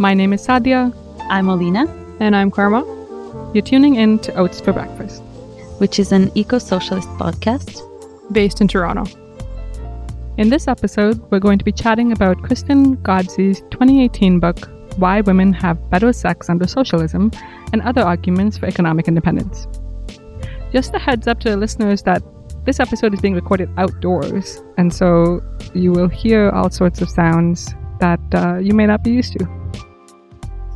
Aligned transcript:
My 0.00 0.14
name 0.14 0.32
is 0.32 0.46
Sadia. 0.46 0.96
I'm 1.28 1.48
Olina. 1.48 1.84
And 2.20 2.34
I'm 2.34 2.50
Karma. 2.50 2.80
You're 3.52 3.62
tuning 3.62 3.96
in 3.96 4.18
to 4.20 4.34
Oats 4.34 4.58
for 4.58 4.72
Breakfast, 4.72 5.22
which 5.76 5.98
is 5.98 6.10
an 6.10 6.32
eco 6.34 6.58
socialist 6.58 7.06
podcast 7.18 7.82
based 8.32 8.62
in 8.62 8.68
Toronto. 8.68 9.04
In 10.38 10.48
this 10.48 10.68
episode, 10.68 11.20
we're 11.30 11.38
going 11.38 11.58
to 11.58 11.66
be 11.66 11.70
chatting 11.70 12.12
about 12.12 12.40
Kristen 12.42 12.96
Ghodsee's 12.96 13.60
2018 13.72 14.40
book, 14.40 14.70
Why 14.96 15.20
Women 15.20 15.52
Have 15.52 15.90
Better 15.90 16.14
Sex 16.14 16.48
Under 16.48 16.66
Socialism, 16.66 17.30
and 17.74 17.82
Other 17.82 18.00
Arguments 18.00 18.56
for 18.56 18.64
Economic 18.64 19.06
Independence. 19.06 19.66
Just 20.72 20.94
a 20.94 20.98
heads 20.98 21.26
up 21.26 21.40
to 21.40 21.50
the 21.50 21.58
listeners 21.58 22.04
that 22.04 22.22
this 22.64 22.80
episode 22.80 23.12
is 23.12 23.20
being 23.20 23.34
recorded 23.34 23.68
outdoors, 23.76 24.62
and 24.78 24.94
so 24.94 25.42
you 25.74 25.92
will 25.92 26.08
hear 26.08 26.48
all 26.48 26.70
sorts 26.70 27.02
of 27.02 27.10
sounds 27.10 27.74
that 27.98 28.20
uh, 28.32 28.56
you 28.56 28.72
may 28.72 28.86
not 28.86 29.04
be 29.04 29.10
used 29.10 29.38
to. 29.38 29.59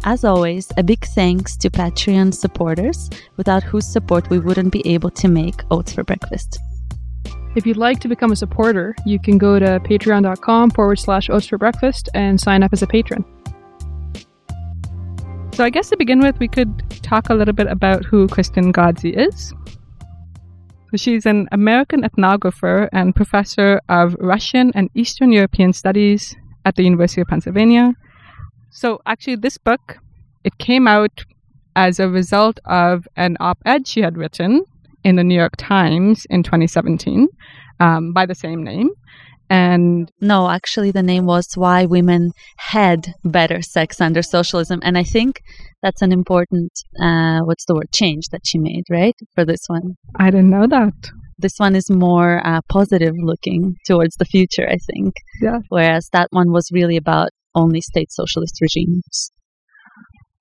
As 0.07 0.23
always, 0.23 0.71
a 0.77 0.83
big 0.83 1.03
thanks 1.03 1.57
to 1.57 1.71
Patreon 1.71 2.35
supporters, 2.35 3.09
without 3.39 3.63
whose 3.63 3.87
support 3.87 4.29
we 4.29 4.39
wouldn't 4.39 4.71
be 4.71 4.87
able 4.87 5.09
to 5.13 5.29
make 5.29 5.63
Oats 5.71 5.95
for 5.95 6.05
Breakfast. 6.05 6.59
If 7.57 7.65
you'd 7.67 7.79
like 7.79 8.01
to 8.01 8.09
become 8.09 8.31
a 8.31 8.37
supporter, 8.37 8.95
you 9.07 9.19
can 9.19 9.39
go 9.39 9.59
to 9.59 9.81
patreon.com 9.81 10.73
forward 10.73 10.99
slash 10.99 11.31
oats 11.31 11.47
for 11.47 11.57
breakfast 11.57 12.11
and 12.13 12.39
sign 12.39 12.63
up 12.63 12.75
as 12.75 12.83
a 12.83 12.87
patron. 12.87 13.25
So, 15.55 15.65
I 15.65 15.71
guess 15.71 15.89
to 15.89 15.97
begin 15.97 16.21
with, 16.21 16.39
we 16.39 16.49
could 16.49 16.85
talk 17.03 17.31
a 17.31 17.35
little 17.35 17.55
bit 17.55 17.69
about 17.69 18.05
who 18.05 18.29
Kristen 18.29 18.75
Ghodsee 18.75 19.17
is. 19.17 19.55
So 20.91 20.97
she's 20.97 21.25
an 21.25 21.49
American 21.51 22.03
ethnographer 22.03 22.91
and 22.93 23.17
professor 23.17 23.81
of 23.89 24.17
Russian 24.21 24.71
and 24.75 24.91
Eastern 24.95 25.33
European 25.33 25.73
studies 25.73 26.37
at 26.67 26.77
the 26.77 26.83
University 26.83 27.23
of 27.23 27.29
Pennsylvania. 27.29 27.95
So, 28.75 29.01
actually, 29.07 29.37
this 29.37 29.57
book 29.57 29.99
it 30.43 30.59
came 30.59 30.89
out 30.89 31.25
as 31.77 32.01
a 32.01 32.09
result 32.09 32.59
of 32.65 33.07
an 33.17 33.37
op-ed 33.39 33.87
she 33.87 34.01
had 34.01 34.19
written 34.19 34.65
in 35.05 35.15
the 35.15 35.23
New 35.23 35.37
York 35.37 35.55
Times 35.57 36.27
in 36.29 36.43
2017 36.43 37.29
um, 37.79 38.13
by 38.13 38.27
the 38.27 38.35
same 38.35 38.65
name. 38.65 38.91
And 39.49 40.11
no, 40.21 40.51
actually, 40.51 40.91
the 40.91 41.05
name 41.05 41.25
was 41.27 41.47
Why 41.55 41.85
Women 41.85 42.33
Had 42.57 43.15
Better 43.25 43.63
Sex 43.63 44.01
Under 44.01 44.23
Socialism. 44.23 44.81
And 44.83 44.99
I 44.99 45.05
think 45.05 45.41
that's 45.81 46.03
an 46.03 46.11
important, 46.11 46.73
uh, 47.01 47.41
what's 47.45 47.67
the 47.67 47.77
word, 47.77 47.93
change 47.95 48.25
that 48.33 48.41
she 48.45 48.59
made, 48.59 48.85
right? 48.91 49.15
For 49.37 49.45
this 49.45 49.61
one. 49.69 49.95
I 50.19 50.31
didn't 50.31 50.51
know 50.51 50.67
that. 50.67 50.95
This 51.39 51.59
one 51.59 51.77
is 51.77 51.91
more 51.91 52.45
uh, 52.45 52.61
positive 52.69 53.15
looking 53.19 53.77
towards 53.87 54.17
the 54.17 54.25
future, 54.25 54.69
I 54.69 54.79
think. 54.79 55.15
Yeah. 55.41 55.61
Whereas 55.69 56.09
that 56.13 56.29
one 56.31 56.51
was 56.51 56.71
really 56.73 56.97
about 56.97 57.29
only 57.55 57.81
state 57.81 58.13
socialist 58.13 58.59
regimes. 58.61 59.33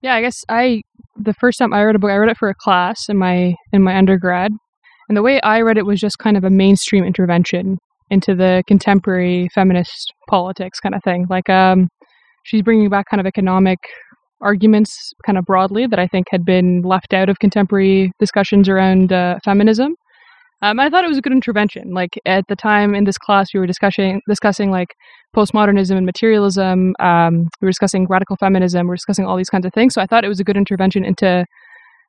Yeah, 0.01 0.15
I 0.15 0.21
guess 0.21 0.43
I 0.49 0.81
the 1.15 1.33
first 1.33 1.59
time 1.59 1.73
I 1.73 1.83
read 1.83 1.95
a 1.95 1.99
book, 1.99 2.11
I 2.11 2.15
read 2.15 2.29
it 2.29 2.37
for 2.37 2.49
a 2.49 2.55
class 2.55 3.07
in 3.09 3.17
my 3.17 3.55
in 3.71 3.83
my 3.83 3.95
undergrad, 3.95 4.51
and 5.07 5.17
the 5.17 5.21
way 5.21 5.39
I 5.41 5.61
read 5.61 5.77
it 5.77 5.85
was 5.85 5.99
just 5.99 6.17
kind 6.17 6.37
of 6.37 6.43
a 6.43 6.49
mainstream 6.49 7.03
intervention 7.03 7.77
into 8.09 8.35
the 8.35 8.63
contemporary 8.67 9.49
feminist 9.53 10.13
politics 10.29 10.79
kind 10.79 10.93
of 10.93 11.03
thing. 11.03 11.25
Like, 11.29 11.49
um, 11.49 11.89
she's 12.43 12.61
bringing 12.61 12.89
back 12.89 13.07
kind 13.09 13.19
of 13.19 13.25
economic 13.25 13.79
arguments, 14.41 15.13
kind 15.25 15.37
of 15.37 15.45
broadly, 15.45 15.87
that 15.87 15.99
I 15.99 16.07
think 16.07 16.27
had 16.29 16.45
been 16.45 16.81
left 16.81 17.13
out 17.13 17.29
of 17.29 17.39
contemporary 17.39 18.11
discussions 18.19 18.69
around 18.69 19.13
uh, 19.13 19.39
feminism. 19.43 19.95
Um, 20.63 20.79
I 20.79 20.89
thought 20.89 21.03
it 21.03 21.09
was 21.09 21.17
a 21.17 21.21
good 21.21 21.33
intervention. 21.33 21.91
Like 21.91 22.17
at 22.25 22.47
the 22.47 22.55
time 22.55 22.95
in 22.95 23.03
this 23.03 23.17
class, 23.17 23.53
we 23.53 23.59
were 23.59 23.67
discussing 23.67 24.21
discussing 24.29 24.71
like 24.71 24.95
postmodernism 25.35 25.97
and 25.97 26.05
materialism. 26.05 26.95
Um, 27.01 27.49
we 27.59 27.65
were 27.65 27.71
discussing 27.71 28.07
radical 28.09 28.37
feminism. 28.37 28.85
We 28.85 28.91
were 28.91 28.95
discussing 28.95 29.25
all 29.25 29.35
these 29.35 29.49
kinds 29.49 29.65
of 29.65 29.73
things. 29.73 29.93
So 29.93 30.01
I 30.01 30.05
thought 30.05 30.23
it 30.23 30.29
was 30.29 30.39
a 30.39 30.43
good 30.45 30.55
intervention 30.55 31.03
into 31.03 31.45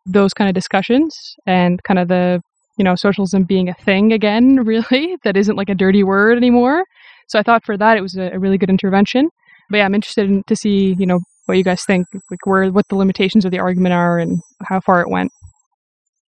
those 0.07 0.33
kind 0.33 0.49
of 0.49 0.55
discussions 0.55 1.35
and 1.47 1.83
kind 1.83 1.99
of 1.99 2.07
the 2.07 2.41
you 2.79 2.85
know 2.85 2.95
socialism 2.95 3.43
being 3.43 3.69
a 3.69 3.75
thing 3.75 4.13
again, 4.13 4.57
really 4.65 5.17
that 5.25 5.37
isn't 5.37 5.57
like 5.57 5.69
a 5.69 5.75
dirty 5.75 6.05
word 6.05 6.37
anymore. 6.37 6.85
So 7.27 7.41
I 7.41 7.43
thought 7.43 7.65
for 7.65 7.77
that 7.77 7.97
it 7.97 8.03
was 8.03 8.15
a, 8.15 8.31
a 8.35 8.39
really 8.39 8.57
good 8.57 8.71
intervention. 8.71 9.31
But 9.69 9.79
yeah, 9.79 9.85
I'm 9.85 9.97
interested 9.97 10.31
in, 10.31 10.45
to 10.47 10.55
see 10.55 10.95
you 10.97 11.07
know 11.07 11.19
what 11.47 11.59
you 11.59 11.65
guys 11.65 11.85
think, 11.85 12.07
like 12.31 12.47
where 12.47 12.71
what 12.71 12.87
the 12.89 12.95
limitations 12.95 13.45
of 13.45 13.51
the 13.51 13.59
argument 13.59 13.95
are 13.95 14.21
and 14.21 14.39
how 14.69 14.79
far 14.79 15.01
it 15.01 15.11
went. 15.11 15.33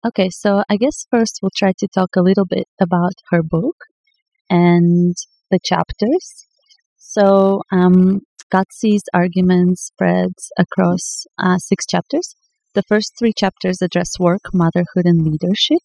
Okay, 0.07 0.31
so 0.31 0.63
I 0.71 0.77
guess 0.77 1.05
first 1.11 1.41
we'll 1.43 1.51
try 1.57 1.73
to 1.79 1.89
talk 1.89 2.11
a 2.17 2.23
little 2.23 2.45
bit 2.45 2.69
about 2.81 3.15
her 3.31 3.43
book 3.43 3.75
and 4.49 5.17
the 5.51 5.59
chapters. 5.65 6.47
So, 6.97 7.63
um, 7.73 8.21
Ghodsee's 8.53 9.03
argument 9.13 9.81
spreads 9.81 10.53
across 10.57 11.25
uh, 11.43 11.59
six 11.59 11.87
chapters. 11.87 12.37
The 12.75 12.85
first 12.85 13.15
three 13.19 13.33
chapters 13.37 13.83
address 13.83 14.13
work, 14.21 14.43
motherhood, 14.55 15.07
and 15.07 15.27
leadership. 15.27 15.83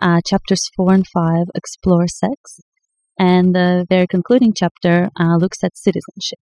Uh, 0.00 0.20
chapters 0.26 0.68
four 0.76 0.92
and 0.92 1.06
five 1.06 1.46
explore 1.54 2.08
sex. 2.08 2.58
And 3.16 3.54
the 3.54 3.86
very 3.88 4.08
concluding 4.08 4.54
chapter 4.56 5.08
uh, 5.20 5.36
looks 5.36 5.62
at 5.62 5.78
citizenship. 5.78 6.40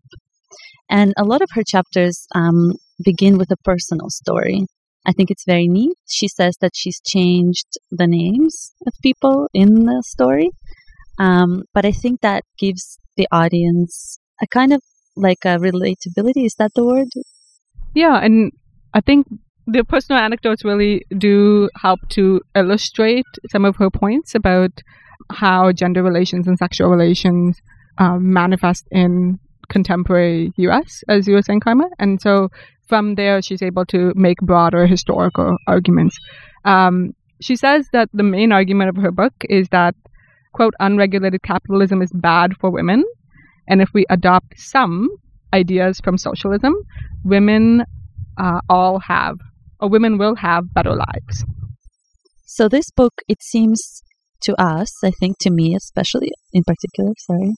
And 0.90 1.14
a 1.18 1.26
lot 1.26 1.42
of 1.42 1.50
her 1.56 1.64
chapters 1.68 2.28
um, 2.34 2.76
begin 3.04 3.38
with 3.38 3.52
a 3.52 3.58
personal 3.66 4.10
story. 4.10 4.68
I 5.06 5.12
think 5.12 5.32
it's 5.32 5.46
very 5.46 5.68
neat. 5.68 5.98
She 6.08 6.28
says 6.28 6.58
that 6.62 6.72
she's 6.76 7.00
changed 7.02 7.78
the 7.92 8.08
names 8.08 8.74
of 8.86 8.94
people 9.02 9.48
in 9.54 9.86
the 9.86 10.04
story. 10.06 10.52
Um, 11.18 11.64
but 11.74 11.86
I 11.86 11.92
think 11.92 12.22
that 12.22 12.44
gives 12.58 13.00
the 13.18 13.28
audience 13.32 14.20
a 14.42 14.48
kind 14.48 14.74
of 14.74 14.82
like 15.16 15.46
a 15.46 15.58
relatability. 15.58 16.46
Is 16.46 16.56
that 16.60 16.72
the 16.76 16.86
word? 16.86 17.10
Yeah, 17.94 18.18
and 18.24 18.52
I 18.94 19.02
think 19.02 19.28
the 19.68 19.84
personal 19.84 20.22
anecdotes 20.22 20.66
really 20.66 21.04
do 21.18 21.70
help 21.76 22.00
to 22.10 22.42
illustrate 22.56 23.26
some 23.52 23.66
of 23.66 23.76
her 23.78 23.90
points 23.90 24.34
about 24.36 24.72
how 25.32 25.72
gender 25.72 26.02
relations 26.02 26.48
and 26.48 26.58
sexual 26.58 26.90
relations 26.90 27.58
um, 27.98 28.34
manifest 28.34 28.88
in 28.92 29.38
contemporary 29.70 30.52
US, 30.58 31.04
as 31.08 31.28
you 31.28 31.36
were 31.36 31.42
saying, 31.42 31.60
Karma. 31.60 31.90
And 32.00 32.20
so 32.20 32.50
from 32.90 33.16
there, 33.16 33.42
she's 33.42 33.62
able 33.62 33.86
to 33.86 34.12
make 34.16 34.40
broader 34.40 34.86
historical 34.88 35.56
arguments. 35.68 36.18
Um, 36.66 37.12
she 37.42 37.56
says 37.56 37.88
that 37.94 38.10
the 38.12 38.24
main 38.24 38.52
argument 38.52 38.90
of 38.90 39.02
her 39.02 39.12
book 39.12 39.34
is 39.44 39.70
that, 39.70 39.96
quote, 40.54 40.74
unregulated 40.80 41.42
capitalism 41.44 42.02
is 42.02 42.12
bad 42.14 42.58
for 42.60 42.70
women. 42.72 43.06
And 43.68 43.82
if 43.82 43.90
we 43.94 44.06
adopt 44.10 44.60
some 44.60 45.08
ideas 45.54 46.02
from 46.04 46.18
socialism, 46.18 46.74
women 47.24 47.84
uh, 48.38 48.60
all 48.68 49.00
have, 49.00 49.38
or 49.80 49.90
women 49.90 50.18
will 50.18 50.36
have 50.36 50.74
better 50.74 50.96
lives. 50.96 51.46
So, 52.46 52.68
this 52.68 52.90
book, 52.90 53.14
it 53.28 53.44
seems 53.44 54.02
to 54.42 54.60
us, 54.60 54.92
I 55.04 55.12
think 55.12 55.38
to 55.42 55.52
me 55.52 55.76
especially 55.76 56.32
in 56.52 56.64
particular, 56.64 57.12
sorry, 57.20 57.54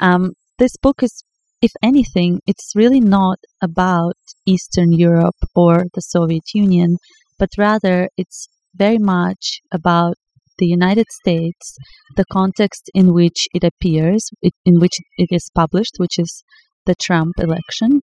um, 0.00 0.32
this 0.58 0.76
book 0.80 1.02
is 1.02 1.22
if 1.66 1.72
anything, 1.82 2.40
it's 2.46 2.72
really 2.76 3.00
not 3.00 3.38
about 3.62 4.18
Eastern 4.44 4.92
Europe 4.92 5.40
or 5.54 5.84
the 5.94 6.02
Soviet 6.02 6.46
Union, 6.54 6.90
but 7.38 7.48
rather 7.56 7.96
it's 8.18 8.48
very 8.74 8.98
much 8.98 9.60
about 9.72 10.14
the 10.58 10.66
United 10.66 11.06
States, 11.10 11.74
the 12.16 12.26
context 12.30 12.90
in 12.92 13.14
which 13.14 13.48
it 13.54 13.64
appears, 13.64 14.28
in 14.42 14.78
which 14.78 14.96
it 15.16 15.28
is 15.30 15.50
published, 15.54 15.94
which 15.96 16.18
is 16.18 16.44
the 16.84 16.94
Trump 17.06 17.32
election, 17.38 18.02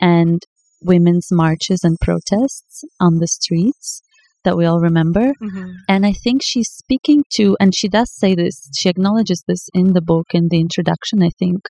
and 0.00 0.40
women's 0.82 1.28
marches 1.30 1.80
and 1.84 1.96
protests 2.00 2.82
on 2.98 3.18
the 3.18 3.28
streets 3.28 4.02
that 4.42 4.56
we 4.56 4.64
all 4.64 4.80
remember. 4.80 5.26
Mm-hmm. 5.42 5.70
And 5.86 6.06
I 6.06 6.14
think 6.24 6.40
she's 6.42 6.70
speaking 6.70 7.24
to, 7.36 7.58
and 7.60 7.74
she 7.76 7.88
does 7.88 8.10
say 8.10 8.34
this, 8.34 8.70
she 8.78 8.88
acknowledges 8.88 9.44
this 9.46 9.68
in 9.74 9.92
the 9.92 10.00
book 10.00 10.28
in 10.32 10.48
the 10.48 10.60
introduction, 10.60 11.22
I 11.22 11.30
think, 11.38 11.60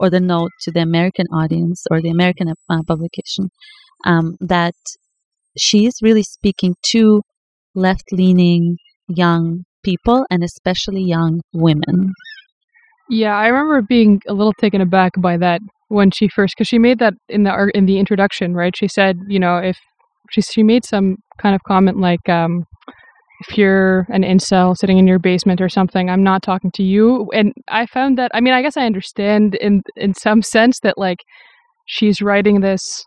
or 0.00 0.10
the 0.10 0.18
note 0.18 0.50
to 0.62 0.72
the 0.72 0.80
American 0.80 1.26
audience 1.32 1.84
or 1.90 2.00
the 2.00 2.10
American 2.10 2.48
uh, 2.48 2.82
publication 2.88 3.50
um, 4.04 4.36
that 4.40 4.74
she 5.56 5.86
is 5.86 5.94
really 6.02 6.22
speaking 6.22 6.74
to 6.82 7.22
left 7.74 8.04
leaning 8.10 8.76
young 9.08 9.64
people 9.84 10.24
and 10.30 10.42
especially 10.42 11.02
young 11.02 11.40
women. 11.52 12.12
Yeah, 13.08 13.36
I 13.36 13.48
remember 13.48 13.82
being 13.82 14.20
a 14.28 14.32
little 14.32 14.52
taken 14.54 14.80
aback 14.80 15.12
by 15.18 15.36
that 15.36 15.60
when 15.88 16.10
she 16.10 16.28
first, 16.28 16.54
because 16.56 16.68
she 16.68 16.78
made 16.78 16.98
that 17.00 17.14
in 17.28 17.42
the 17.42 17.70
in 17.74 17.86
the 17.86 17.98
introduction, 17.98 18.54
right? 18.54 18.74
She 18.76 18.88
said, 18.88 19.18
you 19.28 19.40
know, 19.40 19.56
if 19.56 19.76
she 20.30 20.40
she 20.42 20.62
made 20.62 20.84
some 20.84 21.16
kind 21.38 21.54
of 21.54 21.60
comment 21.64 21.98
like, 21.98 22.28
um, 22.28 22.64
if 23.40 23.58
you're 23.58 24.06
an 24.10 24.22
incel 24.22 24.76
sitting 24.76 24.98
in 24.98 25.06
your 25.06 25.18
basement 25.18 25.60
or 25.60 25.68
something, 25.68 26.10
I'm 26.10 26.22
not 26.22 26.42
talking 26.42 26.70
to 26.72 26.82
you. 26.82 27.30
And 27.34 27.52
I 27.68 27.86
found 27.86 28.18
that 28.18 28.30
I 28.34 28.40
mean, 28.40 28.54
I 28.54 28.62
guess 28.62 28.76
I 28.76 28.86
understand 28.86 29.56
in 29.56 29.82
in 29.96 30.14
some 30.14 30.42
sense 30.42 30.80
that 30.80 30.98
like 30.98 31.24
she's 31.86 32.22
writing 32.22 32.60
this 32.60 33.04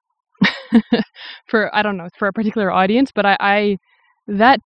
for 1.47 1.73
I 1.75 1.81
don't 1.83 1.97
know, 1.97 2.09
for 2.17 2.27
a 2.27 2.33
particular 2.33 2.71
audience, 2.71 3.11
but 3.13 3.25
I, 3.25 3.37
I 3.39 3.77
that 4.27 4.59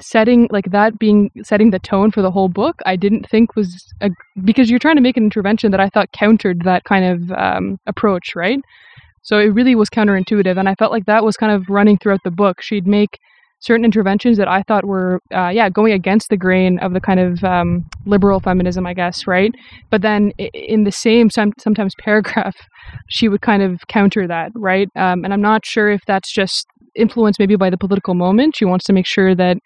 setting 0.00 0.48
like 0.50 0.70
that 0.72 0.98
being 0.98 1.30
setting 1.42 1.70
the 1.70 1.78
tone 1.80 2.10
for 2.10 2.22
the 2.22 2.30
whole 2.30 2.48
book 2.48 2.76
i 2.86 2.96
didn't 2.96 3.28
think 3.28 3.54
was 3.54 3.84
a, 4.00 4.10
because 4.44 4.70
you're 4.70 4.78
trying 4.78 4.96
to 4.96 5.02
make 5.02 5.18
an 5.18 5.24
intervention 5.24 5.70
that 5.70 5.80
i 5.80 5.90
thought 5.90 6.10
countered 6.12 6.62
that 6.64 6.84
kind 6.84 7.04
of 7.04 7.32
um, 7.38 7.78
approach 7.86 8.34
right 8.34 8.60
So 9.22 9.38
it 9.38 9.48
really 9.54 9.74
was 9.74 9.90
counterintuitive. 9.90 10.58
And 10.58 10.68
I 10.68 10.74
felt 10.76 10.92
like 10.92 11.06
that 11.06 11.24
was 11.24 11.36
kind 11.36 11.52
of 11.52 11.68
running 11.68 11.98
throughout 11.98 12.22
the 12.24 12.30
book. 12.30 12.62
She'd 12.62 12.86
make 12.86 13.18
certain 13.60 13.84
interventions 13.84 14.38
that 14.38 14.48
I 14.48 14.62
thought 14.62 14.84
were, 14.84 15.20
uh, 15.34 15.48
yeah, 15.48 15.68
going 15.68 15.92
against 15.92 16.28
the 16.28 16.36
grain 16.36 16.78
of 16.78 16.92
the 16.92 17.00
kind 17.00 17.18
of 17.18 17.42
um, 17.42 17.84
liberal 18.06 18.40
feminism, 18.40 18.86
I 18.86 18.94
guess, 18.94 19.26
right? 19.26 19.52
But 19.90 20.02
then 20.02 20.30
in 20.38 20.84
the 20.84 20.92
same 20.92 21.30
sometimes 21.30 21.94
paragraph, 22.00 22.56
she 23.08 23.28
would 23.28 23.42
kind 23.42 23.62
of 23.62 23.80
counter 23.88 24.26
that, 24.26 24.52
right? 24.54 24.88
Um, 24.96 25.24
and 25.24 25.32
I'm 25.32 25.42
not 25.42 25.66
sure 25.66 25.90
if 25.90 26.02
that's 26.06 26.32
just 26.32 26.66
influenced 26.94 27.38
maybe 27.38 27.56
by 27.56 27.70
the 27.70 27.78
political 27.78 28.14
moment. 28.14 28.56
She 28.56 28.64
wants 28.64 28.84
to 28.86 28.92
make 28.92 29.06
sure 29.06 29.34
that 29.34 29.58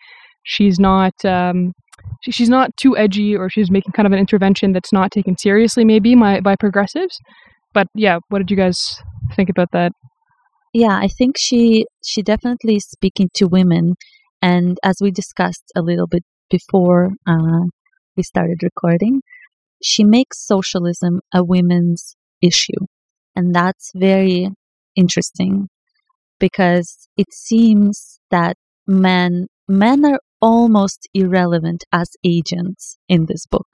she's 0.45 0.79
not 0.79 1.13
um, 1.25 1.73
she's 2.31 2.49
not 2.49 2.77
too 2.77 2.97
edgy 2.97 3.37
or 3.37 3.49
she's 3.49 3.71
making 3.71 3.93
kind 3.93 4.07
of 4.07 4.13
an 4.13 4.19
intervention 4.19 4.73
that's 4.73 4.93
not 4.93 5.11
taken 5.11 5.37
seriously 5.37 5.85
maybe 5.85 6.15
by, 6.15 6.41
by 6.41 6.57
progressives 6.57 7.19
but 7.73 7.87
yeah 7.95 8.19
what 8.29 8.39
did 8.39 8.51
you 8.51 8.57
guys 8.57 9.01
think 9.35 9.49
about 9.49 9.71
that 9.73 9.93
yeah 10.73 10.99
i 10.99 11.09
think 11.09 11.37
she 11.39 11.87
she 12.05 12.23
definitely 12.23 12.77
is 12.77 12.85
speaking 12.85 13.29
to 13.35 13.47
women 13.47 13.95
and 14.41 14.79
as 14.83 14.97
we 15.01 15.11
discussed 15.11 15.65
a 15.77 15.83
little 15.83 16.07
bit 16.07 16.25
before 16.51 17.11
uh, 17.27 17.65
we 18.17 18.23
started 18.23 18.63
recording 18.63 19.23
she 19.83 20.05
makes 20.05 20.47
socialism 20.47 21.21
a 21.35 21.43
women's 21.45 22.17
issue 22.41 22.87
and 23.37 23.55
that's 23.55 23.91
very 23.95 24.49
interesting 24.97 25.69
because 26.39 27.09
it 27.17 27.33
seems 27.33 28.21
that 28.31 28.57
men 28.87 29.47
men 29.69 30.05
are 30.05 30.19
almost 30.43 31.09
irrelevant 31.15 31.85
as 31.93 32.11
agents 32.25 32.99
in 33.09 33.27
this 33.27 33.47
book. 33.47 33.69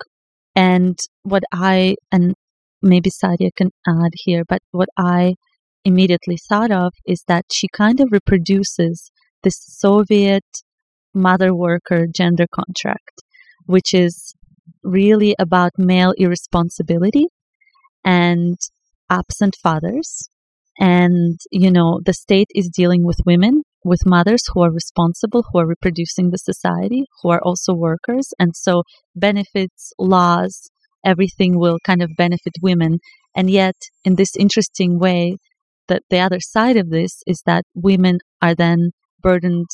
And 0.55 0.99
what 1.23 1.43
I, 1.53 1.97
and 2.13 2.35
maybe 2.83 3.11
Sadia 3.11 3.51
can 3.57 3.71
add 3.87 4.13
here, 4.15 4.45
but 4.47 4.61
what 4.71 4.89
I 4.97 5.35
immediately 5.85 6.37
thought 6.49 6.71
of 6.71 6.93
is 7.07 7.25
that 7.29 7.47
she 7.53 7.69
kind 7.69 8.01
of 8.01 8.09
reproduces 8.11 9.11
this 9.43 9.57
Soviet 9.61 10.45
mother 11.15 11.55
worker 11.55 12.07
gender 12.07 12.47
contract, 12.53 13.23
which 13.67 13.95
is 13.95 14.35
really 14.83 15.35
about 15.39 15.73
male 15.79 16.13
irresponsibility 16.17 17.27
and 18.05 18.59
absent 19.11 19.57
fathers. 19.63 20.29
And, 20.79 21.39
you 21.51 21.73
know, 21.73 22.01
the 22.05 22.15
state 22.15 22.49
is 22.55 22.69
dealing 22.69 23.05
with 23.05 23.19
women 23.27 23.63
with 23.85 24.07
mothers 24.07 24.43
who 24.53 24.63
are 24.63 24.73
responsible, 24.73 25.45
who 25.51 25.59
are 25.61 25.67
reproducing 25.67 26.31
the 26.31 26.39
society, 26.39 27.05
who 27.23 27.31
are 27.31 27.41
also 27.43 27.75
workers. 27.75 28.29
And 28.39 28.55
so 28.55 28.83
benefits, 29.15 29.93
laws, 29.99 30.71
everything 31.05 31.59
will 31.59 31.79
kind 31.85 32.03
of 32.03 32.11
benefit 32.17 32.55
women. 32.63 32.99
And 33.35 33.51
yet, 33.51 33.77
in 34.05 34.17
this 34.17 34.37
interesting 34.37 34.99
way, 34.99 35.37
that 35.89 36.03
the 36.11 36.21
other 36.21 36.41
side 36.41 36.77
of 36.77 36.91
this 36.91 37.23
is 37.27 37.43
that 37.47 37.65
women 37.75 38.19
are 38.41 38.55
then 38.55 38.91
burdened 39.23 39.69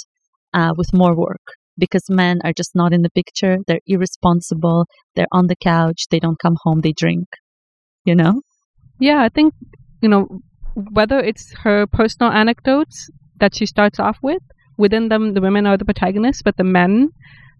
uh, 0.53 0.73
with 0.77 0.93
more 0.93 1.15
work 1.17 1.43
because 1.77 2.09
men 2.09 2.41
are 2.45 2.53
just 2.53 2.75
not 2.75 2.93
in 2.93 3.03
the 3.03 3.11
picture. 3.11 3.59
They're 3.67 3.81
irresponsible. 3.87 4.87
They're 5.15 5.27
on 5.33 5.49
the 5.49 5.57
couch. 5.57 6.07
They 6.11 6.21
don't 6.21 6.39
come 6.39 6.57
home. 6.63 6.81
They 6.81 6.93
drink. 6.93 7.27
You 8.05 8.15
know? 8.15 8.43
Yeah, 9.01 9.23
I 9.23 9.29
think, 9.29 9.55
you 10.01 10.09
know, 10.09 10.29
whether 10.75 11.19
it's 11.19 11.53
her 11.63 11.87
personal 11.87 12.33
anecdotes 12.33 13.11
that 13.41 13.55
she 13.55 13.67
starts 13.67 13.99
off 13.99 14.19
with. 14.23 14.43
Within 14.77 15.09
them, 15.09 15.35
the 15.35 15.41
women 15.41 15.67
are 15.67 15.77
the 15.77 15.85
protagonists, 15.85 16.43
but 16.43 16.57
the 16.57 16.65
men 16.65 17.11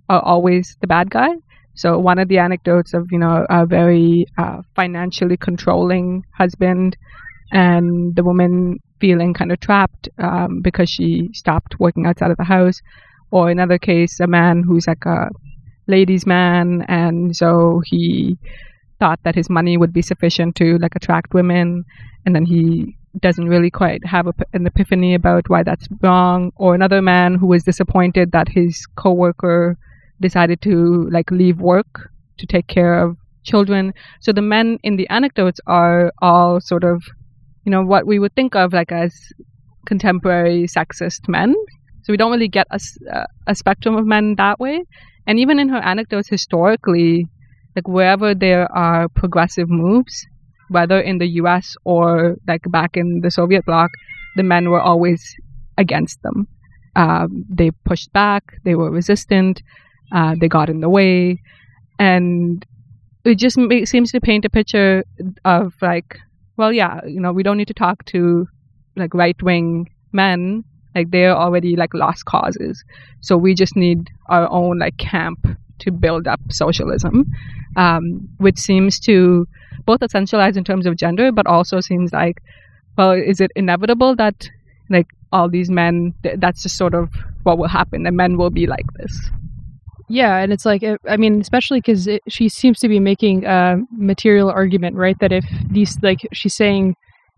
are 0.09 0.21
always 0.21 0.77
the 0.81 0.87
bad 0.87 1.11
guy. 1.11 1.31
So 1.77 1.99
one 1.99 2.19
of 2.19 2.29
the 2.29 2.39
anecdotes 2.39 2.95
of 2.95 3.09
you 3.11 3.19
know 3.19 3.47
a 3.51 3.67
very 3.67 4.27
uh, 4.39 4.63
financially 4.77 5.37
controlling 5.37 6.23
husband, 6.37 6.97
and 7.53 8.15
the 8.17 8.25
woman 8.25 8.81
feeling 9.01 9.35
kind 9.35 9.53
of 9.53 9.61
trapped 9.61 10.09
um, 10.19 10.61
because 10.63 10.89
she 10.89 11.31
stopped 11.33 11.79
working 11.79 12.07
outside 12.07 12.31
of 12.31 12.37
the 12.37 12.45
house, 12.45 12.81
or 13.31 13.51
another 13.51 13.79
case, 13.79 14.21
a 14.21 14.27
man 14.27 14.63
who's 14.63 14.87
like 14.87 15.05
a 15.07 15.29
ladies' 15.87 16.27
man, 16.27 16.83
and 16.89 17.37
so 17.37 17.83
he 17.85 18.39
thought 19.01 19.21
that 19.25 19.35
his 19.35 19.51
money 19.51 19.77
would 19.77 19.93
be 19.93 20.01
sufficient 20.03 20.55
to 20.57 20.79
like 20.79 20.95
attract 20.97 21.35
women, 21.35 21.85
and 22.25 22.35
then 22.35 22.47
he 22.47 22.97
doesn't 23.21 23.49
really 23.49 23.71
quite 23.71 24.05
have 24.07 24.27
a, 24.27 24.35
an 24.55 24.67
epiphany 24.67 25.15
about 25.15 25.49
why 25.49 25.63
that's 25.63 25.87
wrong, 26.01 26.53
or 26.57 26.75
another 26.75 27.03
man 27.03 27.35
who 27.35 27.47
was 27.47 27.65
disappointed 27.65 28.33
that 28.33 28.49
his 28.49 28.87
coworker 28.97 29.77
decided 30.21 30.61
to 30.63 31.09
like 31.11 31.31
leave 31.31 31.61
work 31.61 32.11
to 32.39 32.47
take 32.47 32.67
care 32.67 32.95
of 32.95 33.17
children. 33.43 33.93
So 34.21 34.33
the 34.33 34.43
men 34.43 34.79
in 34.83 34.97
the 34.97 35.09
anecdotes 35.11 35.61
are 35.67 36.13
all 36.23 36.61
sort 36.61 36.85
of, 36.85 37.03
you 37.65 37.71
know, 37.71 37.83
what 37.83 38.07
we 38.07 38.19
would 38.19 38.35
think 38.35 38.55
of 38.55 38.73
like 38.73 38.93
as 38.93 39.15
contemporary 39.87 40.65
sexist 40.65 41.29
men. 41.29 41.55
So 42.03 42.13
we 42.13 42.17
don't 42.17 42.31
really 42.31 42.49
get 42.49 42.67
a, 42.71 42.81
a 43.47 43.55
spectrum 43.55 43.97
of 43.97 44.07
men 44.07 44.35
that 44.37 44.61
way. 44.61 44.85
And 45.27 45.39
even 45.39 45.59
in 45.59 45.69
her 45.71 45.79
anecdotes 45.79 46.29
historically, 46.29 47.27
like 47.75 47.89
wherever 47.89 48.35
there 48.35 48.71
are 48.71 49.09
progressive 49.09 49.69
moves, 49.69 50.27
whether 50.69 51.01
in 51.01 51.19
the 51.19 51.27
US 51.41 51.75
or 51.85 52.37
like 52.47 52.63
back 52.71 52.97
in 52.97 53.21
the 53.23 53.31
Soviet 53.31 53.65
bloc, 53.65 53.91
the 54.37 54.43
men 54.43 54.71
were 54.71 54.81
always 54.81 55.35
against 55.79 56.23
them. 56.23 56.47
Um, 56.97 57.45
they 57.49 57.71
pushed 57.85 58.13
back, 58.13 58.45
they 58.65 58.75
were 58.75 58.91
resistant, 58.91 59.63
uh, 60.15 60.35
they 60.39 60.49
got 60.49 60.71
in 60.71 60.81
the 60.81 60.89
way, 60.89 61.41
and 61.99 62.65
it 63.25 63.37
just 63.37 63.59
seems 63.87 64.13
to 64.13 64.21
paint 64.21 64.45
a 64.45 64.51
picture 64.51 65.05
of 65.45 65.73
like, 65.81 66.19
well, 66.57 66.73
yeah, 66.73 67.01
you 67.07 67.21
know, 67.21 67.33
we 67.33 67.43
don't 67.43 67.57
need 67.57 67.69
to 67.69 67.75
talk 67.75 68.05
to 68.07 68.47
like 68.97 69.15
right 69.15 69.41
wing 69.43 69.91
men, 70.13 70.65
like 70.95 71.11
they're 71.11 71.37
already 71.37 71.77
like 71.77 71.93
lost 71.95 72.25
causes, 72.25 72.85
so 73.21 73.37
we 73.37 73.55
just 73.55 73.77
need 73.77 74.11
our 74.29 74.51
own 74.51 74.79
like 74.79 74.97
camp 74.97 75.47
to 75.81 75.91
build 75.91 76.29
up 76.29 76.41
socialism, 76.51 77.25
um, 77.77 78.29
which 78.39 78.59
seems 78.59 79.01
to 79.01 79.47
both 79.85 80.01
essentialize 80.01 80.57
in 80.57 80.65
terms 80.65 80.87
of 80.87 80.97
gender, 80.97 81.33
but 81.33 81.47
also 81.47 81.81
seems 81.81 82.13
like, 82.13 82.41
well, 82.97 83.11
is 83.13 83.41
it 83.41 83.51
inevitable 83.57 84.15
that 84.17 84.49
like 84.89 85.09
all 85.33 85.49
these 85.49 85.71
men, 85.71 86.15
th- 86.23 86.37
that's 86.39 86.63
just 86.63 86.77
sort 86.77 86.95
of 86.95 87.11
what 87.43 87.59
will 87.59 87.69
happen, 87.69 88.07
and 88.07 88.17
men 88.17 88.37
will 88.37 88.51
be 88.51 88.67
like 88.67 88.87
this? 88.97 89.31
Yeah, 90.09 90.37
and 90.37 90.53
it's 90.53 90.67
like 90.67 90.83
I 91.09 91.17
mean, 91.17 91.41
especially 91.41 91.81
because 91.81 92.09
she 92.29 92.49
seems 92.49 92.79
to 92.81 92.89
be 92.89 93.01
making 93.01 93.45
a 93.45 93.77
material 93.91 94.51
argument, 94.51 94.97
right? 94.97 95.17
That 95.21 95.33
if 95.33 95.45
these, 95.71 95.97
like, 96.03 96.19
she's 96.33 96.55
saying, 96.55 96.95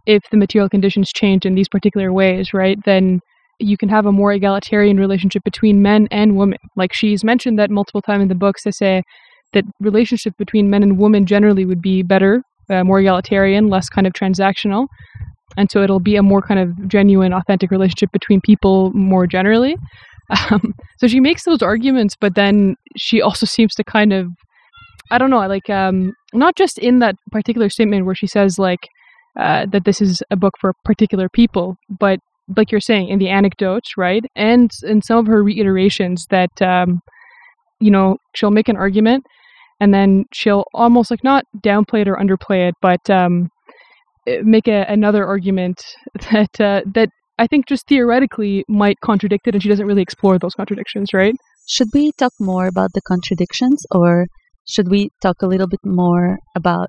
if 0.06 0.22
the 0.30 0.36
material 0.36 0.68
conditions 0.68 1.12
change 1.12 1.46
in 1.46 1.54
these 1.54 1.68
particular 1.68 2.12
ways, 2.12 2.52
right, 2.52 2.78
then 2.84 3.20
you 3.58 3.76
can 3.76 3.88
have 3.88 4.06
a 4.06 4.12
more 4.12 4.32
egalitarian 4.32 4.98
relationship 4.98 5.42
between 5.44 5.80
men 5.80 6.08
and 6.10 6.36
women. 6.36 6.58
Like 6.76 6.92
she's 6.92 7.24
mentioned 7.24 7.58
that 7.58 7.70
multiple 7.70 8.02
times 8.02 8.22
in 8.22 8.28
the 8.28 8.34
books 8.34 8.62
to 8.64 8.72
say 8.72 9.02
that 9.52 9.64
relationship 9.80 10.34
between 10.36 10.68
men 10.68 10.82
and 10.82 10.98
women 10.98 11.24
generally 11.24 11.64
would 11.64 11.80
be 11.80 12.02
better, 12.02 12.42
uh, 12.68 12.84
more 12.84 13.00
egalitarian, 13.00 13.68
less 13.68 13.88
kind 13.88 14.06
of 14.06 14.12
transactional. 14.12 14.86
And 15.56 15.70
so 15.70 15.82
it'll 15.82 16.00
be 16.00 16.16
a 16.16 16.22
more 16.22 16.42
kind 16.42 16.60
of 16.60 16.88
genuine, 16.88 17.32
authentic 17.32 17.70
relationship 17.70 18.10
between 18.12 18.40
people 18.40 18.92
more 18.92 19.26
generally. 19.26 19.76
Um, 20.50 20.74
so 20.98 21.06
she 21.06 21.20
makes 21.20 21.44
those 21.44 21.62
arguments, 21.62 22.16
but 22.20 22.34
then 22.34 22.76
she 22.96 23.22
also 23.22 23.46
seems 23.46 23.74
to 23.76 23.84
kind 23.84 24.12
of, 24.12 24.28
I 25.10 25.18
don't 25.18 25.30
know, 25.30 25.46
like, 25.46 25.70
um, 25.70 26.14
not 26.32 26.56
just 26.56 26.78
in 26.78 26.98
that 26.98 27.14
particular 27.30 27.68
statement 27.68 28.06
where 28.06 28.14
she 28.14 28.26
says, 28.26 28.58
like, 28.58 28.88
uh, 29.38 29.66
that 29.66 29.84
this 29.84 30.00
is 30.00 30.22
a 30.30 30.36
book 30.36 30.54
for 30.58 30.72
particular 30.84 31.28
people, 31.28 31.76
but 32.00 32.18
like 32.56 32.70
you're 32.70 32.80
saying 32.80 33.08
in 33.08 33.18
the 33.18 33.28
anecdotes, 33.28 33.96
right? 33.96 34.24
And 34.34 34.70
in 34.82 35.02
some 35.02 35.18
of 35.18 35.26
her 35.26 35.42
reiterations 35.42 36.26
that, 36.30 36.62
um, 36.62 37.00
you 37.80 37.90
know, 37.90 38.16
she'll 38.34 38.50
make 38.50 38.68
an 38.68 38.76
argument 38.76 39.26
and 39.80 39.92
then 39.92 40.24
she'll 40.32 40.64
almost 40.72 41.10
like 41.10 41.24
not 41.24 41.44
downplay 41.58 42.02
it 42.02 42.08
or 42.08 42.16
underplay 42.16 42.68
it, 42.68 42.74
but 42.80 43.08
um, 43.10 43.50
eh, 44.26 44.40
make 44.42 44.68
a, 44.68 44.86
another 44.88 45.26
argument 45.26 45.84
that 46.30 46.60
uh, 46.60 46.82
that 46.94 47.10
I 47.38 47.46
think 47.46 47.66
just 47.66 47.86
theoretically 47.86 48.64
might 48.68 49.00
contradict 49.00 49.46
it, 49.46 49.54
and 49.54 49.62
she 49.62 49.68
doesn't 49.68 49.86
really 49.86 50.02
explore 50.02 50.38
those 50.38 50.54
contradictions, 50.54 51.12
right? 51.12 51.34
Should 51.68 51.88
we 51.92 52.12
talk 52.18 52.32
more 52.40 52.66
about 52.66 52.90
the 52.94 53.02
contradictions, 53.02 53.84
or 53.90 54.26
should 54.66 54.88
we 54.88 55.10
talk 55.20 55.42
a 55.42 55.46
little 55.46 55.68
bit 55.68 55.84
more 55.84 56.38
about 56.56 56.88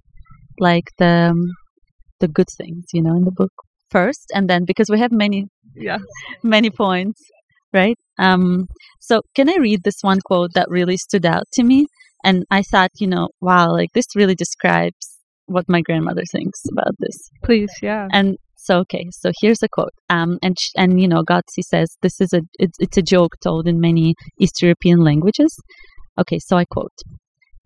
like 0.59 0.85
the 0.97 1.31
um, 1.31 1.45
the 2.19 2.27
good 2.27 2.47
things, 2.57 2.85
you 2.93 3.01
know, 3.01 3.15
in 3.15 3.25
the 3.25 3.31
book 3.31 3.51
first, 3.91 4.31
and 4.33 4.49
then 4.49 4.63
because 4.65 4.89
we 4.89 4.99
have 4.99 5.11
many 5.11 5.47
yeah 5.75 5.99
many 6.43 6.69
points, 6.69 7.21
right? 7.73 7.97
Um, 8.17 8.67
so 8.99 9.21
can 9.35 9.49
I 9.49 9.57
read 9.59 9.83
this 9.83 9.99
one 10.01 10.19
quote 10.25 10.51
that 10.53 10.69
really 10.69 10.97
stood 10.97 11.25
out 11.25 11.43
to 11.53 11.63
me? 11.63 11.87
And 12.23 12.45
I 12.49 12.61
thought, 12.61 12.91
you 12.99 13.07
know, 13.07 13.29
wow, 13.41 13.71
like 13.71 13.89
this 13.93 14.07
really 14.15 14.35
describes 14.35 15.17
what 15.45 15.65
my 15.69 15.81
grandmother 15.81 16.23
thinks 16.31 16.61
about 16.71 16.93
this. 16.99 17.29
Please, 17.43 17.69
yeah. 17.81 18.07
And 18.11 18.37
so, 18.67 18.79
okay, 18.79 19.05
so 19.11 19.31
here's 19.41 19.63
a 19.63 19.69
quote. 19.69 19.95
Um, 20.09 20.39
and 20.43 20.57
and 20.75 20.99
you 21.01 21.07
know, 21.07 21.23
Ghodsee 21.23 21.63
says 21.73 21.97
this 22.01 22.19
is 22.19 22.33
a 22.33 22.41
it's, 22.59 22.77
it's 22.79 22.97
a 22.97 23.01
joke 23.01 23.35
told 23.41 23.65
in 23.65 23.79
many 23.79 24.13
East 24.37 24.61
European 24.61 24.99
languages. 25.09 25.55
Okay, 26.21 26.39
so 26.39 26.57
I 26.57 26.65
quote: 26.65 26.97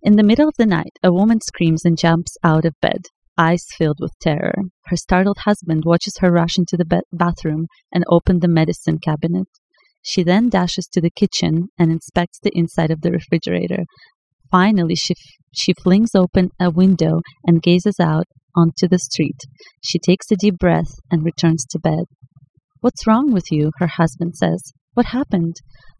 In 0.03 0.15
the 0.15 0.29
middle 0.31 0.47
of 0.47 0.53
the 0.59 0.67
night, 0.67 0.95
a 1.01 1.11
woman 1.11 1.39
screams 1.41 1.85
and 1.85 1.97
jumps 1.97 2.37
out 2.43 2.65
of 2.65 2.75
bed. 2.81 3.01
eyes 3.37 3.65
filled 3.77 3.99
with 3.99 4.13
terror. 4.19 4.53
Her 4.89 4.97
startled 5.05 5.39
husband 5.49 5.81
watches 5.85 6.17
her 6.19 6.31
rush 6.31 6.55
into 6.61 6.77
the 6.77 6.89
ba- 6.93 7.09
bathroom 7.11 7.65
and 7.93 8.03
open 8.07 8.39
the 8.39 8.55
medicine 8.59 8.99
cabinet. 9.09 9.47
She 10.03 10.21
then 10.23 10.49
dashes 10.49 10.87
to 10.89 11.01
the 11.01 11.15
kitchen 11.21 11.69
and 11.79 11.91
inspects 11.91 12.39
the 12.39 12.55
inside 12.61 12.91
of 12.91 13.01
the 13.01 13.11
refrigerator. 13.11 13.83
Finally, 14.51 14.95
she, 14.95 15.15
she 15.53 15.73
flings 15.73 16.13
open 16.13 16.51
a 16.59 16.69
window 16.69 17.21
and 17.47 17.63
gazes 17.63 17.99
out 17.99 18.25
onto 18.55 18.87
the 18.87 18.99
street. 18.99 19.39
She 19.81 19.97
takes 19.97 20.29
a 20.29 20.35
deep 20.35 20.59
breath 20.59 20.99
and 21.09 21.23
returns 21.23 21.65
to 21.71 21.79
bed. 21.79 22.05
What's 22.81 23.07
wrong 23.07 23.31
with 23.31 23.51
you? 23.51 23.71
her 23.77 23.87
husband 23.87 24.35
says. 24.35 24.73
What 24.93 25.07
happened? 25.07 25.55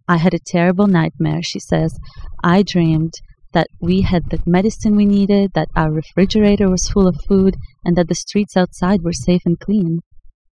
I 0.08 0.18
had 0.18 0.34
a 0.34 0.40
terrible 0.46 0.88
nightmare, 0.88 1.42
she 1.42 1.60
says. 1.60 1.98
I 2.44 2.64
dreamed 2.64 3.14
that 3.54 3.68
we 3.80 4.02
had 4.02 4.30
the 4.30 4.42
medicine 4.46 4.96
we 4.96 5.06
needed, 5.06 5.52
that 5.54 5.70
our 5.76 5.92
refrigerator 5.92 6.70
was 6.70 6.90
full 6.90 7.08
of 7.08 7.16
food, 7.28 7.56
and 7.86 7.96
that 7.96 8.08
the 8.08 8.16
streets 8.16 8.58
outside 8.58 9.02
were 9.04 9.14
safe 9.14 9.42
and 9.46 9.60
clean. 9.60 10.00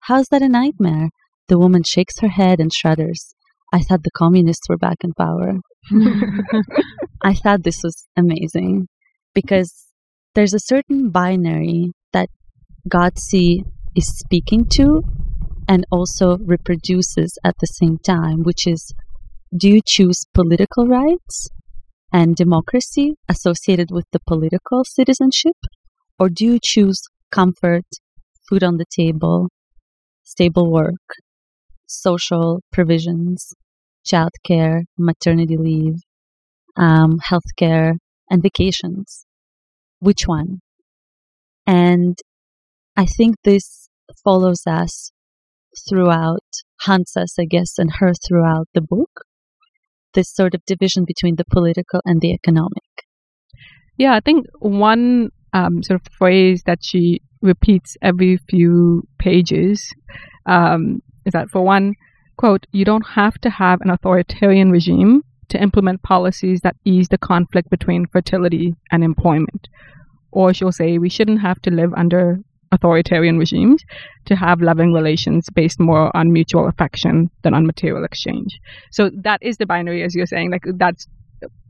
How's 0.02 0.28
that 0.28 0.42
a 0.42 0.50
nightmare? 0.50 1.10
The 1.48 1.60
woman 1.60 1.84
shakes 1.84 2.20
her 2.20 2.30
head 2.30 2.60
and 2.60 2.72
shudders. 2.74 3.36
I 3.74 3.82
thought 3.82 4.04
the 4.04 4.12
communists 4.16 4.70
were 4.70 4.78
back 4.78 4.98
in 5.04 5.14
power. 5.14 5.56
I 7.24 7.34
thought 7.34 7.64
this 7.64 7.82
was 7.84 8.08
amazing 8.16 8.88
because 9.34 9.88
there's 10.36 10.54
a 10.54 10.60
certain 10.60 11.10
binary 11.10 11.92
that 12.14 12.30
Ghodsee 12.88 13.64
is 13.96 14.18
speaking 14.18 14.66
to 14.74 15.02
and 15.68 15.86
also 15.92 16.38
reproduces 16.40 17.38
at 17.44 17.56
the 17.60 17.68
same 17.68 17.98
time, 17.98 18.44
which 18.44 18.68
is 18.68 18.94
do 19.56 19.70
you 19.70 19.82
choose 19.86 20.26
political 20.34 20.88
rights 20.88 21.50
and 22.12 22.36
democracy 22.36 23.16
associated 23.28 23.90
with 23.92 24.06
the 24.12 24.20
political 24.28 24.84
citizenship, 24.84 25.58
or 26.20 26.30
do 26.30 26.46
you 26.46 26.60
choose 26.62 27.02
comfort, 27.32 27.86
food 28.48 28.64
on 28.64 28.78
the 28.78 28.86
table, 28.96 29.50
stable 30.24 30.72
work, 30.72 31.02
social 31.88 32.62
provisions, 32.72 33.54
childcare, 34.06 34.82
maternity 34.98 35.58
leave, 35.58 35.96
um, 36.78 37.20
healthcare, 37.30 37.94
and 38.30 38.42
vacations? 38.42 39.26
Which 40.00 40.24
one? 40.26 40.60
And 41.66 42.18
I 42.96 43.06
think 43.06 43.36
this 43.44 43.90
follows 44.24 44.64
us 44.68 45.12
throughout, 45.88 46.46
hunts 46.82 47.16
us, 47.16 47.38
I 47.40 47.46
guess, 47.46 47.78
and 47.78 47.92
her 48.00 48.14
throughout 48.28 48.68
the 48.74 48.82
book. 48.82 49.10
This 50.14 50.34
sort 50.34 50.56
of 50.56 50.62
division 50.66 51.06
between 51.06 51.36
the 51.36 51.46
political 51.52 52.02
and 52.06 52.20
the 52.20 52.34
economic. 52.34 52.84
Yeah, 53.98 54.16
I 54.16 54.22
think 54.22 54.46
one 54.60 55.30
um, 55.54 55.84
sort 55.84 56.02
of 56.02 56.14
phrase 56.18 56.64
that 56.66 56.80
she 56.82 57.22
repeats 57.42 57.96
every 58.02 58.38
few 58.50 59.04
pages 59.20 59.94
um, 60.46 61.02
is 61.26 61.34
that, 61.34 61.50
for 61.52 61.62
one, 61.62 61.94
quote, 62.40 62.66
you 62.72 62.86
don't 62.86 63.06
have 63.06 63.38
to 63.42 63.50
have 63.50 63.82
an 63.82 63.90
authoritarian 63.90 64.72
regime 64.72 65.22
to 65.50 65.62
implement 65.62 66.02
policies 66.04 66.62
that 66.62 66.76
ease 66.86 67.10
the 67.10 67.18
conflict 67.18 67.70
between 67.70 68.08
fertility 68.08 68.74
and 68.92 69.04
employment. 69.04 69.68
Or 70.32 70.54
she'll 70.54 70.72
say, 70.72 70.98
we 70.98 71.10
shouldn't 71.10 71.42
have 71.42 71.62
to 71.64 71.70
live 71.70 71.94
under 71.96 72.40
authoritarian 72.72 73.38
regimes 73.40 73.84
to 74.26 74.38
have 74.38 74.62
loving 74.62 74.94
relations 74.94 75.48
based 75.54 75.82
more 75.82 76.16
on 76.16 76.32
mutual 76.32 76.70
affection 76.70 77.30
than 77.42 77.54
on 77.54 77.66
material 77.66 78.06
exchange. 78.06 78.58
So 78.92 79.10
that 79.24 79.40
is 79.42 79.58
the 79.58 79.66
binary, 79.66 80.04
as 80.04 80.16
you're 80.16 80.26
saying. 80.26 80.50
Like 80.50 80.64
that's, 80.78 81.08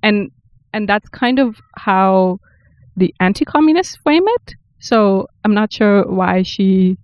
and 0.03 0.29
and 0.71 0.88
that's 0.88 1.09
kind 1.09 1.39
of 1.39 1.57
how 1.77 2.38
the 2.95 3.11
anti-communists 3.19 3.97
frame 4.03 4.27
it. 4.27 4.53
So 4.79 5.27
I'm 5.43 5.55
not 5.55 5.73
sure 5.73 6.03
why 6.03 6.43
she. 6.43 6.97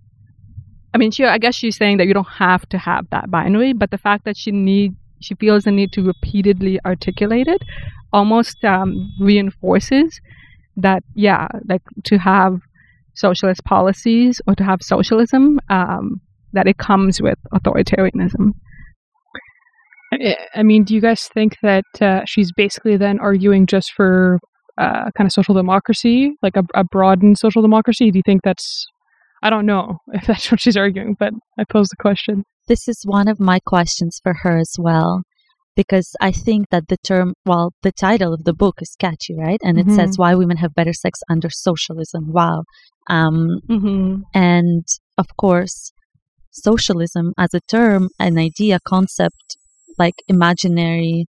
I 0.96 0.98
mean, 0.98 1.10
she. 1.10 1.24
I 1.24 1.38
guess 1.38 1.54
she's 1.54 1.76
saying 1.76 1.98
that 1.98 2.06
you 2.06 2.14
don't 2.14 2.24
have 2.28 2.68
to 2.70 2.78
have 2.78 3.04
that 3.10 3.30
binary, 3.30 3.72
but 3.72 3.90
the 3.90 3.98
fact 3.98 4.24
that 4.24 4.36
she 4.36 4.50
need 4.50 4.94
she 5.20 5.34
feels 5.34 5.64
the 5.64 5.70
need 5.70 5.92
to 5.92 6.02
repeatedly 6.02 6.78
articulate 6.84 7.48
it 7.48 7.62
almost 8.12 8.64
um, 8.64 9.10
reinforces 9.18 10.20
that 10.76 11.02
yeah 11.14 11.48
like 11.68 11.82
to 12.04 12.18
have 12.18 12.60
socialist 13.14 13.64
policies 13.64 14.40
or 14.46 14.54
to 14.54 14.62
have 14.62 14.82
socialism 14.82 15.58
um, 15.70 16.20
that 16.52 16.66
it 16.66 16.76
comes 16.76 17.20
with 17.20 17.38
authoritarianism 17.54 18.52
I 20.54 20.62
mean, 20.62 20.84
do 20.84 20.94
you 20.94 21.00
guys 21.00 21.28
think 21.34 21.56
that 21.62 21.84
uh, 22.00 22.20
she's 22.26 22.52
basically 22.52 22.96
then 22.96 23.18
arguing 23.18 23.66
just 23.66 23.92
for 23.92 24.38
uh, 24.78 25.10
kind 25.16 25.26
of 25.26 25.32
social 25.32 25.54
democracy, 25.54 26.36
like 26.42 26.56
a, 26.56 26.62
a 26.74 26.84
broadened 26.84 27.38
social 27.38 27.62
democracy? 27.62 28.10
Do 28.10 28.18
you 28.18 28.22
think 28.24 28.42
that's, 28.42 28.86
I 29.42 29.50
don't 29.50 29.66
know 29.66 29.98
if 30.12 30.26
that's 30.26 30.50
what 30.50 30.60
she's 30.60 30.76
arguing, 30.76 31.16
but 31.18 31.32
I 31.58 31.64
pose 31.64 31.88
the 31.88 31.96
question. 31.96 32.44
This 32.68 32.88
is 32.88 33.02
one 33.04 33.28
of 33.28 33.38
my 33.38 33.60
questions 33.60 34.18
for 34.22 34.34
her 34.42 34.58
as 34.58 34.74
well, 34.78 35.22
because 35.76 36.14
I 36.20 36.32
think 36.32 36.70
that 36.70 36.88
the 36.88 36.96
term, 37.06 37.34
well, 37.44 37.72
the 37.82 37.92
title 37.92 38.34
of 38.34 38.44
the 38.44 38.54
book 38.54 38.76
is 38.80 38.96
catchy, 38.98 39.36
right? 39.36 39.60
And 39.62 39.78
it 39.78 39.86
Mhm. 39.86 39.94
says 39.94 40.18
why 40.18 40.34
women 40.34 40.56
have 40.56 40.74
better 40.74 40.92
sex 40.92 41.20
under 41.30 41.48
socialism. 41.50 42.32
Wow. 42.32 42.64
Um, 43.08 43.60
mm-hmm. 43.68 44.22
and 44.34 44.84
of 45.16 45.28
course, 45.36 45.92
socialism 46.50 47.32
as 47.38 47.54
a 47.54 47.60
term, 47.60 48.08
an 48.18 48.38
idea, 48.38 48.78
concept, 48.84 49.56
like 49.98 50.16
imaginary 50.26 51.26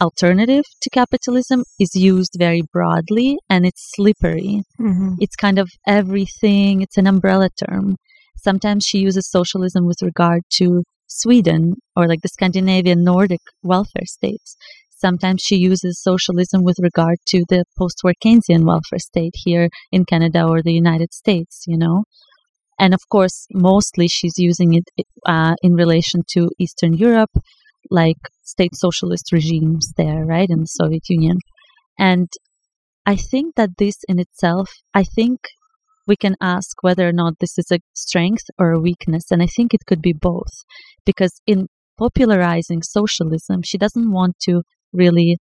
alternative 0.00 0.64
to 0.82 0.90
capitalism 0.90 1.64
is 1.78 1.94
used 1.94 2.34
very 2.38 2.62
broadly 2.72 3.38
and 3.48 3.64
it's 3.66 3.92
slippery. 3.94 4.62
Mm-hmm. 4.80 5.14
It's 5.18 5.36
kind 5.36 5.58
of 5.58 5.70
everything, 5.86 6.82
it's 6.82 6.98
an 6.98 7.06
umbrella 7.06 7.48
term. 7.50 7.96
Sometimes 8.36 8.84
she 8.84 8.98
uses 8.98 9.30
socialism 9.30 9.86
with 9.86 10.02
regard 10.02 10.42
to 10.54 10.82
Sweden 11.06 11.74
or 11.96 12.06
like 12.08 12.22
the 12.22 12.28
Scandinavian 12.28 13.04
Nordic 13.04 13.40
welfare 13.62 14.06
states. 14.06 14.56
Sometimes 14.90 15.42
she 15.42 15.56
uses 15.56 16.00
socialism 16.02 16.62
with 16.64 16.78
regard 16.80 17.18
to 17.26 17.44
the 17.48 17.64
post 17.78 18.00
war 18.02 18.14
Keynesian 18.24 18.64
welfare 18.64 18.98
state 18.98 19.34
here 19.34 19.68
in 19.92 20.04
Canada 20.04 20.46
or 20.46 20.62
the 20.62 20.72
United 20.72 21.12
States, 21.12 21.64
you 21.66 21.76
know. 21.76 22.04
And 22.78 22.94
of 22.94 23.00
course, 23.08 23.46
mostly 23.52 24.08
she's 24.08 24.38
using 24.38 24.74
it 24.74 25.06
uh, 25.26 25.54
in 25.62 25.74
relation 25.74 26.22
to 26.30 26.50
Eastern 26.58 26.94
Europe, 26.94 27.30
like 27.90 28.18
state 28.44 28.74
socialist 28.74 29.32
regimes 29.32 29.92
there, 29.96 30.24
right, 30.24 30.48
in 30.48 30.60
the 30.60 30.66
Soviet 30.66 31.08
Union. 31.08 31.38
And 31.98 32.28
I 33.06 33.16
think 33.16 33.54
that 33.56 33.76
this 33.78 33.96
in 34.08 34.18
itself, 34.18 34.70
I 34.94 35.02
think 35.02 35.40
we 36.06 36.16
can 36.16 36.36
ask 36.40 36.82
whether 36.82 37.08
or 37.08 37.12
not 37.12 37.34
this 37.40 37.58
is 37.58 37.70
a 37.70 37.80
strength 37.94 38.44
or 38.58 38.72
a 38.72 38.80
weakness. 38.80 39.30
And 39.30 39.42
I 39.42 39.46
think 39.46 39.72
it 39.72 39.86
could 39.86 40.02
be 40.02 40.12
both. 40.12 40.52
Because 41.04 41.40
in 41.46 41.66
popularizing 41.98 42.82
socialism, 42.82 43.62
she 43.64 43.78
doesn't 43.78 44.12
want 44.12 44.36
to 44.42 44.62
really 44.92 45.38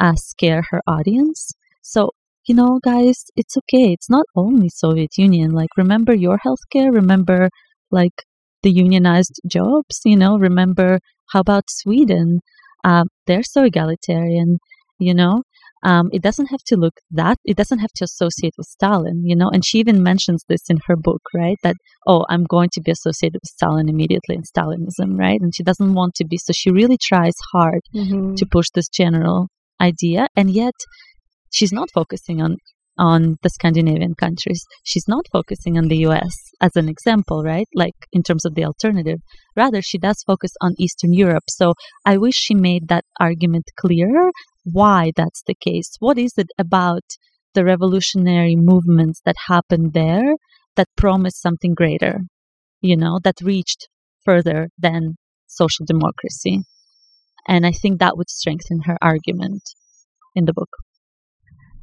uh, 0.00 0.14
scare 0.16 0.62
her 0.70 0.80
audience. 0.86 1.50
So, 1.82 2.10
you 2.46 2.54
know, 2.54 2.78
guys, 2.84 3.24
it's 3.36 3.56
okay. 3.56 3.92
It's 3.92 4.10
not 4.10 4.26
only 4.36 4.68
Soviet 4.68 5.16
Union. 5.16 5.50
Like, 5.50 5.70
remember 5.76 6.14
your 6.14 6.38
healthcare? 6.38 6.92
Remember, 6.92 7.48
like, 7.90 8.22
the 8.62 8.70
unionized 8.70 9.40
jobs? 9.46 10.00
You 10.04 10.16
know, 10.16 10.36
remember, 10.38 10.98
how 11.32 11.40
about 11.40 11.64
Sweden? 11.68 12.40
Uh, 12.84 13.04
they're 13.26 13.42
so 13.42 13.64
egalitarian, 13.64 14.58
you 14.98 15.14
know? 15.14 15.42
Um, 15.82 16.08
it 16.14 16.22
doesn't 16.22 16.46
have 16.46 16.62
to 16.68 16.76
look 16.76 16.94
that, 17.10 17.36
it 17.44 17.58
doesn't 17.58 17.80
have 17.80 17.92
to 17.96 18.04
associate 18.04 18.54
with 18.56 18.66
Stalin, 18.66 19.22
you 19.22 19.36
know? 19.36 19.50
And 19.52 19.62
she 19.64 19.78
even 19.78 20.02
mentions 20.02 20.42
this 20.48 20.62
in 20.70 20.78
her 20.86 20.96
book, 20.96 21.20
right? 21.34 21.58
That, 21.62 21.76
oh, 22.06 22.24
I'm 22.30 22.44
going 22.44 22.70
to 22.72 22.80
be 22.80 22.90
associated 22.90 23.34
with 23.34 23.50
Stalin 23.50 23.88
immediately 23.90 24.34
and 24.36 24.44
Stalinism, 24.44 25.18
right? 25.18 25.38
And 25.40 25.54
she 25.54 25.62
doesn't 25.62 25.92
want 25.92 26.14
to 26.16 26.24
be. 26.24 26.38
So 26.38 26.52
she 26.54 26.70
really 26.70 26.98
tries 27.02 27.34
hard 27.52 27.80
Mm-hmm. 27.94 28.34
to 28.36 28.46
push 28.50 28.66
this 28.74 28.88
general 28.88 29.48
idea. 29.80 30.26
And 30.36 30.50
yet 30.50 30.74
she's 31.52 31.72
not 31.72 31.88
focusing 31.94 32.40
on 32.40 32.56
on 32.98 33.36
the 33.42 33.50
Scandinavian 33.50 34.14
countries. 34.14 34.64
She's 34.84 35.08
not 35.08 35.26
focusing 35.32 35.76
on 35.78 35.88
the 35.88 35.98
US 36.08 36.34
as 36.60 36.76
an 36.76 36.88
example, 36.88 37.42
right? 37.42 37.68
Like 37.74 37.94
in 38.12 38.22
terms 38.22 38.44
of 38.44 38.54
the 38.54 38.64
alternative. 38.64 39.20
Rather, 39.56 39.82
she 39.82 39.98
does 39.98 40.22
focus 40.26 40.52
on 40.60 40.74
Eastern 40.78 41.12
Europe. 41.12 41.44
So 41.48 41.74
I 42.04 42.16
wish 42.18 42.34
she 42.34 42.54
made 42.54 42.88
that 42.88 43.04
argument 43.20 43.70
clearer 43.76 44.30
why 44.64 45.12
that's 45.16 45.42
the 45.46 45.54
case. 45.54 45.90
What 45.98 46.18
is 46.18 46.32
it 46.36 46.48
about 46.58 47.04
the 47.54 47.64
revolutionary 47.64 48.56
movements 48.56 49.20
that 49.24 49.36
happened 49.46 49.92
there 49.92 50.34
that 50.76 50.88
promised 50.96 51.40
something 51.40 51.74
greater, 51.74 52.20
you 52.80 52.96
know, 52.96 53.20
that 53.24 53.36
reached 53.42 53.88
further 54.24 54.68
than 54.78 55.16
social 55.46 55.84
democracy? 55.86 56.60
And 57.46 57.66
I 57.66 57.72
think 57.72 58.00
that 58.00 58.16
would 58.16 58.30
strengthen 58.30 58.80
her 58.86 58.96
argument 59.02 59.62
in 60.34 60.46
the 60.46 60.54
book. 60.54 60.70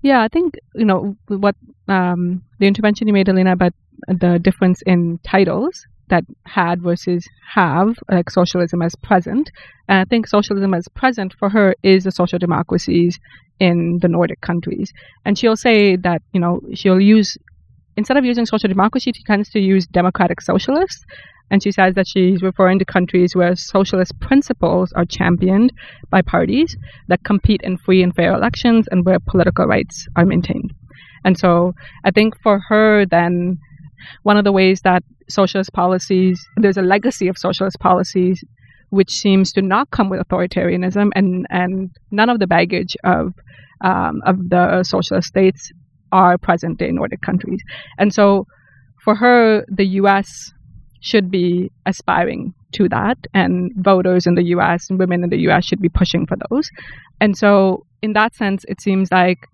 Yeah, 0.01 0.22
I 0.22 0.27
think 0.27 0.55
you 0.75 0.86
know 0.86 1.15
what 1.27 1.55
um, 1.88 2.41
the 2.60 2.67
intervention 2.67 3.08
you 3.08 3.13
made, 3.13 3.29
Elena, 3.29 3.53
about 3.53 3.74
the 4.08 4.39
difference 4.39 4.81
in 4.84 5.20
titles 5.24 5.86
that 6.10 6.24
had 6.46 6.81
versus 6.81 7.27
have, 7.53 7.96
like 8.12 8.29
socialism 8.29 8.81
as 8.81 8.96
present. 8.96 9.50
And 9.88 10.00
I 10.00 10.05
think 10.05 10.27
socialism 10.27 10.74
as 10.74 10.88
present 10.89 11.34
for 11.39 11.50
her 11.50 11.75
is 11.84 12.03
the 12.03 12.12
social 12.12 12.39
democracies 12.39 13.20
in 13.60 14.00
the 14.01 14.08
Nordic 14.08 14.41
countries. 14.41 14.91
And 15.24 15.38
she'll 15.38 15.55
say 15.55 15.96
that 15.98 16.22
you 16.34 16.39
know 16.39 16.62
she'll 16.74 17.00
use 17.00 17.38
instead 17.96 18.17
of 18.17 18.25
using 18.25 18.46
social 18.46 18.70
democracy, 18.70 19.12
she 19.15 19.24
tends 19.24 19.50
to 19.51 19.60
use 19.60 19.86
democratic 19.88 20.41
socialists. 20.41 21.05
And 21.51 21.62
she 21.62 21.72
says 21.72 21.96
that 21.96 22.08
she's 22.08 22.41
referring 22.41 22.79
to 22.79 22.86
countries 22.86 23.36
where 23.36 23.55
socialist 23.55 24.17
principles 24.22 24.93
are 24.93 25.05
championed 25.05 25.74
by 26.10 26.22
parties 26.22 26.77
that 27.10 27.24
compete 27.24 27.62
in 27.63 27.77
free 27.77 28.01
and 28.01 28.15
fair 28.15 28.34
elections 28.34 28.88
and 28.89 29.05
where 29.05 29.20
political 29.20 29.65
rights 29.65 30.08
are 30.15 30.25
maintained. 30.25 30.74
And 31.25 31.38
so 31.38 31.74
I 32.05 32.12
think 32.12 32.41
for 32.41 32.60
her, 32.70 33.05
then, 33.05 33.60
one 34.24 34.38
of 34.38 34.46
the 34.46 34.51
ways 34.51 34.81
that 34.81 35.03
socialist 35.29 35.74
policies, 35.74 36.43
there's 36.58 36.77
a 36.77 36.81
legacy 36.81 37.27
of 37.27 37.38
socialist 37.38 37.79
policies 37.79 38.43
which 38.89 39.12
seems 39.12 39.51
to 39.53 39.62
not 39.62 39.91
come 39.91 40.10
with 40.10 40.20
authoritarianism 40.20 41.10
and, 41.15 41.46
and 41.50 41.91
none 42.12 42.29
of 42.29 42.39
the 42.39 42.48
baggage 42.48 42.96
of, 43.03 43.34
um, 43.81 44.22
of 44.25 44.50
the 44.50 44.84
socialist 44.84 45.27
states 45.27 45.72
are 46.12 46.38
present 46.38 46.81
in 46.81 46.96
Nordic 46.96 47.22
countries. 47.22 47.62
And 47.98 48.13
so 48.13 48.48
for 49.03 49.15
her, 49.15 49.65
the 49.70 49.86
US 50.01 50.51
should 51.01 51.29
be 51.29 51.72
aspiring 51.86 52.53
to 52.74 52.88
that, 52.89 53.17
and 53.34 53.74
voters 53.75 54.25
in 54.25 54.36
the 54.36 54.43
US 54.55 54.89
and 54.89 54.98
women 54.98 55.24
in 55.24 55.29
the 55.29 55.41
US 55.50 55.65
should 55.65 55.81
be 55.81 55.89
pushing 55.89 56.25
for 56.25 56.38
those. 56.50 56.70
And 57.20 57.38
so, 57.38 57.86
in 58.01 58.13
that 58.13 58.34
sense, 58.36 58.63
it 58.67 58.81
seems 58.81 59.12
like 59.12 59.48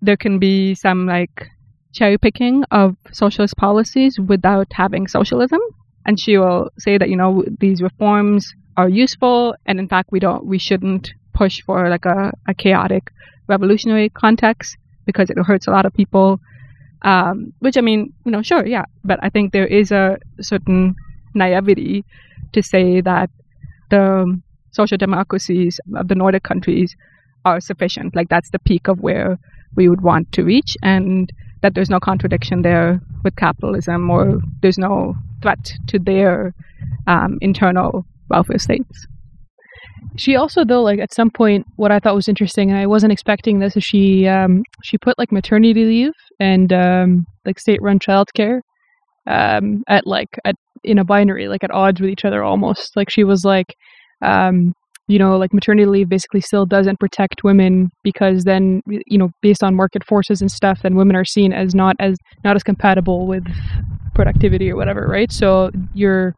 there 0.00 0.16
can 0.16 0.38
be 0.38 0.74
some 0.74 1.06
like 1.06 1.48
cherry 1.92 2.18
picking 2.18 2.64
of 2.70 2.96
socialist 3.12 3.56
policies 3.56 4.18
without 4.18 4.68
having 4.72 5.06
socialism. 5.08 5.60
And 6.04 6.18
she 6.18 6.36
will 6.38 6.70
say 6.78 6.98
that, 6.98 7.08
you 7.08 7.16
know, 7.16 7.44
these 7.60 7.80
reforms 7.82 8.54
are 8.76 8.88
useful, 8.88 9.54
and 9.66 9.78
in 9.78 9.88
fact, 9.88 10.10
we 10.10 10.18
don't, 10.18 10.46
we 10.46 10.58
shouldn't 10.58 11.12
push 11.34 11.62
for 11.62 11.88
like 11.88 12.04
a, 12.04 12.32
a 12.48 12.54
chaotic 12.54 13.10
revolutionary 13.46 14.08
context 14.08 14.76
because 15.06 15.30
it 15.30 15.38
hurts 15.38 15.66
a 15.66 15.70
lot 15.70 15.86
of 15.86 15.92
people. 15.92 16.40
Um, 17.02 17.52
which 17.58 17.76
I 17.76 17.80
mean, 17.80 18.12
you 18.24 18.30
know, 18.30 18.42
sure, 18.42 18.64
yeah, 18.64 18.84
but 19.04 19.18
I 19.22 19.28
think 19.28 19.52
there 19.52 19.66
is 19.66 19.90
a 19.90 20.18
certain 20.40 20.94
naivety 21.34 22.04
to 22.52 22.62
say 22.62 23.00
that 23.00 23.28
the 23.90 24.40
social 24.70 24.98
democracies 24.98 25.80
of 25.96 26.08
the 26.08 26.14
Nordic 26.14 26.44
countries 26.44 26.96
are 27.44 27.60
sufficient. 27.60 28.14
Like 28.14 28.28
that's 28.28 28.50
the 28.50 28.58
peak 28.60 28.88
of 28.88 29.00
where 29.00 29.38
we 29.74 29.88
would 29.88 30.02
want 30.02 30.30
to 30.32 30.44
reach, 30.44 30.76
and 30.82 31.32
that 31.62 31.74
there's 31.74 31.90
no 31.90 31.98
contradiction 32.00 32.62
there 32.62 33.00
with 33.24 33.36
capitalism, 33.36 34.10
or 34.10 34.40
there's 34.60 34.78
no 34.78 35.16
threat 35.40 35.72
to 35.88 35.98
their 35.98 36.54
um, 37.06 37.38
internal 37.40 38.04
welfare 38.28 38.58
states. 38.58 39.06
She 40.16 40.36
also, 40.36 40.64
though, 40.64 40.82
like 40.82 40.98
at 40.98 41.14
some 41.14 41.30
point, 41.30 41.66
what 41.76 41.90
I 41.90 41.98
thought 41.98 42.14
was 42.14 42.28
interesting, 42.28 42.70
and 42.70 42.78
I 42.78 42.86
wasn't 42.86 43.12
expecting 43.12 43.58
this, 43.58 43.76
is 43.76 43.84
she 43.84 44.26
um, 44.26 44.62
she 44.82 44.98
put 44.98 45.18
like 45.18 45.32
maternity 45.32 45.84
leave 45.84 46.12
and 46.38 46.72
um, 46.72 47.26
like 47.44 47.58
state-run 47.58 47.98
childcare 47.98 48.60
um, 49.26 49.82
at 49.88 50.06
like 50.06 50.28
at 50.44 50.54
in 50.84 50.98
a 50.98 51.04
binary, 51.04 51.48
like 51.48 51.64
at 51.64 51.70
odds 51.70 52.00
with 52.00 52.10
each 52.10 52.24
other 52.24 52.42
almost. 52.42 52.96
Like 52.96 53.10
she 53.10 53.24
was 53.24 53.44
like, 53.44 53.74
um, 54.20 54.74
you 55.08 55.18
know, 55.18 55.36
like 55.36 55.52
maternity 55.52 55.86
leave 55.86 56.08
basically 56.08 56.40
still 56.40 56.66
doesn't 56.66 57.00
protect 57.00 57.44
women 57.44 57.90
because 58.02 58.44
then 58.44 58.82
you 58.86 59.18
know, 59.18 59.30
based 59.40 59.62
on 59.62 59.74
market 59.74 60.04
forces 60.04 60.40
and 60.40 60.50
stuff, 60.50 60.82
then 60.82 60.94
women 60.94 61.16
are 61.16 61.24
seen 61.24 61.52
as 61.52 61.74
not 61.74 61.96
as 62.00 62.16
not 62.44 62.56
as 62.56 62.62
compatible 62.62 63.26
with 63.26 63.44
productivity 64.14 64.70
or 64.70 64.76
whatever, 64.76 65.06
right? 65.08 65.32
So 65.32 65.70
you're 65.94 66.34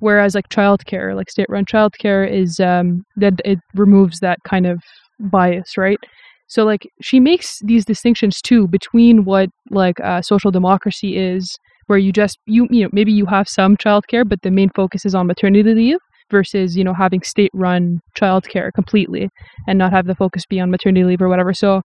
whereas 0.00 0.34
like 0.34 0.48
childcare, 0.48 1.14
like 1.16 1.30
state-run 1.30 1.64
childcare, 1.64 2.28
is 2.30 2.60
um, 2.60 3.04
that 3.16 3.34
it 3.44 3.58
removes 3.74 4.20
that 4.20 4.38
kind 4.44 4.66
of 4.66 4.80
bias, 5.20 5.76
right? 5.76 5.98
So 6.46 6.64
like 6.64 6.88
she 7.02 7.20
makes 7.20 7.58
these 7.60 7.84
distinctions 7.84 8.40
too 8.40 8.68
between 8.68 9.24
what 9.24 9.50
like 9.70 10.00
uh, 10.00 10.22
social 10.22 10.50
democracy 10.50 11.16
is, 11.16 11.58
where 11.86 11.98
you 11.98 12.12
just 12.12 12.38
you 12.46 12.66
you 12.70 12.84
know 12.84 12.90
maybe 12.92 13.12
you 13.12 13.26
have 13.26 13.48
some 13.48 13.76
childcare, 13.76 14.28
but 14.28 14.42
the 14.42 14.50
main 14.50 14.70
focus 14.70 15.04
is 15.04 15.14
on 15.14 15.26
maternity 15.26 15.74
leave 15.74 15.98
versus 16.30 16.76
you 16.76 16.84
know 16.84 16.94
having 16.94 17.22
state-run 17.22 18.00
childcare 18.18 18.72
completely 18.72 19.28
and 19.66 19.78
not 19.78 19.92
have 19.92 20.06
the 20.06 20.14
focus 20.14 20.44
be 20.46 20.60
on 20.60 20.70
maternity 20.70 21.04
leave 21.04 21.22
or 21.22 21.28
whatever. 21.28 21.52
So 21.52 21.82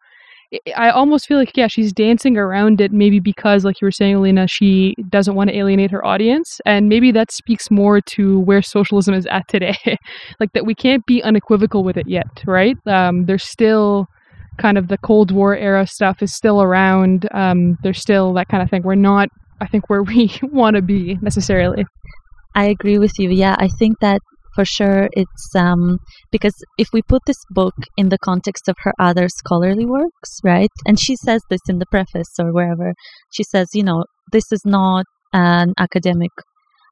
I 0.76 0.89
almost 0.89 1.28
feel 1.28 1.38
like 1.38 1.56
yeah, 1.56 1.68
she's 1.68 1.92
dancing 1.92 2.38
around 2.38 2.82
it 2.82 2.92
maybe 2.92 3.20
because 3.20 3.66
like 3.66 3.82
you 3.82 3.86
were 3.86 3.92
saying, 3.92 4.16
Alina, 4.16 4.48
she 4.48 4.96
doesn't 5.10 5.36
want 5.36 5.50
to 5.50 5.58
alienate 5.58 5.92
her 5.92 6.06
audience, 6.06 6.60
and 6.66 6.89
maybe 6.89 7.12
that 7.12 7.32
speaks 7.32 7.72
more 7.72 8.02
to 8.02 8.39
where 8.42 8.62
socialism 8.62 9.13
is 9.13 9.26
at 9.28 9.48
today. 9.48 9.78
like 10.39 10.52
that 10.54 10.66
we 10.66 10.76
can't 10.76 11.06
be 11.06 11.24
unequivocal 11.24 11.84
with 11.84 11.98
it 11.98 12.08
yet, 12.08 12.44
right? 12.46 12.78
Um, 12.88 13.26
there's 13.26 13.44
still 13.44 14.08
kind 14.58 14.78
of 14.78 14.88
the 14.88 14.98
Cold 15.00 15.32
War 15.32 15.56
era 15.56 15.88
stuff 15.88 16.22
is 16.22 16.36
still 16.36 16.62
around. 16.62 17.28
Um, 17.34 17.78
there's 17.84 18.00
still 18.00 18.34
that 18.34 18.48
kind 18.48 18.62
of 18.62 18.70
thing. 18.70 18.84
We're 18.84 18.96
not, 18.96 19.30
I 19.62 19.68
think, 19.68 19.89
where 19.89 20.04
we 20.04 20.32
want 20.42 20.76
to 20.76 20.82
be 20.82 21.18
necessarily. 21.22 21.86
I 22.56 22.66
agree 22.66 23.00
with 23.00 23.18
you. 23.18 23.30
Yeah, 23.30 23.56
I 23.58 23.68
think 23.68 24.00
that 24.02 24.22
for 24.56 24.66
sure 24.66 25.10
it's 25.13 25.56
um, 25.56 26.00
because 26.32 26.54
if 26.78 26.89
we 26.94 27.02
put 27.02 27.22
this 27.26 27.42
book 27.50 27.76
in 27.98 28.10
the 28.10 28.18
context 28.24 28.68
of 28.68 28.76
her 28.84 28.94
other 29.00 29.28
scholarly 29.30 29.86
works, 29.86 30.39
right? 30.44 30.70
And 30.86 31.00
she 31.00 31.16
says 31.16 31.42
this 31.50 31.62
in 31.68 31.80
the 31.80 31.86
preface 31.86 32.34
or 32.39 32.54
wherever. 32.54 32.94
She 33.32 33.44
says, 33.44 33.70
you 33.74 33.84
know, 33.84 34.06
this 34.32 34.52
is 34.52 34.62
not 34.66 35.06
an 35.34 35.74
academic 35.78 36.32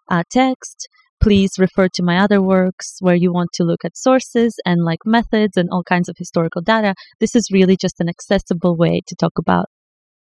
uh, 0.09 0.23
text. 0.31 0.87
Please 1.21 1.51
refer 1.59 1.87
to 1.93 2.03
my 2.03 2.17
other 2.17 2.41
works 2.41 2.95
where 2.99 3.15
you 3.15 3.31
want 3.31 3.49
to 3.53 3.63
look 3.63 3.85
at 3.85 3.95
sources 3.95 4.55
and 4.65 4.83
like 4.83 4.99
methods 5.05 5.55
and 5.55 5.69
all 5.71 5.83
kinds 5.83 6.09
of 6.09 6.15
historical 6.17 6.61
data. 6.61 6.95
This 7.19 7.35
is 7.35 7.47
really 7.53 7.77
just 7.79 7.99
an 7.99 8.09
accessible 8.09 8.75
way 8.75 9.01
to 9.07 9.15
talk 9.15 9.33
about 9.37 9.67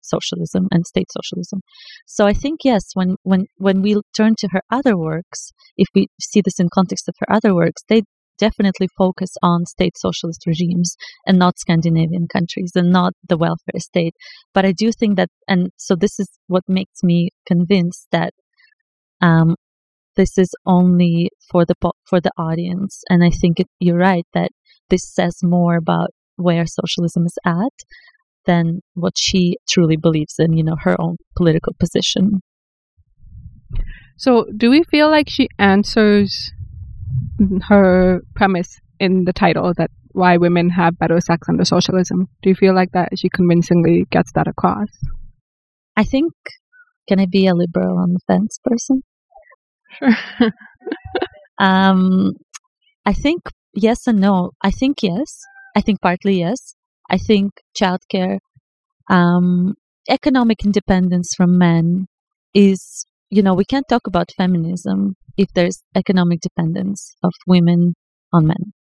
socialism 0.02 0.68
and 0.70 0.86
state 0.86 1.08
socialism. 1.10 1.60
So 2.06 2.26
I 2.26 2.32
think 2.32 2.60
yes, 2.64 2.82
when 2.94 3.16
when 3.22 3.46
when 3.56 3.82
we 3.82 4.00
turn 4.16 4.34
to 4.38 4.48
her 4.52 4.62
other 4.70 4.96
works, 4.96 5.52
if 5.76 5.88
we 5.94 6.08
see 6.20 6.40
this 6.40 6.58
in 6.58 6.68
context 6.72 7.08
of 7.08 7.14
her 7.20 7.32
other 7.32 7.54
works, 7.54 7.82
they 7.88 8.02
definitely 8.40 8.88
focus 8.96 9.30
on 9.42 9.66
state 9.66 9.96
socialist 9.96 10.44
regimes 10.46 10.96
and 11.26 11.38
not 11.38 11.58
Scandinavian 11.58 12.26
countries 12.26 12.72
and 12.74 12.90
not 12.90 13.12
the 13.28 13.36
welfare 13.36 13.78
state. 13.78 14.14
But 14.54 14.64
I 14.64 14.72
do 14.72 14.90
think 14.90 15.16
that, 15.16 15.28
and 15.46 15.70
so 15.76 15.94
this 15.94 16.18
is 16.18 16.28
what 16.48 16.64
makes 16.66 17.02
me 17.02 17.28
convinced 17.46 18.06
that 18.10 18.32
um, 19.20 19.54
this 20.16 20.38
is 20.38 20.50
only 20.66 21.30
for 21.50 21.64
the 21.64 21.74
for 22.08 22.20
the 22.20 22.32
audience. 22.36 23.02
And 23.08 23.22
I 23.22 23.30
think 23.30 23.60
it, 23.60 23.68
you're 23.78 23.98
right 23.98 24.26
that 24.32 24.50
this 24.88 25.02
says 25.04 25.36
more 25.42 25.76
about 25.76 26.10
where 26.36 26.64
socialism 26.66 27.26
is 27.26 27.38
at 27.44 27.76
than 28.46 28.80
what 28.94 29.14
she 29.16 29.56
truly 29.68 29.96
believes 29.96 30.34
in, 30.38 30.56
you 30.56 30.64
know, 30.64 30.76
her 30.80 31.00
own 31.00 31.16
political 31.36 31.74
position. 31.78 32.40
So, 34.16 34.46
do 34.56 34.70
we 34.70 34.82
feel 34.82 35.10
like 35.10 35.28
she 35.28 35.48
answers 35.58 36.52
her 37.68 38.20
premise 38.34 38.78
in 38.98 39.24
the 39.24 39.32
title 39.32 39.72
that 39.76 39.90
why 40.12 40.36
women 40.36 40.70
have 40.70 40.98
better 40.98 41.20
sex 41.20 41.48
under 41.48 41.64
socialism? 41.64 42.28
Do 42.42 42.50
you 42.50 42.54
feel 42.54 42.74
like 42.74 42.92
that 42.92 43.10
she 43.16 43.28
convincingly 43.28 44.06
gets 44.10 44.32
that 44.34 44.48
across? 44.48 44.88
I 45.96 46.04
think, 46.04 46.32
can 47.08 47.20
I 47.20 47.26
be 47.26 47.46
a 47.46 47.54
liberal 47.54 47.98
on 47.98 48.12
the 48.12 48.20
fence 48.26 48.58
person? 48.62 49.02
Sure. 49.98 50.52
um, 51.58 52.32
I 53.06 53.12
think 53.12 53.42
yes 53.74 54.06
and 54.06 54.20
no. 54.20 54.50
I 54.62 54.70
think 54.70 55.02
yes. 55.02 55.40
I 55.76 55.80
think 55.80 56.00
partly 56.00 56.40
yes. 56.40 56.74
I 57.10 57.18
think 57.18 57.52
childcare, 57.76 58.38
um, 59.08 59.74
economic 60.08 60.64
independence 60.64 61.34
from 61.36 61.58
men 61.58 62.06
is, 62.54 63.04
you 63.30 63.42
know, 63.42 63.54
we 63.54 63.64
can't 63.64 63.88
talk 63.88 64.06
about 64.06 64.30
feminism 64.36 65.16
if 65.36 65.48
there's 65.54 65.82
economic 65.94 66.40
dependence 66.40 67.14
of 67.22 67.32
women 67.46 67.94
on 68.32 68.46
men. 68.46 68.72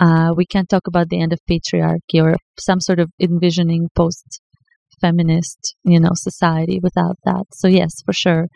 Uh, 0.00 0.32
we 0.36 0.44
can't 0.44 0.68
talk 0.68 0.88
about 0.88 1.08
the 1.08 1.20
end 1.20 1.32
of 1.32 1.38
patriarchy 1.48 2.20
or 2.20 2.34
some 2.58 2.80
sort 2.80 2.98
of 2.98 3.10
envisioning 3.20 3.88
post 3.94 4.40
feminist, 5.00 5.76
you 5.84 6.00
know, 6.00 6.10
society 6.14 6.80
without 6.82 7.16
that. 7.24 7.44
So 7.52 7.68
yes, 7.68 8.02
for 8.04 8.12
sure. 8.12 8.48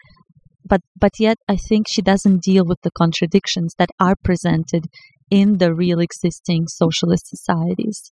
But 0.64 0.80
but 0.98 1.12
yet 1.18 1.38
I 1.48 1.56
think 1.56 1.86
she 1.88 2.02
doesn't 2.02 2.42
deal 2.42 2.64
with 2.64 2.78
the 2.82 2.90
contradictions 2.90 3.74
that 3.78 3.90
are 4.00 4.16
presented 4.22 4.86
in 5.30 5.58
the 5.58 5.72
real 5.72 6.00
existing 6.00 6.66
socialist 6.66 7.28
societies. 7.28 8.12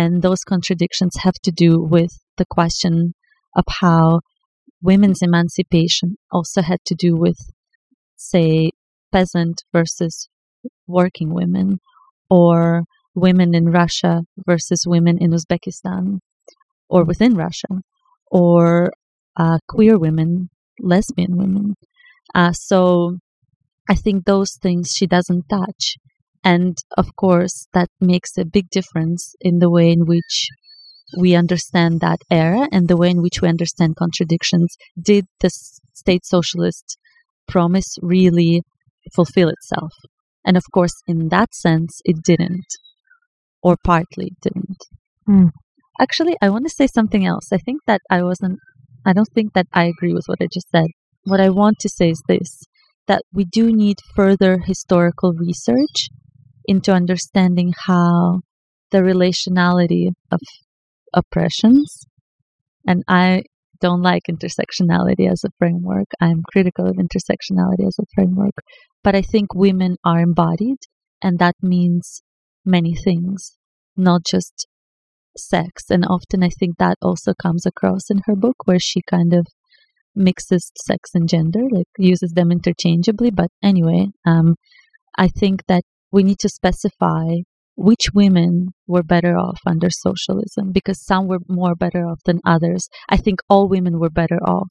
And 0.00 0.22
those 0.22 0.42
contradictions 0.42 1.14
have 1.22 1.38
to 1.44 1.52
do 1.52 1.80
with 1.80 2.12
the 2.36 2.44
question 2.44 3.14
of 3.54 3.64
how 3.80 4.22
women's 4.82 5.22
emancipation 5.22 6.16
also 6.32 6.62
had 6.62 6.80
to 6.86 6.96
do 6.96 7.16
with, 7.16 7.38
say, 8.16 8.72
peasant 9.12 9.62
versus 9.72 10.28
working 10.88 11.32
women, 11.32 11.78
or 12.28 12.82
women 13.14 13.54
in 13.54 13.66
Russia 13.66 14.22
versus 14.44 14.82
women 14.84 15.16
in 15.20 15.30
Uzbekistan, 15.30 16.18
or 16.88 17.04
within 17.04 17.36
Russia, 17.36 17.72
or 18.26 18.90
uh, 19.36 19.58
queer 19.68 19.96
women, 19.96 20.50
lesbian 20.80 21.36
women. 21.36 21.76
Uh, 22.34 22.50
so 22.50 23.18
I 23.88 23.94
think 23.94 24.24
those 24.24 24.58
things 24.60 24.90
she 24.96 25.06
doesn't 25.06 25.44
touch. 25.48 25.94
And 26.44 26.76
of 26.98 27.16
course, 27.16 27.66
that 27.72 27.88
makes 28.00 28.36
a 28.36 28.44
big 28.44 28.68
difference 28.70 29.34
in 29.40 29.58
the 29.58 29.70
way 29.70 29.90
in 29.90 30.04
which 30.04 30.48
we 31.18 31.34
understand 31.34 32.00
that 32.00 32.18
era 32.30 32.68
and 32.70 32.86
the 32.86 32.96
way 32.96 33.10
in 33.10 33.22
which 33.22 33.40
we 33.40 33.48
understand 33.48 33.96
contradictions. 33.96 34.76
Did 35.00 35.26
the 35.40 35.50
state 35.94 36.26
socialist 36.26 36.98
promise 37.48 37.96
really 38.02 38.62
fulfill 39.14 39.48
itself? 39.48 39.92
And 40.44 40.56
of 40.56 40.64
course, 40.72 41.02
in 41.06 41.28
that 41.28 41.54
sense, 41.54 42.00
it 42.04 42.16
didn't, 42.22 42.66
or 43.62 43.76
partly 43.82 44.32
didn't. 44.42 44.78
Mm. 45.26 45.50
Actually, 45.98 46.36
I 46.42 46.50
want 46.50 46.66
to 46.66 46.74
say 46.74 46.86
something 46.86 47.24
else. 47.24 47.52
I 47.52 47.58
think 47.58 47.80
that 47.86 48.02
I 48.10 48.22
wasn't, 48.22 48.58
I 49.06 49.14
don't 49.14 49.32
think 49.34 49.54
that 49.54 49.66
I 49.72 49.84
agree 49.84 50.12
with 50.12 50.24
what 50.26 50.42
I 50.42 50.48
just 50.52 50.68
said. 50.70 50.88
What 51.24 51.40
I 51.40 51.48
want 51.48 51.78
to 51.80 51.88
say 51.88 52.10
is 52.10 52.22
this 52.28 52.64
that 53.06 53.22
we 53.32 53.44
do 53.44 53.70
need 53.70 53.98
further 54.16 54.58
historical 54.64 55.34
research 55.34 56.08
into 56.66 56.92
understanding 56.92 57.72
how 57.86 58.40
the 58.90 58.98
relationality 58.98 60.08
of 60.30 60.40
oppressions, 61.12 62.06
and 62.86 63.02
I 63.08 63.42
don't 63.80 64.02
like 64.02 64.22
intersectionality 64.30 65.30
as 65.30 65.42
a 65.44 65.50
framework. 65.58 66.06
I'm 66.20 66.42
critical 66.52 66.86
of 66.86 66.96
intersectionality 66.96 67.86
as 67.86 67.98
a 67.98 68.06
framework, 68.14 68.54
but 69.02 69.14
I 69.14 69.22
think 69.22 69.54
women 69.54 69.96
are 70.04 70.20
embodied, 70.20 70.78
and 71.22 71.38
that 71.38 71.54
means 71.60 72.22
many 72.64 72.94
things, 72.94 73.56
not 73.96 74.24
just 74.24 74.66
sex. 75.36 75.84
And 75.90 76.04
often 76.04 76.42
I 76.42 76.48
think 76.48 76.78
that 76.78 76.96
also 77.02 77.32
comes 77.34 77.66
across 77.66 78.10
in 78.10 78.22
her 78.26 78.36
book, 78.36 78.56
where 78.64 78.78
she 78.78 79.00
kind 79.02 79.34
of 79.34 79.46
mixes 80.14 80.70
sex 80.86 81.10
and 81.14 81.28
gender, 81.28 81.62
like 81.70 81.88
uses 81.98 82.32
them 82.32 82.52
interchangeably. 82.52 83.30
But 83.30 83.48
anyway, 83.62 84.08
um, 84.24 84.54
I 85.18 85.28
think 85.28 85.64
that 85.66 85.82
we 86.14 86.22
need 86.22 86.38
to 86.38 86.48
specify 86.48 87.26
which 87.76 88.14
women 88.14 88.68
were 88.86 89.02
better 89.02 89.36
off 89.36 89.58
under 89.66 89.90
socialism 89.90 90.70
because 90.72 91.04
some 91.04 91.26
were 91.26 91.40
more 91.48 91.74
better 91.74 92.06
off 92.06 92.20
than 92.24 92.38
others. 92.46 92.88
I 93.08 93.16
think 93.16 93.40
all 93.48 93.68
women 93.68 93.98
were 93.98 94.10
better 94.10 94.38
off. 94.56 94.70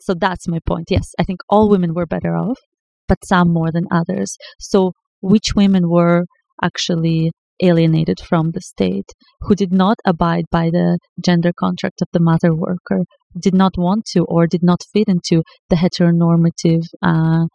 So 0.00 0.14
that's 0.14 0.48
my 0.48 0.58
point. 0.66 0.86
Yes, 0.90 1.12
I 1.20 1.22
think 1.22 1.38
all 1.48 1.68
women 1.68 1.94
were 1.94 2.06
better 2.06 2.34
off, 2.34 2.58
but 3.06 3.24
some 3.24 3.52
more 3.52 3.70
than 3.70 3.86
others. 3.92 4.36
So 4.58 4.92
which 5.20 5.54
women 5.54 5.88
were 5.88 6.24
actually 6.60 7.30
alienated 7.62 8.18
from 8.18 8.50
the 8.50 8.60
state, 8.60 9.10
who 9.42 9.54
did 9.54 9.72
not 9.72 9.98
abide 10.04 10.46
by 10.50 10.70
the 10.70 10.98
gender 11.24 11.52
contract 11.56 12.02
of 12.02 12.08
the 12.12 12.26
mother 12.30 12.52
worker, 12.52 13.04
did 13.38 13.54
not 13.54 13.74
want 13.78 14.04
to 14.06 14.24
or 14.24 14.48
did 14.48 14.64
not 14.64 14.80
fit 14.92 15.06
into 15.06 15.44
the 15.68 15.76
heteronormative 15.76 16.86
uh, 17.02 17.46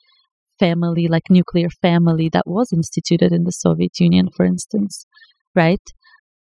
family, 0.60 1.08
like 1.08 1.24
nuclear 1.30 1.70
family 1.82 2.30
that 2.34 2.48
was 2.48 2.72
instituted 2.72 3.32
in 3.32 3.44
the 3.44 3.52
Soviet 3.52 4.00
Union, 4.00 4.30
for 4.36 4.46
instance, 4.46 5.06
right? 5.56 5.82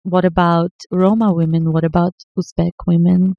What 0.04 0.26
about 0.26 0.72
Roma 0.92 1.34
women? 1.34 1.72
What 1.72 1.86
about 1.86 2.14
Uzbek 2.38 2.74
women? 2.86 3.36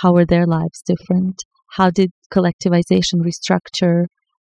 How 0.00 0.14
are 0.16 0.26
their 0.26 0.46
lives 0.46 0.82
different? 0.86 1.42
How 1.72 1.90
did 1.90 2.10
collectivization 2.32 3.20
restructure 3.20 4.06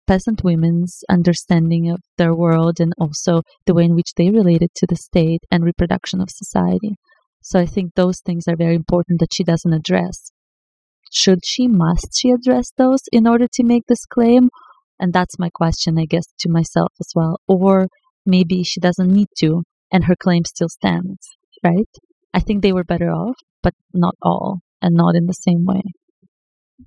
peasant 0.07 0.43
women's 0.43 1.03
understanding 1.09 1.89
of 1.89 1.99
their 2.17 2.35
world 2.35 2.79
and 2.79 2.93
also 2.99 3.41
the 3.65 3.73
way 3.73 3.85
in 3.85 3.95
which 3.95 4.13
they 4.17 4.29
related 4.29 4.69
to 4.75 4.85
the 4.87 4.95
state 4.95 5.41
and 5.49 5.63
reproduction 5.63 6.21
of 6.21 6.29
society? 6.29 6.95
So 7.41 7.59
I 7.59 7.65
think 7.65 7.93
those 7.95 8.19
things 8.19 8.47
are 8.47 8.55
very 8.55 8.75
important 8.75 9.19
that 9.19 9.33
she 9.33 9.43
doesn't 9.43 9.73
address. 9.73 10.31
Should 11.11 11.39
she, 11.43 11.67
must 11.67 12.09
she 12.15 12.29
address 12.29 12.71
those 12.77 13.01
in 13.11 13.27
order 13.27 13.47
to 13.53 13.63
make 13.63 13.85
this 13.87 14.05
claim? 14.05 14.49
And 15.01 15.11
that's 15.11 15.39
my 15.39 15.49
question, 15.49 15.97
I 15.97 16.05
guess, 16.05 16.25
to 16.41 16.49
myself 16.49 16.93
as 16.99 17.11
well. 17.15 17.39
Or 17.47 17.87
maybe 18.25 18.63
she 18.63 18.79
doesn't 18.79 19.11
need 19.11 19.29
to 19.39 19.63
and 19.91 20.05
her 20.05 20.15
claim 20.15 20.45
still 20.45 20.69
stands, 20.69 21.27
right? 21.63 21.89
I 22.33 22.39
think 22.39 22.61
they 22.61 22.71
were 22.71 22.83
better 22.83 23.09
off, 23.09 23.35
but 23.63 23.73
not 23.93 24.15
all 24.21 24.59
and 24.81 24.95
not 24.95 25.15
in 25.15 25.25
the 25.25 25.33
same 25.33 25.65
way. 25.65 25.81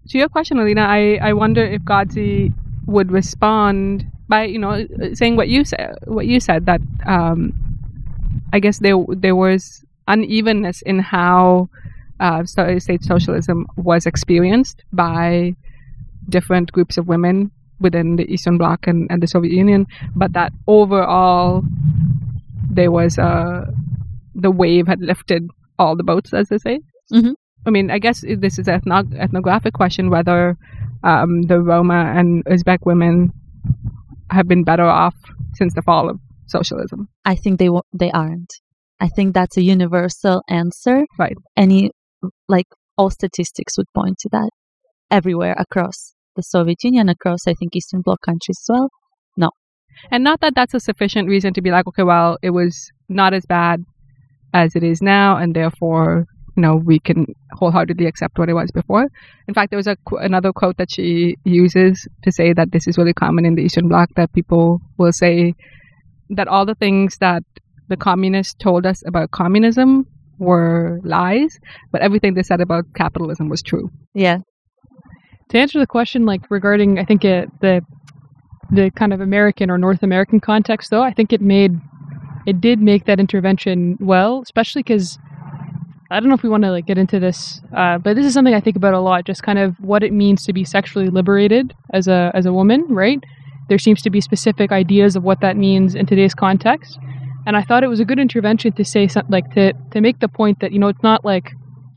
To 0.08 0.18
your 0.18 0.28
question, 0.28 0.58
Alina, 0.58 0.82
I, 0.82 1.18
I 1.20 1.32
wonder 1.32 1.64
if 1.64 1.82
Ghodsee 1.82 2.52
would 2.86 3.10
respond 3.10 4.06
by, 4.28 4.44
you 4.44 4.58
know, 4.58 4.86
saying 5.14 5.36
what 5.36 5.48
you 5.48 5.64
said, 5.64 5.94
what 6.06 6.26
you 6.26 6.38
said 6.40 6.66
that 6.66 6.80
um, 7.06 7.52
I 8.52 8.60
guess 8.60 8.78
there 8.78 8.96
there 9.08 9.36
was 9.36 9.84
unevenness 10.06 10.82
in 10.82 10.98
how 11.00 11.68
uh, 12.20 12.44
state 12.44 13.02
socialism 13.02 13.66
was 13.76 14.06
experienced 14.06 14.82
by 14.92 15.54
different 16.28 16.72
groups 16.72 16.96
of 16.96 17.08
women 17.08 17.50
within 17.80 18.16
the 18.16 18.30
Eastern 18.32 18.58
Bloc 18.58 18.86
and, 18.86 19.06
and 19.10 19.22
the 19.22 19.26
Soviet 19.26 19.52
Union, 19.52 19.86
but 20.14 20.32
that 20.32 20.52
overall 20.66 21.62
there 22.70 22.90
was 22.90 23.18
a 23.18 23.66
the 24.34 24.50
wave 24.50 24.86
had 24.86 25.00
lifted 25.00 25.48
all 25.78 25.96
the 25.96 26.02
boats, 26.02 26.32
as 26.34 26.48
they 26.48 26.58
say. 26.58 26.80
Mm-hmm. 27.12 27.32
I 27.66 27.70
mean, 27.70 27.90
I 27.90 27.98
guess 27.98 28.24
this 28.26 28.58
is 28.58 28.68
an 28.68 28.80
ethno- 28.80 29.18
ethnographic 29.18 29.74
question 29.74 30.10
whether 30.10 30.56
um, 31.02 31.42
the 31.42 31.60
Roma 31.60 32.12
and 32.16 32.44
Uzbek 32.44 32.78
women 32.84 33.32
have 34.30 34.48
been 34.48 34.64
better 34.64 34.84
off 34.84 35.14
since 35.54 35.74
the 35.74 35.82
fall 35.82 36.10
of 36.10 36.18
socialism. 36.46 37.08
I 37.24 37.36
think 37.36 37.58
they 37.58 37.66
w- 37.66 37.82
they 37.92 38.10
aren't. 38.10 38.52
I 39.00 39.08
think 39.08 39.34
that's 39.34 39.56
a 39.56 39.62
universal 39.62 40.42
answer. 40.48 41.04
Right. 41.18 41.36
Any 41.56 41.90
like 42.48 42.66
all 42.96 43.10
statistics 43.10 43.76
would 43.76 43.92
point 43.94 44.18
to 44.20 44.28
that 44.30 44.50
everywhere 45.10 45.54
across 45.58 46.13
the 46.36 46.42
Soviet 46.42 46.82
Union, 46.84 47.08
across, 47.08 47.46
I 47.46 47.54
think, 47.54 47.74
Eastern 47.76 48.02
Bloc 48.02 48.20
countries 48.22 48.58
as 48.62 48.66
well. 48.68 48.88
No. 49.36 49.50
And 50.10 50.24
not 50.24 50.40
that 50.40 50.54
that's 50.54 50.74
a 50.74 50.80
sufficient 50.80 51.28
reason 51.28 51.54
to 51.54 51.62
be 51.62 51.70
like, 51.70 51.86
okay, 51.86 52.02
well, 52.02 52.36
it 52.42 52.50
was 52.50 52.90
not 53.08 53.34
as 53.34 53.44
bad 53.46 53.84
as 54.52 54.76
it 54.76 54.82
is 54.82 55.02
now, 55.02 55.36
and 55.36 55.54
therefore, 55.54 56.26
you 56.56 56.60
know, 56.62 56.76
we 56.76 57.00
can 57.00 57.26
wholeheartedly 57.52 58.06
accept 58.06 58.38
what 58.38 58.48
it 58.48 58.54
was 58.54 58.70
before. 58.72 59.06
In 59.48 59.54
fact, 59.54 59.70
there 59.70 59.76
was 59.76 59.88
a 59.88 59.96
another 60.12 60.52
quote 60.52 60.76
that 60.76 60.90
she 60.90 61.36
uses 61.44 62.06
to 62.22 62.30
say 62.30 62.52
that 62.52 62.70
this 62.70 62.86
is 62.86 62.96
really 62.96 63.12
common 63.12 63.44
in 63.44 63.56
the 63.56 63.62
Eastern 63.62 63.88
Bloc 63.88 64.10
that 64.16 64.32
people 64.32 64.80
will 64.96 65.12
say 65.12 65.54
that 66.30 66.48
all 66.48 66.64
the 66.64 66.76
things 66.76 67.16
that 67.18 67.42
the 67.88 67.96
communists 67.96 68.54
told 68.54 68.86
us 68.86 69.02
about 69.06 69.30
communism 69.32 70.06
were 70.38 71.00
lies, 71.04 71.58
but 71.92 72.00
everything 72.00 72.34
they 72.34 72.42
said 72.42 72.60
about 72.60 72.84
capitalism 72.94 73.48
was 73.48 73.62
true. 73.62 73.90
Yeah, 74.14 74.38
to 75.54 75.60
answer 75.60 75.78
the 75.78 75.86
question, 75.86 76.26
like 76.26 76.50
regarding, 76.50 76.98
I 76.98 77.04
think 77.04 77.24
it, 77.24 77.48
the 77.60 77.84
the 78.70 78.90
kind 78.90 79.12
of 79.12 79.20
American 79.20 79.70
or 79.70 79.78
North 79.78 80.02
American 80.02 80.40
context, 80.40 80.90
though, 80.90 81.02
I 81.02 81.12
think 81.12 81.32
it 81.32 81.40
made 81.40 81.80
it 82.46 82.60
did 82.60 82.80
make 82.80 83.04
that 83.06 83.20
intervention 83.20 83.96
well, 84.00 84.42
especially 84.42 84.82
because 84.82 85.18
I 86.10 86.18
don't 86.20 86.28
know 86.28 86.34
if 86.34 86.42
we 86.42 86.48
want 86.48 86.64
to 86.64 86.70
like 86.70 86.86
get 86.86 86.98
into 86.98 87.20
this, 87.20 87.60
uh, 87.74 87.98
but 87.98 88.16
this 88.16 88.26
is 88.26 88.34
something 88.34 88.54
I 88.54 88.60
think 88.60 88.76
about 88.76 88.94
a 88.94 89.00
lot. 89.00 89.24
Just 89.24 89.42
kind 89.42 89.58
of 89.58 89.78
what 89.78 90.02
it 90.02 90.12
means 90.12 90.44
to 90.44 90.52
be 90.52 90.64
sexually 90.64 91.08
liberated 91.08 91.74
as 91.92 92.08
a 92.08 92.32
as 92.34 92.46
a 92.46 92.52
woman, 92.52 92.86
right? 92.88 93.22
There 93.68 93.78
seems 93.78 94.02
to 94.02 94.10
be 94.10 94.20
specific 94.20 94.72
ideas 94.72 95.16
of 95.16 95.22
what 95.22 95.40
that 95.40 95.56
means 95.56 95.94
in 95.94 96.04
today's 96.04 96.34
context, 96.34 96.98
and 97.46 97.56
I 97.56 97.62
thought 97.62 97.84
it 97.84 97.88
was 97.88 98.00
a 98.00 98.04
good 98.04 98.18
intervention 98.18 98.72
to 98.72 98.84
say 98.84 99.06
something 99.06 99.32
like 99.32 99.54
to 99.54 99.72
to 99.92 100.00
make 100.00 100.18
the 100.18 100.28
point 100.28 100.58
that 100.60 100.72
you 100.72 100.80
know 100.80 100.88
it's 100.88 101.02
not 101.02 101.24
like 101.24 101.52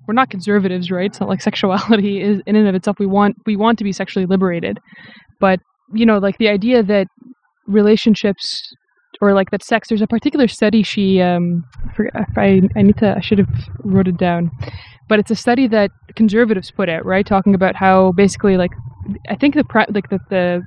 we're 0.08 0.14
not 0.14 0.30
conservatives, 0.30 0.90
right? 0.90 1.08
It's 1.08 1.20
not 1.20 1.30
like 1.30 1.42
sexuality 1.50 2.22
is 2.22 2.42
in 2.46 2.56
and 2.56 2.68
of 2.68 2.76
itself. 2.76 2.98
We 3.00 3.06
want 3.06 3.38
we 3.46 3.56
want 3.56 3.78
to 3.80 3.84
be 3.84 3.92
sexually 3.92 4.26
liberated, 4.26 4.80
but 5.40 5.60
you 5.94 6.06
know, 6.06 6.18
like 6.18 6.38
the 6.38 6.50
idea 6.50 6.84
that 6.84 7.08
relationships 7.68 8.74
or 9.22 9.34
like 9.34 9.52
that 9.52 9.64
sex. 9.64 9.90
There's 9.90 10.02
a 10.02 10.08
particular 10.08 10.48
study 10.48 10.84
she 10.84 11.22
um, 11.22 11.64
I 12.36 12.62
I 12.76 12.82
need 12.82 12.98
to 12.98 13.16
I 13.16 13.22
should 13.22 13.40
have 13.40 13.70
wrote 13.84 14.08
it 14.08 14.18
down, 14.18 14.52
but 15.10 15.20
it's 15.20 15.32
a 15.32 15.36
study 15.36 15.68
that 15.68 15.92
conservatives 16.16 16.72
put 16.72 16.90
out, 16.90 17.06
right? 17.06 17.26
Talking 17.26 17.56
about 17.56 17.76
how 17.76 18.12
basically 18.14 18.58
like 18.58 18.72
I 19.30 19.36
think 19.36 19.56
the 19.56 19.64
pre- 19.64 19.86
like 19.90 20.10
the 20.10 20.20
the 20.30 20.62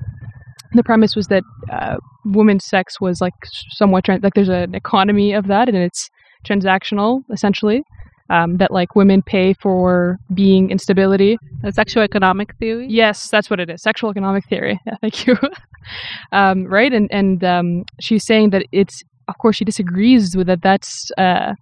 the 0.72 0.84
premise 0.84 1.16
was 1.16 1.26
that 1.28 1.42
uh, 1.72 1.96
women's 2.24 2.64
sex 2.64 3.00
was 3.00 3.20
like 3.20 3.34
somewhat 3.70 4.04
trans- 4.04 4.22
like 4.22 4.34
there's 4.34 4.48
an 4.48 4.74
economy 4.74 5.32
of 5.32 5.46
that 5.48 5.68
and 5.68 5.76
it's 5.76 6.08
transactional 6.46 7.22
essentially 7.32 7.82
um, 8.30 8.56
that 8.58 8.70
like 8.70 8.94
women 8.94 9.20
pay 9.22 9.52
for 9.54 10.18
being 10.32 10.70
instability. 10.70 11.36
The 11.62 11.72
sexual 11.72 12.02
economic 12.02 12.56
theory. 12.56 12.86
Yes, 12.88 13.28
that's 13.28 13.50
what 13.50 13.60
it 13.60 13.68
is. 13.68 13.82
Sexual 13.82 14.10
economic 14.10 14.46
theory. 14.46 14.80
Yeah, 14.86 14.94
thank 15.00 15.26
you. 15.26 15.36
um, 16.32 16.64
right, 16.64 16.92
and 16.92 17.08
and 17.12 17.44
um, 17.44 17.84
she's 18.00 18.24
saying 18.24 18.50
that 18.50 18.64
it's. 18.72 19.02
Of 19.28 19.38
course, 19.38 19.56
she 19.56 19.64
disagrees 19.64 20.36
with 20.36 20.48
that. 20.48 20.62
That's 20.62 21.10
uh, 21.16 21.54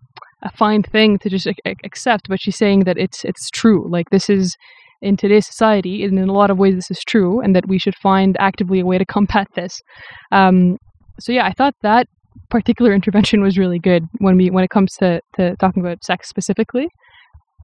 a 0.43 0.51
fine 0.53 0.83
thing 0.83 1.19
to 1.19 1.29
just 1.29 1.47
accept, 1.85 2.29
but 2.29 2.41
she's 2.41 2.57
saying 2.57 2.85
that 2.85 2.97
it's 2.97 3.25
it's 3.25 3.51
true. 3.51 3.87
Like 3.91 4.11
this 4.11 4.31
is 4.31 4.57
in 5.03 5.17
today's 5.17 5.47
society, 5.47 6.05
and 6.05 6.19
in 6.19 6.29
a 6.29 6.33
lot 6.33 6.51
of 6.51 6.59
ways, 6.59 6.75
this 6.75 6.91
is 6.91 7.01
true, 7.07 7.41
and 7.41 7.55
that 7.57 7.69
we 7.69 7.79
should 7.79 7.97
find 7.97 8.37
actively 8.39 8.81
a 8.81 8.87
way 8.87 8.99
to 8.99 9.05
combat 9.05 9.49
this. 9.55 9.81
Um, 10.33 10.79
so 11.21 11.33
yeah, 11.33 11.47
I 11.47 11.53
thought 11.53 11.75
that 11.83 12.07
particular 12.51 12.93
intervention 12.93 13.41
was 13.43 13.59
really 13.59 13.79
good 13.79 14.05
when 14.19 14.37
we 14.37 14.51
when 14.51 14.65
it 14.65 14.71
comes 14.71 14.93
to, 14.95 15.21
to 15.37 15.55
talking 15.57 15.83
about 15.83 16.03
sex 16.05 16.29
specifically 16.29 16.89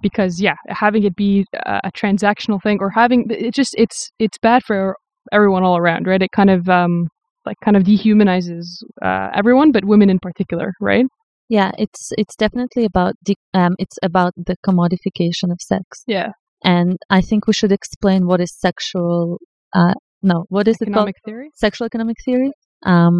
because 0.02 0.40
yeah 0.40 0.54
having 0.68 1.04
it 1.04 1.16
be 1.16 1.44
a 1.66 1.90
transactional 1.96 2.60
thing 2.62 2.78
or 2.80 2.90
having 2.90 3.24
it 3.30 3.54
just 3.54 3.74
it's 3.78 4.10
it's 4.18 4.38
bad 4.38 4.62
for 4.62 4.96
everyone 5.32 5.62
all 5.62 5.76
around 5.76 6.06
right 6.06 6.22
it 6.22 6.30
kind 6.32 6.50
of 6.50 6.68
um 6.68 7.06
like 7.46 7.56
kind 7.64 7.76
of 7.76 7.84
dehumanizes 7.84 8.66
uh, 9.02 9.28
everyone 9.34 9.70
but 9.72 9.84
women 9.84 10.10
in 10.10 10.18
particular 10.18 10.72
right 10.80 11.06
Yeah, 11.50 11.72
it's 11.84 12.02
it's 12.16 12.36
definitely 12.36 12.84
about 12.92 13.14
the 13.26 13.34
um, 13.60 13.74
it's 13.78 13.98
about 14.02 14.32
the 14.48 14.56
commodification 14.66 15.48
of 15.54 15.58
sex, 15.60 15.84
Yeah. 16.06 16.30
and 16.64 16.96
I 17.10 17.20
think 17.28 17.46
we 17.46 17.52
should 17.58 17.70
explain 17.80 18.20
what 18.26 18.40
is 18.40 18.52
sexual. 18.66 19.38
Uh, 19.78 19.92
no, 20.30 20.36
what 20.48 20.66
is 20.68 20.76
it 20.80 20.86
called? 20.86 21.08
Economic 21.08 21.16
theory. 21.26 21.48
Sexual 21.64 21.86
economic 21.90 22.16
theory. 22.24 22.50
Um, 22.86 23.18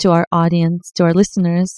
to 0.00 0.10
our 0.10 0.26
audience, 0.32 0.90
to 0.96 1.04
our 1.04 1.14
listeners, 1.14 1.74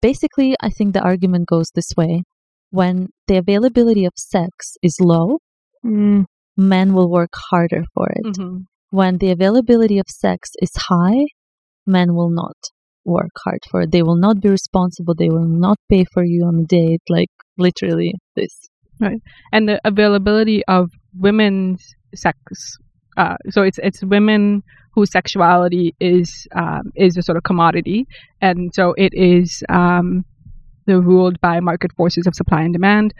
basically, 0.00 0.54
I 0.60 0.70
think 0.70 0.92
the 0.94 1.02
argument 1.02 1.46
goes 1.48 1.70
this 1.74 1.90
way: 1.96 2.22
when 2.70 3.08
the 3.28 3.36
availability 3.36 4.04
of 4.04 4.12
sex 4.16 4.76
is 4.82 4.96
low, 5.00 5.38
Mm. 5.84 6.24
men 6.56 6.94
will 6.94 7.10
work 7.10 7.34
harder 7.50 7.84
for 7.94 8.08
it. 8.08 8.24
Mm-hmm. 8.24 8.56
When 8.90 9.18
the 9.18 9.30
availability 9.32 9.98
of 9.98 10.06
sex 10.08 10.50
is 10.62 10.70
high, 10.76 11.26
men 11.86 12.14
will 12.14 12.30
not 12.30 12.56
work 13.04 13.32
hard 13.44 13.60
for 13.70 13.82
it. 13.82 13.92
They 13.92 14.02
will 14.02 14.16
not 14.16 14.40
be 14.40 14.48
responsible. 14.48 15.14
They 15.14 15.28
will 15.28 15.46
not 15.46 15.76
pay 15.90 16.04
for 16.14 16.24
you 16.24 16.44
on 16.46 16.60
a 16.60 16.66
date. 16.66 17.02
Like 17.08 17.28
literally 17.58 18.14
this. 18.34 18.54
Right. 19.00 19.20
And 19.52 19.68
the 19.68 19.78
availability 19.84 20.64
of 20.66 20.90
women's 21.18 21.84
sex. 22.14 22.36
Uh, 23.16 23.36
so 23.50 23.62
it's 23.62 23.78
it's 23.82 24.02
women 24.02 24.62
whose 24.94 25.10
sexuality 25.10 25.94
is 26.00 26.46
um, 26.54 26.92
is 26.94 27.16
a 27.16 27.22
sort 27.22 27.36
of 27.36 27.42
commodity, 27.42 28.06
and 28.40 28.72
so 28.74 28.94
it 28.96 29.12
is 29.14 29.62
um, 29.68 30.24
ruled 30.86 31.40
by 31.40 31.60
market 31.60 31.92
forces 31.96 32.26
of 32.26 32.34
supply 32.34 32.62
and 32.62 32.72
demand. 32.72 33.14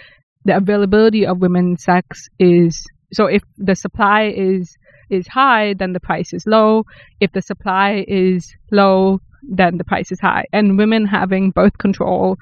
The 0.44 0.56
availability 0.56 1.26
of 1.26 1.40
women's 1.40 1.82
sex 1.82 2.28
is 2.38 2.86
so 3.12 3.26
if 3.26 3.42
the 3.56 3.74
supply 3.74 4.32
is 4.36 4.76
is 5.10 5.26
high, 5.26 5.74
then 5.74 5.92
the 5.92 6.00
price 6.00 6.32
is 6.32 6.46
low. 6.46 6.84
If 7.20 7.32
the 7.32 7.42
supply 7.42 8.04
is 8.08 8.54
low, 8.70 9.20
then 9.42 9.78
the 9.78 9.84
price 9.84 10.10
is 10.12 10.20
high. 10.20 10.44
And 10.52 10.78
women 10.78 11.06
having 11.06 11.50
birth 11.50 11.78
control, 11.78 12.36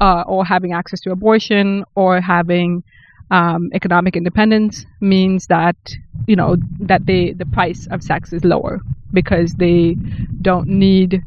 uh, 0.00 0.22
or 0.26 0.44
having 0.44 0.72
access 0.72 1.00
to 1.02 1.12
abortion, 1.12 1.84
or 1.94 2.20
having 2.20 2.82
um, 3.30 3.70
economic 3.72 4.16
independence 4.16 4.84
means 5.00 5.46
that 5.46 5.76
you 6.26 6.36
know 6.36 6.56
that 6.80 7.06
they 7.06 7.32
the 7.32 7.46
price 7.46 7.86
of 7.90 8.02
sex 8.02 8.32
is 8.32 8.44
lower 8.44 8.80
because 9.12 9.54
they 9.54 9.96
don't 10.40 10.68
need 10.68 11.22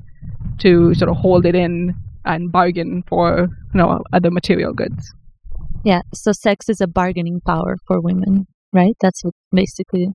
to 0.60 0.94
sort 0.94 1.10
of 1.10 1.18
hold 1.18 1.46
it 1.46 1.56
in 1.56 1.94
and 2.26 2.52
bargain 2.52 3.04
for 3.08 3.48
you 3.74 3.78
know 3.78 4.02
other 4.14 4.32
material 4.32 4.74
goods. 4.74 5.14
Yeah. 5.86 6.02
So 6.14 6.32
sex 6.32 6.68
is 6.68 6.82
a 6.82 6.88
bargaining 6.88 7.42
power 7.46 7.78
for 7.86 8.02
women, 8.02 8.48
right? 8.74 8.96
That's 9.02 9.24
what 9.24 9.36
basically. 9.52 10.10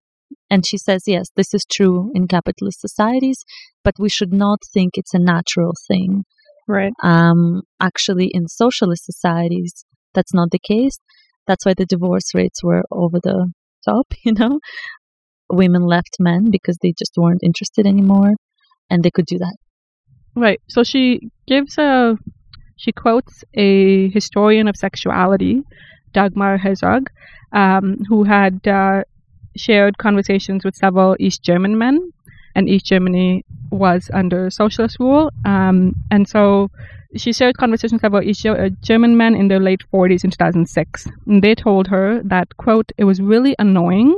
And 0.50 0.66
she 0.66 0.78
says, 0.78 1.02
yes, 1.06 1.28
this 1.36 1.54
is 1.54 1.64
true 1.70 2.10
in 2.12 2.26
capitalist 2.26 2.80
societies, 2.80 3.44
but 3.84 3.94
we 3.98 4.08
should 4.08 4.32
not 4.32 4.58
think 4.74 4.92
it's 4.94 5.14
a 5.14 5.18
natural 5.18 5.72
thing. 5.88 6.24
Right. 6.66 6.92
Um, 7.02 7.62
actually, 7.80 8.30
in 8.32 8.48
socialist 8.48 9.04
societies, 9.04 9.84
that's 10.14 10.34
not 10.34 10.50
the 10.50 10.58
case. 10.58 10.98
That's 11.46 11.64
why 11.64 11.74
the 11.74 11.86
divorce 11.86 12.34
rates 12.34 12.62
were 12.62 12.82
over 12.90 13.18
the 13.22 13.52
top, 13.84 14.12
you 14.24 14.32
know? 14.32 14.60
Women 15.52 15.84
left 15.84 16.16
men 16.20 16.50
because 16.50 16.78
they 16.80 16.92
just 16.96 17.12
weren't 17.16 17.42
interested 17.42 17.86
anymore 17.86 18.34
and 18.88 19.02
they 19.02 19.10
could 19.10 19.26
do 19.26 19.38
that. 19.38 19.56
Right. 20.36 20.60
So 20.68 20.84
she 20.84 21.20
gives 21.48 21.76
a 21.76 22.16
she 22.76 22.92
quotes 22.92 23.44
a 23.54 24.08
historian 24.10 24.68
of 24.68 24.76
sexuality, 24.76 25.62
Dagmar 26.14 26.58
Herzog, 26.58 27.10
um, 27.52 27.98
who 28.08 28.24
had 28.24 28.66
uh, 28.66 29.02
shared 29.56 29.98
conversations 29.98 30.64
with 30.64 30.74
several 30.74 31.14
East 31.20 31.42
German 31.42 31.76
men, 31.76 32.10
and 32.60 32.68
East 32.68 32.84
Germany 32.84 33.42
was 33.70 34.10
under 34.12 34.50
socialist 34.50 34.98
rule. 35.00 35.32
Um, 35.46 35.94
and 36.10 36.28
so 36.28 36.70
she 37.16 37.32
shared 37.32 37.56
conversations 37.56 38.02
about 38.04 38.24
East 38.24 38.44
uh, 38.44 38.68
German 38.82 39.16
men 39.16 39.34
in 39.34 39.48
their 39.48 39.58
late 39.58 39.82
40s 39.90 40.24
in 40.24 40.30
2006. 40.30 41.08
And 41.26 41.42
they 41.42 41.54
told 41.54 41.88
her 41.88 42.20
that, 42.22 42.54
quote, 42.58 42.92
it 42.98 43.04
was 43.04 43.20
really 43.20 43.56
annoying 43.58 44.12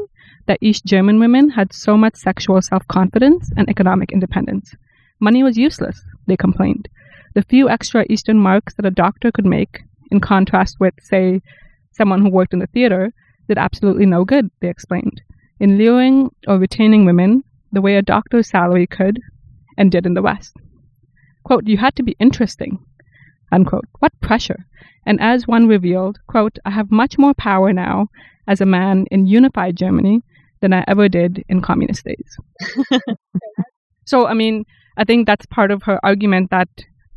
that 0.47 0.59
East 0.61 0.85
German 0.85 1.21
women 1.21 1.51
had 1.51 1.73
so 1.73 1.97
much 1.97 2.17
sexual 2.17 2.61
self 2.61 2.85
confidence 2.89 3.51
and 3.57 3.69
economic 3.69 4.11
independence. 4.11 4.75
Money 5.21 5.45
was 5.45 5.57
useless, 5.57 6.03
they 6.27 6.37
complained. 6.37 6.89
The 7.35 7.43
few 7.43 7.69
extra 7.69 8.05
Eastern 8.11 8.39
marks 8.39 8.75
that 8.75 8.87
a 8.87 8.91
doctor 8.91 9.31
could 9.31 9.47
make, 9.47 9.83
in 10.11 10.19
contrast 10.19 10.81
with, 10.81 10.95
say, 11.01 11.41
someone 11.93 12.21
who 12.21 12.29
worked 12.29 12.53
in 12.53 12.59
the 12.59 12.67
theater, 12.67 13.13
did 13.47 13.57
absolutely 13.57 14.07
no 14.07 14.25
good, 14.25 14.51
they 14.61 14.69
explained. 14.69 15.23
In 15.61 15.79
luring 15.79 16.31
or 16.49 16.59
retaining 16.59 17.05
women, 17.05 17.45
the 17.73 17.81
way 17.81 17.97
a 17.97 18.03
doctor's 18.03 18.49
salary 18.49 18.87
could 18.87 19.19
and 19.77 19.91
did 19.91 20.07
in 20.07 20.15
the 20.15 20.23
West. 20.23 20.55
Quote, 21.45 21.67
you 21.67 21.79
had 21.79 21.97
to 21.97 22.03
be 22.03 22.17
interesting. 22.21 22.79
Unquote. 23.51 23.87
What 23.99 24.13
pressure? 24.21 24.67
And 25.05 25.21
as 25.21 25.47
one 25.47 25.67
revealed, 25.67 26.19
quote, 26.29 26.59
I 26.65 26.71
have 26.71 26.91
much 26.91 27.19
more 27.19 27.35
power 27.35 27.73
now 27.73 28.09
as 28.47 28.61
a 28.61 28.67
man 28.67 29.07
in 29.11 29.27
unified 29.27 29.77
Germany 29.77 30.23
than 30.61 30.73
I 30.73 30.85
ever 30.87 31.09
did 31.09 31.45
in 31.49 31.61
communist 31.61 32.05
days. 32.05 32.87
so, 34.07 34.27
I 34.27 34.35
mean, 34.35 34.65
I 34.97 35.05
think 35.05 35.27
that's 35.27 35.47
part 35.47 35.71
of 35.71 35.83
her 35.85 35.99
argument 36.05 36.51
that 36.51 36.69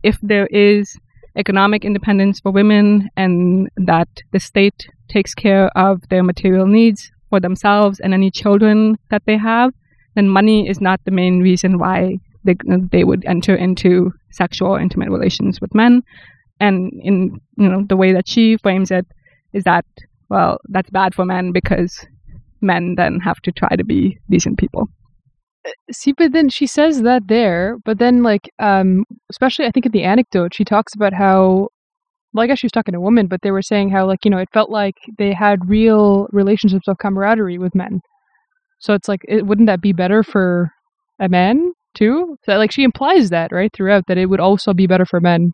if 0.03 0.17
there 0.21 0.47
is 0.47 0.97
economic 1.37 1.85
independence 1.85 2.39
for 2.39 2.51
women 2.51 3.09
and 3.15 3.69
that 3.77 4.07
the 4.31 4.39
state 4.39 4.87
takes 5.09 5.33
care 5.33 5.67
of 5.77 6.01
their 6.09 6.23
material 6.23 6.65
needs 6.65 7.11
for 7.29 7.39
themselves 7.39 7.99
and 7.99 8.13
any 8.13 8.31
children 8.31 8.97
that 9.11 9.23
they 9.25 9.37
have, 9.37 9.73
then 10.15 10.29
money 10.29 10.67
is 10.67 10.81
not 10.81 10.99
the 11.05 11.11
main 11.11 11.41
reason 11.41 11.77
why 11.77 12.17
they, 12.43 12.55
they 12.91 13.03
would 13.03 13.25
enter 13.25 13.55
into 13.55 14.11
sexual 14.31 14.75
intimate 14.75 15.09
relations 15.09 15.59
with 15.61 15.73
men. 15.75 16.01
And 16.59 16.91
in 17.03 17.39
you 17.57 17.69
know 17.69 17.83
the 17.87 17.97
way 17.97 18.13
that 18.13 18.27
she 18.27 18.57
frames 18.57 18.91
it 18.91 19.05
is 19.53 19.65
that 19.65 19.85
well 20.29 20.57
that's 20.69 20.89
bad 20.89 21.13
for 21.13 21.25
men 21.25 21.51
because 21.51 22.05
men 22.61 22.95
then 22.95 23.19
have 23.19 23.41
to 23.41 23.51
try 23.51 23.75
to 23.75 23.83
be 23.83 24.17
decent 24.29 24.57
people. 24.57 24.87
See, 25.91 26.13
but 26.13 26.31
then 26.31 26.49
she 26.49 26.67
says 26.67 27.01
that 27.01 27.27
there, 27.27 27.77
but 27.85 27.97
then 27.97 28.21
like, 28.21 28.51
um, 28.59 29.03
especially 29.31 29.65
I 29.65 29.71
think 29.71 29.87
in 29.87 29.91
the 29.91 30.03
anecdote, 30.03 30.53
she 30.53 30.63
talks 30.63 30.93
about 30.93 31.11
how, 31.11 31.69
well, 32.33 32.43
I 32.43 32.47
guess 32.47 32.59
she 32.59 32.67
was 32.67 32.71
talking 32.71 32.93
to 32.93 33.01
women, 33.01 33.25
but 33.27 33.41
they 33.41 33.51
were 33.51 33.63
saying 33.63 33.89
how 33.89 34.05
like 34.05 34.25
you 34.25 34.31
know 34.31 34.37
it 34.37 34.49
felt 34.53 34.69
like 34.69 34.95
they 35.17 35.33
had 35.33 35.67
real 35.67 36.27
relationships 36.31 36.87
of 36.87 36.99
camaraderie 36.99 37.57
with 37.57 37.73
men. 37.73 38.01
So 38.79 38.93
it's 38.93 39.07
like, 39.07 39.21
it, 39.27 39.45
wouldn't 39.45 39.67
that 39.67 39.81
be 39.81 39.93
better 39.93 40.23
for 40.23 40.69
a 41.19 41.29
man 41.29 41.71
too? 41.95 42.37
So 42.43 42.57
like 42.57 42.71
she 42.71 42.83
implies 42.83 43.29
that 43.29 43.51
right 43.51 43.71
throughout 43.73 44.03
that 44.07 44.17
it 44.17 44.27
would 44.27 44.39
also 44.39 44.73
be 44.73 44.87
better 44.87 45.05
for 45.05 45.19
men. 45.19 45.51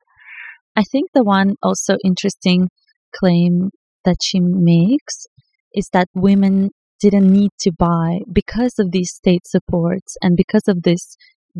I 0.75 0.83
think 0.83 1.09
the 1.13 1.23
one 1.23 1.55
also 1.61 1.97
interesting 2.03 2.69
claim 3.15 3.71
that 4.05 4.17
she 4.23 4.39
makes 4.39 5.27
is 5.73 5.89
that 5.93 6.07
women 6.15 6.71
didn't 6.99 7.31
need 7.31 7.51
to 7.59 7.71
buy 7.71 8.19
because 8.31 8.77
of 8.79 8.91
these 8.91 9.11
state 9.11 9.45
supports 9.45 10.15
and 10.21 10.37
because 10.37 10.67
of 10.67 10.83
this 10.83 11.15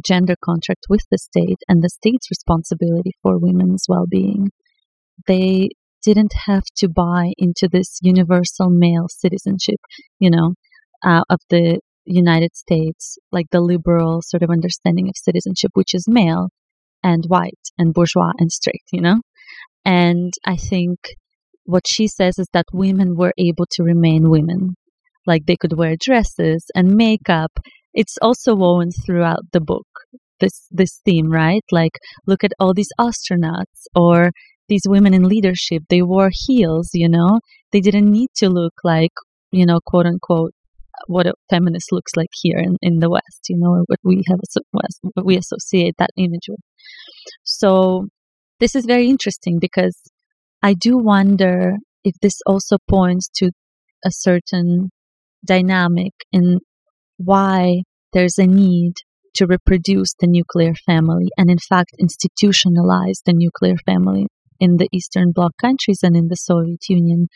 gender 0.06 0.36
contract 0.43 0.86
with 0.89 1.02
the 1.12 1.17
state 1.17 1.58
and 1.67 1.84
the 1.84 1.89
state's 1.89 2.30
responsibility 2.30 3.12
for 3.21 3.38
women's 3.38 3.86
well-being 3.89 4.50
they 5.28 5.69
didn't 6.04 6.34
have 6.45 6.63
to 6.78 6.88
buy 6.88 7.34
into 7.38 7.67
this 7.69 8.00
universal 8.02 8.69
male 8.69 9.08
citizenship 9.10 9.80
you 10.19 10.30
know 10.30 10.54
uh, 11.03 11.23
of 11.29 11.39
the 11.49 11.79
united 12.05 12.55
states 12.55 13.17
like 13.31 13.45
the 13.51 13.61
liberal 13.61 14.21
sort 14.21 14.43
of 14.43 14.49
understanding 14.49 15.07
of 15.07 15.13
citizenship 15.15 15.71
which 15.73 15.93
is 15.93 16.05
male 16.07 16.49
and 17.03 17.25
white 17.27 17.69
and 17.77 17.93
bourgeois 17.93 18.31
and 18.37 18.51
straight 18.51 18.83
you 18.91 19.01
know? 19.01 19.21
And 19.85 20.33
i 20.45 20.55
think 20.55 20.99
what 21.65 21.87
she 21.87 22.07
says 22.07 22.37
is 22.37 22.47
that 22.53 22.65
women 22.73 23.15
were 23.15 23.33
able 23.37 23.65
to 23.71 23.83
remain 23.83 24.29
women. 24.29 24.75
Like 25.25 25.45
they 25.45 25.55
could 25.55 25.77
wear 25.77 25.95
dresses 25.99 26.65
and 26.75 26.95
makeup. 26.95 27.51
It's 27.93 28.17
also 28.21 28.55
woven 28.55 28.91
throughout 28.91 29.51
the 29.51 29.61
book 29.61 29.87
this 30.39 30.67
this 30.71 30.99
theme 31.05 31.29
right? 31.31 31.63
Like 31.71 31.91
look 32.25 32.43
at 32.43 32.53
all 32.59 32.73
these 32.73 32.91
astronauts 32.99 33.85
or 33.95 34.31
these 34.69 34.81
women 34.87 35.13
in 35.13 35.23
leadership. 35.23 35.83
They 35.89 36.01
wore 36.01 36.31
heels 36.33 36.89
you 36.93 37.09
know? 37.09 37.39
They 37.71 37.79
didn't 37.79 38.09
need 38.11 38.29
to 38.37 38.49
look 38.49 38.73
like 38.83 39.13
you 39.51 39.65
know 39.65 39.79
quote 39.85 40.07
unquote 40.07 40.53
what 41.07 41.27
a 41.27 41.33
feminist 41.49 41.91
looks 41.91 42.11
like 42.15 42.29
here 42.33 42.57
in, 42.57 42.77
in 42.81 42.99
the 42.99 43.09
west 43.09 43.41
you 43.49 43.57
know 43.57 43.83
what 43.87 43.99
we 44.03 44.23
have 44.27 44.39
what 45.13 45.25
we 45.25 45.37
associate 45.37 45.95
that 45.97 46.09
image 46.17 46.47
with. 46.47 46.59
So 47.43 48.07
this 48.61 48.75
is 48.75 48.85
very 48.85 49.09
interesting 49.09 49.57
because 49.59 49.99
i 50.61 50.73
do 50.73 50.97
wonder 50.97 51.73
if 52.05 52.15
this 52.21 52.39
also 52.45 52.77
points 52.87 53.27
to 53.35 53.47
a 54.05 54.11
certain 54.11 54.89
dynamic 55.45 56.13
in 56.31 56.59
why 57.17 57.81
there's 58.13 58.37
a 58.37 58.47
need 58.47 58.93
to 59.33 59.45
reproduce 59.47 60.13
the 60.19 60.27
nuclear 60.27 60.73
family 60.85 61.27
and 61.37 61.49
in 61.49 61.57
fact 61.69 61.91
institutionalize 61.99 63.19
the 63.25 63.33
nuclear 63.33 63.75
family 63.85 64.27
in 64.59 64.77
the 64.77 64.87
eastern 64.93 65.31
bloc 65.33 65.51
countries 65.59 65.99
and 66.03 66.15
in 66.15 66.27
the 66.27 66.35
soviet 66.35 66.83
union 66.87 67.27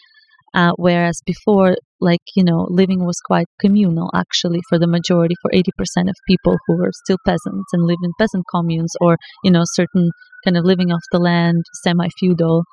uh, 0.54 0.72
whereas 0.78 1.20
before 1.26 1.76
like 2.10 2.26
you 2.36 2.44
know 2.44 2.68
living 2.70 3.02
was 3.06 3.20
quite 3.32 3.48
communal 3.60 4.10
actually 4.16 4.62
for 4.70 4.78
the 4.80 4.88
majority 4.98 5.36
for 5.42 5.52
80% 5.52 6.10
of 6.10 6.16
people 6.28 6.56
who 6.66 6.78
were 6.78 6.92
still 7.04 7.18
peasants 7.26 7.70
and 7.74 7.84
lived 7.84 8.04
in 8.04 8.12
peasant 8.20 8.46
communes 8.56 8.94
or 9.02 9.18
you 9.44 9.52
know 9.52 9.64
certain 9.66 10.12
kind 10.46 10.58
of 10.58 10.64
living 10.64 10.92
off 10.92 11.02
the 11.12 11.20
land, 11.20 11.64
semi 11.84 12.08
feudal 12.20 12.64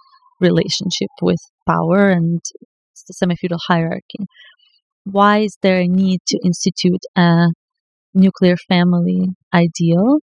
relationship 0.40 1.10
with 1.22 1.40
power 1.66 2.10
and 2.10 2.40
semi 2.94 3.34
feudal 3.36 3.58
hierarchy. 3.68 4.22
Why 5.04 5.38
is 5.38 5.56
there 5.62 5.80
a 5.80 5.88
need 5.88 6.20
to 6.28 6.38
institute 6.44 7.04
a 7.16 7.48
nuclear 8.14 8.56
family 8.68 9.28
ideal 9.52 10.18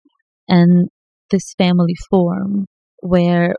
and 0.49 0.89
this 1.31 1.55
family 1.59 1.95
form 2.11 2.67
where 3.01 3.55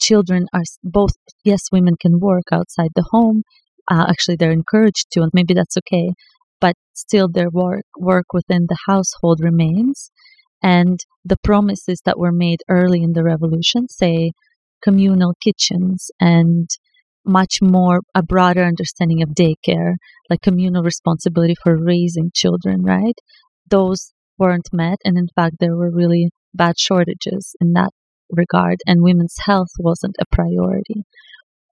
children 0.00 0.46
are 0.52 0.62
both, 0.82 1.12
yes, 1.44 1.60
women 1.72 1.94
can 2.00 2.18
work 2.20 2.44
outside 2.52 2.90
the 2.94 3.06
home. 3.10 3.42
Uh, 3.90 4.06
actually, 4.08 4.36
they're 4.36 4.50
encouraged 4.52 5.06
to, 5.12 5.20
and 5.22 5.30
maybe 5.34 5.54
that's 5.54 5.76
okay. 5.76 6.12
But 6.60 6.74
still, 6.94 7.28
their 7.28 7.50
work 7.50 7.84
work 7.98 8.26
within 8.32 8.66
the 8.68 8.78
household 8.86 9.40
remains, 9.42 10.10
and 10.62 10.98
the 11.24 11.36
promises 11.42 12.00
that 12.04 12.18
were 12.18 12.32
made 12.32 12.60
early 12.68 13.02
in 13.02 13.12
the 13.12 13.24
revolution, 13.24 13.88
say 13.88 14.32
communal 14.82 15.34
kitchens 15.42 16.10
and 16.20 16.68
much 17.26 17.58
more 17.62 18.00
a 18.14 18.22
broader 18.22 18.62
understanding 18.64 19.22
of 19.22 19.30
daycare, 19.30 19.94
like 20.28 20.40
communal 20.42 20.82
responsibility 20.82 21.54
for 21.62 21.76
raising 21.82 22.30
children, 22.34 22.82
right? 22.82 23.16
Those 23.70 24.12
weren't 24.38 24.68
met, 24.72 24.98
and 25.04 25.16
in 25.16 25.28
fact, 25.34 25.56
there 25.60 25.76
were 25.76 25.90
really 25.90 26.30
bad 26.54 26.78
shortages 26.78 27.54
in 27.60 27.72
that 27.74 27.90
regard, 28.30 28.78
and 28.86 29.02
women's 29.02 29.36
health 29.40 29.70
wasn't 29.78 30.16
a 30.20 30.24
priority. 30.34 31.04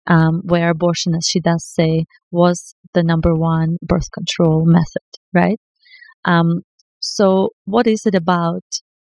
Um, 0.07 0.43
where 0.45 0.71
abortion, 0.71 1.15
as 1.15 1.29
she 1.31 1.39
does 1.39 1.65
say, 1.65 2.07
was 2.33 2.75
the 2.93 3.05
number 3.05 3.35
one 3.35 3.77
birth 3.83 4.11
control 4.11 4.65
method, 4.67 5.09
right? 5.33 5.61
Um, 6.25 6.63
so, 6.99 7.51
what 7.65 7.87
is 7.87 8.07
it 8.07 8.15
about 8.15 8.65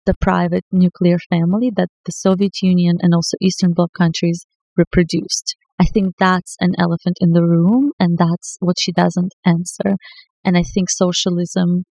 the 0.06 0.16
private 0.20 0.66
nuclear 0.72 1.18
family 1.30 1.72
that 1.76 1.90
the 2.06 2.12
Soviet 2.12 2.62
Union 2.62 2.98
and 3.02 3.14
also 3.14 3.38
Eastern 3.42 3.74
Bloc 3.74 3.92
countries 3.98 4.46
reproduced? 4.76 5.56
I 5.80 5.86
think 5.86 6.16
that's 6.20 6.56
an 6.60 6.74
elephant 6.78 7.18
in 7.22 7.32
the 7.32 7.44
room, 7.44 7.92
and 8.00 8.18
that's 8.18 8.58
what 8.60 8.76
she 8.80 8.92
doesn't 8.92 9.34
answer. 9.46 9.96
And 10.44 10.58
I 10.58 10.64
think 10.64 10.90
socialism, 10.90 11.84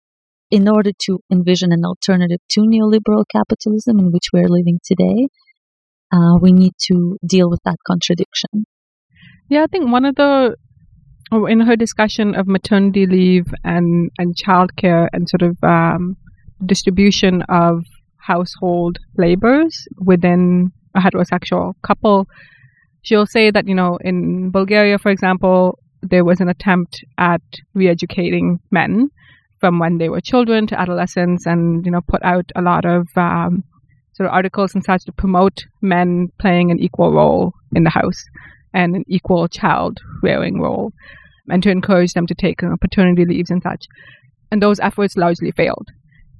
in 0.51 0.69
order 0.69 0.91
to 1.07 1.21
envision 1.31 1.73
an 1.73 1.85
alternative 1.85 2.41
to 2.51 2.61
neoliberal 2.61 3.25
capitalism 3.31 3.99
in 3.99 4.11
which 4.13 4.29
we're 4.33 4.49
living 4.49 4.81
today, 4.85 5.29
uh, 6.13 6.37
we 6.41 6.53
need 6.53 6.73
to 6.89 7.17
deal 7.27 7.49
with 7.49 7.61
that 7.65 7.77
contradiction. 7.87 8.67
Yeah, 9.49 9.63
I 9.63 9.67
think 9.67 9.91
one 9.91 10.05
of 10.05 10.17
the 10.17 10.57
in 11.33 11.61
her 11.61 11.77
discussion 11.77 12.35
of 12.35 12.47
maternity 12.47 13.07
leave 13.07 13.47
and 13.65 14.11
and 14.19 14.35
childcare 14.37 15.09
and 15.13 15.29
sort 15.29 15.43
of 15.43 15.57
um, 15.63 16.17
distribution 16.65 17.43
of 17.43 17.85
household 18.17 18.99
labors 19.17 19.87
within 19.99 20.73
a 20.97 21.01
heterosexual 21.01 21.75
couple, 21.83 22.27
she'll 23.03 23.27
say 23.27 23.51
that 23.51 23.69
you 23.69 23.75
know 23.75 23.99
in 24.01 24.51
Bulgaria, 24.51 24.99
for 24.99 25.11
example, 25.11 25.79
there 26.03 26.25
was 26.25 26.41
an 26.41 26.49
attempt 26.49 27.05
at 27.19 27.43
re-educating 27.75 28.59
men 28.71 29.11
from 29.61 29.79
when 29.79 29.99
they 29.99 30.09
were 30.09 30.21
children 30.21 30.67
to 30.67 30.81
adolescence, 30.81 31.47
and 31.47 31.87
you 31.87 31.93
know 31.93 32.01
put 32.01 32.23
out 32.25 32.51
a 32.57 32.63
lot 32.63 32.85
of 32.85 33.07
um, 33.17 33.63
sort 34.15 34.29
of 34.29 34.33
articles 34.33 34.75
and 34.75 34.83
such 34.83 35.05
to 35.05 35.13
promote 35.13 35.67
men 35.83 36.29
playing 36.41 36.73
an 36.73 36.81
equal 36.81 37.13
role 37.13 37.53
in 37.75 37.85
the 37.85 37.91
house 37.91 38.25
and 38.77 38.95
an 38.95 39.05
equal 39.09 39.49
child 39.49 39.99
rearing 40.23 40.61
role, 40.61 40.93
and 41.49 41.63
to 41.63 41.71
encourage 41.71 42.13
them 42.13 42.27
to 42.27 42.35
take 42.35 42.61
you 42.61 42.69
know, 42.69 42.77
paternity 42.77 43.25
leaves 43.25 43.51
and 43.51 43.63
such. 43.63 43.87
And 44.51 44.63
those 44.63 44.79
efforts 44.79 45.17
largely 45.17 45.51
failed. 45.51 45.89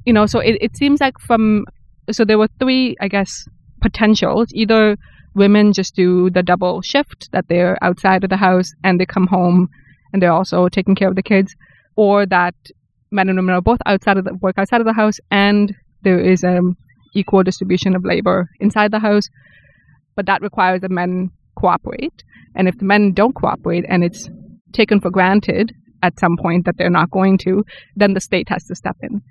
You 0.05 0.13
know, 0.13 0.27
so 0.27 0.39
it, 0.39 0.59
it 0.61 0.77
seems 0.77 1.01
like 1.01 1.19
from 1.19 1.65
so 2.13 2.25
there 2.25 2.39
were 2.39 2.51
three, 2.61 2.95
I 3.01 3.09
guess, 3.09 3.49
potentials. 3.81 4.49
Either 4.53 4.97
women 5.35 5.73
just 5.73 5.97
do 5.97 6.31
the 6.31 6.43
double 6.43 6.83
shift 6.83 7.31
that 7.33 7.47
they're 7.49 7.77
outside 7.83 8.23
of 8.23 8.31
the 8.31 8.37
house 8.37 8.71
and 8.85 9.01
they 9.01 9.07
come 9.07 9.27
home 9.27 9.69
and 10.13 10.23
they're 10.23 10.33
also 10.33 10.69
taking 10.69 10.95
care 10.95 11.09
of 11.09 11.17
the 11.17 11.23
kids, 11.23 11.57
or 11.97 12.27
that 12.27 12.55
men 13.11 13.29
and 13.29 13.39
women 13.39 13.55
are 13.55 13.63
both 13.63 13.81
outside 13.87 14.19
of 14.19 14.25
the 14.25 14.35
work 14.35 14.59
outside 14.59 14.81
of 14.81 14.87
the 14.87 14.93
house 14.93 15.19
and 15.31 15.75
there 16.03 16.21
is 16.21 16.45
an 16.45 16.77
equal 17.15 17.43
distribution 17.43 17.97
of 17.97 18.05
labor 18.05 18.49
inside 18.61 18.91
the 18.93 18.99
house, 18.99 19.29
but 20.15 20.27
that 20.27 20.43
requires 20.43 20.81
that 20.83 20.91
men 20.91 21.31
cooperate. 21.57 22.23
And 22.55 22.69
if 22.69 22.79
the 22.79 22.85
men 22.85 23.13
don't 23.13 23.35
cooperate 23.35 23.85
and 23.89 24.05
it's 24.05 24.29
taken 24.73 25.01
for 25.01 25.11
granted 25.11 25.73
at 26.03 26.19
some 26.21 26.37
point 26.37 26.65
that 26.67 26.77
they're 26.77 26.91
not 26.91 27.11
going 27.11 27.39
to, 27.39 27.65
then 27.97 28.15
the 28.15 28.21
state 28.21 28.49
has 28.49 28.65
to 28.67 28.75
step 28.75 28.97
in. 29.03 29.23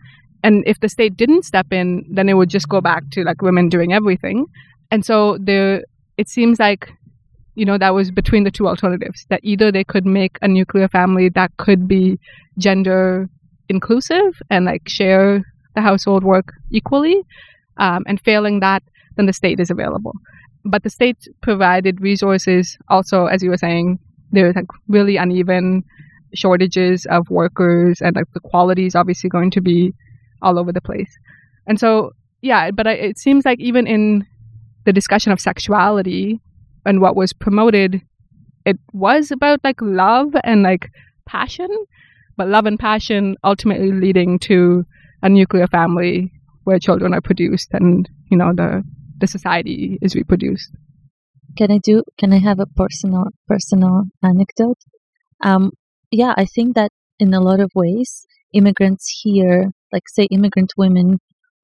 And 0.44 0.64
if 0.68 0.80
the 0.80 0.90
state 0.90 1.18
didn't 1.18 1.44
step 1.44 1.68
in, 1.72 2.06
then 2.12 2.30
it 2.30 2.34
would 2.34 2.50
just 2.50 2.70
go 2.70 2.82
back 2.82 3.10
to 3.12 3.24
like 3.24 3.42
women 3.42 3.70
doing 3.70 3.94
everything. 3.94 4.46
And 4.92 5.04
so 5.06 5.38
there, 5.40 5.84
it 6.18 6.30
seems 6.30 6.60
like, 6.60 6.92
you 7.56 7.66
know, 7.66 7.78
that 7.78 7.94
was 7.94 8.12
between 8.12 8.44
the 8.44 8.52
two 8.52 8.68
alternatives 8.68 9.26
that 9.30 9.40
either 9.44 9.72
they 9.72 9.84
could 9.84 10.06
make 10.06 10.38
a 10.42 10.48
nuclear 10.48 10.88
family 10.88 11.30
that 11.30 11.52
could 11.58 11.88
be 11.88 12.20
gender 12.58 13.28
inclusive 13.70 14.42
and 14.50 14.66
like 14.66 14.88
share 14.88 15.44
the 15.74 15.82
household 15.82 16.24
work 16.24 16.54
equally, 16.72 17.22
um, 17.78 18.04
and 18.08 18.22
failing 18.22 18.60
that, 18.60 18.84
then 19.16 19.26
the 19.26 19.34
state 19.34 19.60
is 19.60 19.70
available. 19.70 20.14
But 20.64 20.84
the 20.84 20.90
state 20.90 21.28
provided 21.42 22.02
resources 22.02 22.78
also, 22.90 23.26
as 23.26 23.44
you 23.44 23.50
were 23.50 23.58
saying, 23.58 24.00
there's 24.32 24.56
like 24.56 24.66
really 24.88 25.18
uneven 25.18 25.84
shortages 26.34 27.06
of 27.06 27.30
workers 27.30 28.02
and 28.02 28.16
like 28.16 28.32
the 28.34 28.40
quality 28.40 28.86
is 28.86 28.96
obviously 28.96 29.30
going 29.30 29.52
to 29.52 29.62
be 29.62 29.94
all 30.42 30.60
over 30.60 30.72
the 30.72 30.82
place. 30.82 31.18
And 31.68 31.80
so, 31.80 32.12
yeah, 32.42 32.72
but 32.72 32.88
I, 32.88 32.94
it 32.94 33.18
seems 33.18 33.46
like 33.46 33.60
even 33.60 33.88
in 33.88 34.26
the 34.86 34.94
discussion 34.94 35.32
of 35.32 35.40
sexuality 35.40 36.40
and 36.86 37.02
what 37.02 37.16
was 37.16 37.34
promoted, 37.34 38.02
it 38.66 38.78
was 38.94 39.32
about 39.32 39.64
like 39.64 39.82
love 39.82 40.36
and 40.44 40.64
like 40.64 40.92
passion, 41.26 41.70
but 42.38 42.48
love 42.48 42.66
and 42.66 42.80
passion 42.80 43.36
ultimately 43.44 43.92
leading 43.92 44.40
to 44.40 44.86
a 45.22 45.30
nuclear 45.30 45.68
family 45.68 46.32
where 46.66 46.80
children 46.80 47.14
are 47.14 47.22
produced 47.22 47.70
and 47.74 48.10
you 48.30 48.38
know 48.38 48.52
the 48.54 48.84
the 49.18 49.28
society 49.28 49.98
is 50.02 50.16
reproduced. 50.16 50.72
Can 51.58 51.72
I 51.72 51.80
do? 51.84 52.04
Can 52.20 52.34
I 52.34 52.40
have 52.40 52.60
a 52.60 52.66
personal 52.66 53.26
personal 53.48 54.04
anecdote? 54.24 54.78
Um, 55.44 55.72
yeah, 56.12 56.34
I 56.38 56.46
think 56.46 56.76
that 56.76 56.92
in 57.20 57.34
a 57.34 57.42
lot 57.42 57.60
of 57.60 57.72
ways, 57.76 58.26
immigrants 58.54 59.22
here, 59.24 59.72
like 59.92 60.04
say 60.10 60.28
immigrant 60.32 60.74
women 60.78 61.20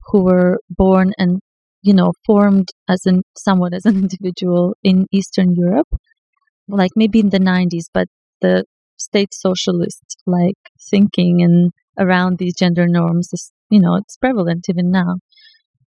who 0.06 0.24
were 0.24 0.58
born 0.70 1.12
and 1.18 1.40
you 1.82 1.94
know 1.94 2.12
formed 2.24 2.68
as 2.88 3.04
an 3.06 3.22
somewhat 3.36 3.74
as 3.74 3.84
an 3.84 3.96
individual 4.04 4.74
in 4.82 5.06
Eastern 5.12 5.54
Europe, 5.54 5.88
like 6.68 6.92
maybe 6.96 7.20
in 7.20 7.30
the 7.30 7.38
90s, 7.38 7.86
but 7.92 8.08
the 8.40 8.64
state 8.96 9.34
socialist 9.34 10.04
like 10.26 10.58
thinking 10.90 11.42
and 11.42 11.72
around 11.98 12.38
these 12.38 12.54
gender 12.54 12.86
norms 12.88 13.28
is 13.32 13.52
you 13.72 13.80
know, 13.80 13.96
it's 13.96 14.16
prevalent 14.18 14.66
even 14.68 14.90
now. 14.90 15.16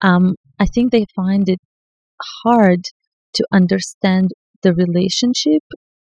Um, 0.05 0.35
I 0.61 0.67
think 0.67 0.93
they 0.93 1.07
find 1.17 1.49
it 1.49 1.61
hard 2.45 2.81
to 3.37 3.45
understand 3.53 4.31
the 4.63 4.75
relationship, 4.75 5.63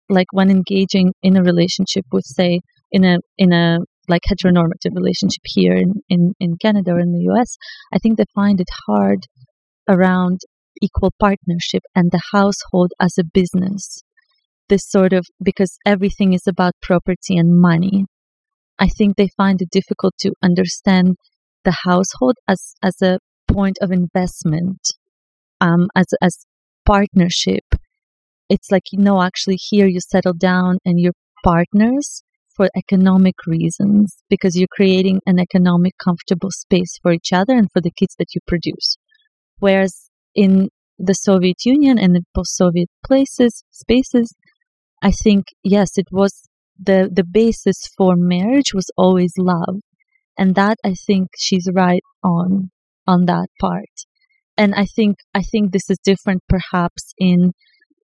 like 0.09 0.29
when 0.33 0.51
engaging 0.51 1.13
in 1.23 1.37
a 1.37 1.43
relationship 1.43 2.05
with, 2.13 2.25
say, 2.25 2.61
in 2.93 3.05
a 3.05 3.19
in 3.37 3.53
a 3.53 3.79
like 4.09 4.23
heteronormative 4.31 4.95
relationship 4.95 5.43
here 5.45 5.75
in, 5.75 6.01
in, 6.09 6.33
in 6.41 6.57
Canada 6.57 6.93
or 6.93 7.01
in 7.01 7.13
the 7.13 7.31
US, 7.33 7.57
I 7.93 7.99
think 7.99 8.17
they 8.17 8.25
find 8.35 8.59
it 8.59 8.69
hard 8.87 9.27
around 9.87 10.41
equal 10.81 11.13
partnership 11.21 11.83
and 11.95 12.11
the 12.11 12.23
household 12.33 12.93
as 13.01 13.17
a 13.19 13.25
business. 13.25 14.03
This 14.69 14.89
sort 14.89 15.13
of 15.13 15.27
because 15.43 15.77
everything 15.85 16.33
is 16.33 16.47
about 16.47 16.73
property 16.81 17.37
and 17.37 17.61
money. 17.61 18.07
I 18.79 18.89
think 18.89 19.17
they 19.17 19.29
find 19.37 19.61
it 19.61 19.71
difficult 19.71 20.15
to 20.21 20.33
understand 20.43 21.17
the 21.65 21.77
household 21.85 22.37
as 22.47 22.75
as 22.83 23.03
a 23.03 23.19
point 23.51 23.79
of 23.81 23.91
investment, 23.91 24.81
um, 25.61 25.89
as 25.97 26.07
as 26.23 26.47
partnership. 26.87 27.65
It's 28.49 28.71
like 28.71 28.85
you 28.93 28.99
know, 28.99 29.23
actually, 29.23 29.57
here 29.57 29.87
you 29.87 30.01
settle 30.01 30.35
down 30.35 30.79
and 30.85 31.01
you're 31.01 31.13
partners 31.45 32.23
for 32.57 32.69
economic 32.77 33.35
reasons 33.47 34.17
because 34.29 34.57
you're 34.57 34.69
creating 34.73 35.21
an 35.27 35.39
economic 35.39 35.93
comfortable 36.03 36.51
space 36.51 36.99
for 37.03 37.13
each 37.13 37.33
other 37.33 37.55
and 37.55 37.69
for 37.73 37.81
the 37.81 37.93
kids 37.93 38.17
that 38.19 38.35
you 38.35 38.41
produce. 38.47 38.97
Whereas 39.59 40.11
in 40.35 40.69
the 40.99 41.15
Soviet 41.15 41.65
Union 41.65 41.99
and 41.99 42.17
in 42.17 42.25
post-Soviet 42.35 42.89
places, 43.07 43.63
spaces, 43.71 44.35
I 45.03 45.13
think 45.13 45.47
yes, 45.63 45.97
it 45.97 46.09
was 46.11 46.49
the 46.79 47.09
the 47.13 47.25
basis 47.25 47.89
for 47.97 48.15
marriage 48.17 48.73
was 48.75 48.91
always 48.97 49.33
love 49.37 49.81
and 50.39 50.55
that 50.55 50.79
I 50.85 50.95
think 50.95 51.29
she's 51.37 51.69
right 51.75 52.03
on 52.23 52.71
on 53.09 53.25
that 53.27 53.49
part. 53.61 53.95
And 54.63 54.71
I 54.75 54.87
think 54.97 55.15
I 55.35 55.43
think 55.51 55.65
this 55.73 55.89
is 55.91 55.99
different 56.11 56.43
perhaps 56.57 57.03
in 57.19 57.53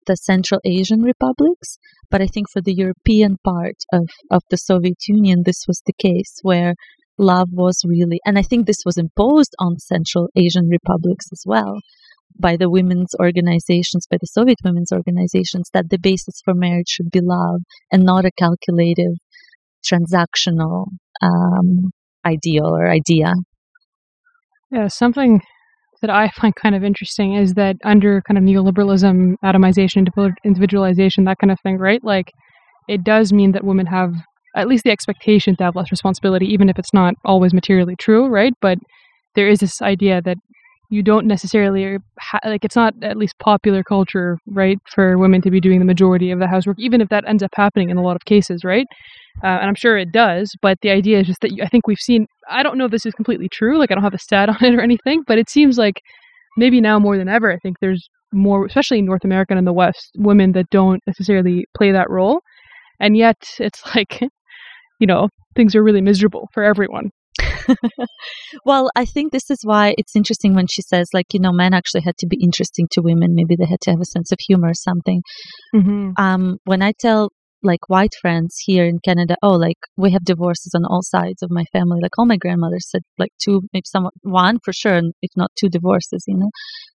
the 0.06 0.16
Central 0.16 0.60
Asian 0.64 1.02
republics, 1.02 1.78
but 2.10 2.20
I 2.20 2.28
think 2.32 2.46
for 2.50 2.62
the 2.62 2.74
European 2.84 3.36
part 3.44 3.78
of, 3.92 4.06
of 4.30 4.42
the 4.50 4.56
Soviet 4.70 5.00
Union, 5.08 5.42
this 5.44 5.62
was 5.68 5.80
the 5.86 5.98
case 6.08 6.34
where 6.42 6.74
love 7.18 7.50
was 7.52 7.76
really, 7.94 8.18
and 8.26 8.36
I 8.38 8.42
think 8.42 8.66
this 8.66 8.84
was 8.84 8.98
imposed 8.98 9.54
on 9.58 9.78
Central 9.78 10.28
Asian 10.44 10.66
republics 10.76 11.26
as 11.36 11.42
well. 11.52 11.74
by 12.38 12.56
the 12.56 12.70
women's 12.70 13.14
organizations, 13.20 14.06
by 14.10 14.16
the 14.20 14.26
Soviet 14.26 14.58
women's 14.64 14.92
organizations, 14.92 15.68
that 15.72 15.90
the 15.90 15.98
basis 15.98 16.40
for 16.44 16.54
marriage 16.54 16.88
should 16.88 17.10
be 17.10 17.20
love 17.22 17.60
and 17.90 18.04
not 18.04 18.24
a 18.24 18.30
calculative, 18.38 19.16
transactional 19.84 20.86
um, 21.22 21.90
ideal 22.24 22.66
or 22.66 22.88
idea. 22.90 23.32
Yeah, 24.72 24.88
something 24.88 25.42
that 26.00 26.10
I 26.10 26.28
find 26.36 26.54
kind 26.54 26.74
of 26.74 26.82
interesting 26.82 27.34
is 27.34 27.54
that 27.54 27.76
under 27.84 28.22
kind 28.22 28.38
of 28.38 28.44
neoliberalism, 28.44 29.36
atomization, 29.44 30.06
individualization, 30.44 31.24
that 31.24 31.38
kind 31.38 31.50
of 31.50 31.60
thing, 31.60 31.78
right? 31.78 32.02
Like, 32.02 32.32
it 32.88 33.04
does 33.04 33.32
mean 33.32 33.52
that 33.52 33.64
women 33.64 33.86
have 33.86 34.14
at 34.56 34.68
least 34.68 34.84
the 34.84 34.90
expectation 34.90 35.56
to 35.56 35.64
have 35.64 35.76
less 35.76 35.90
responsibility, 35.90 36.46
even 36.46 36.68
if 36.68 36.78
it's 36.78 36.92
not 36.92 37.14
always 37.24 37.54
materially 37.54 37.96
true, 37.96 38.26
right? 38.26 38.52
But 38.60 38.78
there 39.34 39.48
is 39.48 39.60
this 39.60 39.80
idea 39.80 40.20
that 40.22 40.36
you 40.92 41.02
don't 41.02 41.26
necessarily 41.26 41.96
ha- 42.18 42.38
like 42.44 42.66
it's 42.66 42.76
not 42.76 42.92
at 43.02 43.16
least 43.16 43.38
popular 43.38 43.82
culture, 43.82 44.36
right, 44.46 44.78
for 44.94 45.16
women 45.16 45.40
to 45.40 45.50
be 45.50 45.58
doing 45.58 45.78
the 45.78 45.86
majority 45.86 46.30
of 46.30 46.38
the 46.38 46.46
housework, 46.46 46.78
even 46.78 47.00
if 47.00 47.08
that 47.08 47.26
ends 47.26 47.42
up 47.42 47.50
happening 47.54 47.88
in 47.88 47.96
a 47.96 48.02
lot 48.02 48.14
of 48.14 48.26
cases, 48.26 48.62
right? 48.62 48.86
Uh, 49.42 49.46
and 49.46 49.68
I'm 49.68 49.74
sure 49.74 49.96
it 49.96 50.12
does. 50.12 50.54
But 50.60 50.76
the 50.82 50.90
idea 50.90 51.20
is 51.20 51.26
just 51.26 51.40
that 51.40 51.52
you, 51.52 51.62
I 51.62 51.68
think 51.68 51.86
we've 51.86 51.98
seen. 51.98 52.26
I 52.50 52.62
don't 52.62 52.76
know 52.76 52.84
if 52.84 52.90
this 52.90 53.06
is 53.06 53.14
completely 53.14 53.48
true. 53.48 53.78
Like 53.78 53.90
I 53.90 53.94
don't 53.94 54.04
have 54.04 54.12
a 54.12 54.18
stat 54.18 54.48
on 54.50 54.56
it 54.60 54.74
or 54.74 54.82
anything, 54.82 55.22
but 55.26 55.38
it 55.38 55.48
seems 55.48 55.78
like 55.78 56.02
maybe 56.58 56.78
now 56.78 56.98
more 56.98 57.16
than 57.16 57.28
ever, 57.28 57.50
I 57.50 57.56
think 57.56 57.78
there's 57.80 58.06
more, 58.30 58.66
especially 58.66 58.98
in 58.98 59.06
North 59.06 59.24
America 59.24 59.52
and 59.52 59.58
in 59.58 59.64
the 59.64 59.72
West, 59.72 60.10
women 60.18 60.52
that 60.52 60.68
don't 60.68 61.02
necessarily 61.06 61.64
play 61.74 61.92
that 61.92 62.10
role, 62.10 62.42
and 63.00 63.16
yet 63.16 63.38
it's 63.58 63.82
like, 63.94 64.20
you 65.00 65.06
know, 65.06 65.30
things 65.56 65.74
are 65.74 65.82
really 65.82 66.02
miserable 66.02 66.50
for 66.52 66.62
everyone. 66.62 67.10
well, 68.64 68.90
I 68.94 69.04
think 69.04 69.32
this 69.32 69.50
is 69.50 69.58
why 69.62 69.94
it's 69.98 70.16
interesting 70.16 70.54
when 70.54 70.66
she 70.66 70.82
says, 70.82 71.08
like, 71.12 71.26
you 71.32 71.40
know, 71.40 71.52
men 71.52 71.74
actually 71.74 72.02
had 72.02 72.16
to 72.18 72.26
be 72.26 72.38
interesting 72.42 72.86
to 72.92 73.02
women. 73.02 73.34
Maybe 73.34 73.56
they 73.56 73.66
had 73.66 73.80
to 73.82 73.90
have 73.90 74.00
a 74.00 74.04
sense 74.04 74.32
of 74.32 74.38
humor 74.40 74.68
or 74.68 74.74
something. 74.74 75.22
Mm-hmm. 75.74 76.10
Um, 76.18 76.58
when 76.64 76.82
I 76.82 76.92
tell 76.98 77.30
like 77.62 77.88
white 77.88 78.14
friends 78.20 78.56
here 78.64 78.84
in 78.84 78.98
Canada, 79.04 79.36
oh, 79.42 79.52
like 79.52 79.78
we 79.96 80.12
have 80.12 80.24
divorces 80.24 80.72
on 80.74 80.84
all 80.84 81.02
sides 81.02 81.42
of 81.42 81.50
my 81.50 81.64
family. 81.72 82.00
Like 82.02 82.18
all 82.18 82.26
my 82.26 82.36
grandmothers 82.36 82.90
said, 82.90 83.02
like 83.18 83.30
two, 83.42 83.62
maybe 83.72 83.84
some 83.86 84.08
one 84.22 84.58
for 84.64 84.72
sure, 84.72 84.94
and 84.94 85.12
if 85.22 85.30
not 85.36 85.50
two 85.58 85.68
divorces, 85.68 86.24
you 86.26 86.36
know. 86.36 86.50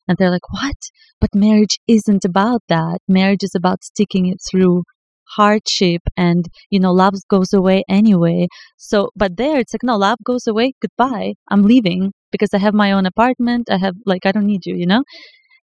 And 0.07 0.17
they're 0.17 0.31
like, 0.31 0.51
what? 0.51 0.75
But 1.19 1.35
marriage 1.35 1.77
isn't 1.87 2.25
about 2.25 2.61
that. 2.69 2.99
Marriage 3.07 3.43
is 3.43 3.55
about 3.55 3.83
sticking 3.83 4.27
it 4.27 4.37
through 4.49 4.83
hardship 5.35 6.01
and 6.15 6.45
you 6.69 6.79
know 6.79 6.91
love 6.93 7.15
goes 7.29 7.53
away 7.53 7.83
anyway. 7.89 8.47
So 8.77 9.09
but 9.15 9.37
there 9.37 9.59
it's 9.59 9.73
like 9.73 9.83
no 9.83 9.97
love 9.97 10.19
goes 10.23 10.47
away 10.47 10.73
goodbye. 10.81 11.33
I'm 11.49 11.63
leaving 11.63 12.11
because 12.31 12.49
i 12.53 12.57
have 12.57 12.73
my 12.73 12.91
own 12.91 13.05
apartment. 13.05 13.69
I 13.71 13.77
have 13.77 13.95
like 14.05 14.25
i 14.25 14.31
don't 14.31 14.45
need 14.47 14.65
you 14.65 14.75
you 14.75 14.85
know? 14.87 15.03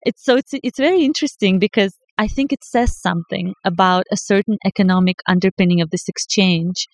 It's 0.03 0.23
so 0.23 0.35
it's 0.35 0.51
it's 0.63 0.79
very 0.79 1.03
interesting 1.03 1.59
because 1.59 1.93
i 2.17 2.27
think 2.27 2.53
it 2.53 2.63
says 2.63 2.97
something 2.97 3.53
about 3.63 4.05
a 4.11 4.17
certain 4.17 4.57
economic 4.65 5.17
underpinning 5.27 5.81
of 5.81 5.89
this 5.89 6.07
exchange 6.07 6.87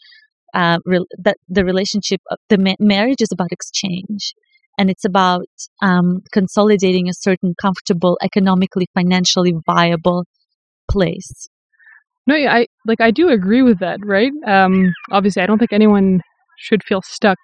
uh 0.54 0.80
re- 0.86 1.06
that 1.26 1.38
the 1.50 1.66
relationship 1.66 2.22
the 2.50 2.58
ma- 2.58 2.76
marriage 2.80 3.22
is 3.22 3.32
about 3.32 3.52
exchange. 3.52 4.34
And 4.78 4.90
it's 4.90 5.04
about 5.04 5.46
um, 5.82 6.22
consolidating 6.32 7.10
a 7.10 7.14
certain 7.14 7.54
comfortable 7.62 8.18
economically 8.24 8.88
financially 8.94 9.54
viable 9.68 10.24
place 10.90 11.50
no, 12.28 12.36
I 12.36 12.68
like 12.86 13.02
I 13.02 13.12
do 13.12 13.30
agree 13.30 13.62
with 13.62 13.80
that, 13.80 14.00
right? 14.04 14.32
Um, 14.46 14.94
obviously, 15.12 15.42
I 15.42 15.46
don't 15.46 15.60
think 15.60 15.74
anyone 15.74 16.22
should 16.58 16.84
feel 16.84 17.02
stuck 17.02 17.38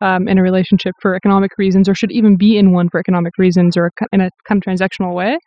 um, 0.00 0.28
in 0.28 0.38
a 0.38 0.42
relationship 0.42 0.94
for 1.00 1.14
economic 1.14 1.52
reasons, 1.58 1.88
or 1.88 1.94
should 1.94 2.12
even 2.12 2.36
be 2.36 2.56
in 2.56 2.72
one 2.72 2.88
for 2.88 3.00
economic 3.00 3.34
reasons, 3.38 3.76
or 3.76 3.90
in 4.12 4.20
a 4.20 4.30
kind 4.48 4.62
of 4.62 4.68
transactional 4.68 5.14
way. 5.14 5.38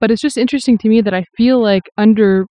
But 0.00 0.10
it's 0.10 0.20
just 0.22 0.36
interesting 0.36 0.76
to 0.78 0.88
me 0.88 1.00
that 1.00 1.14
I 1.14 1.24
feel 1.36 1.62
like 1.62 1.84
under 1.96 2.46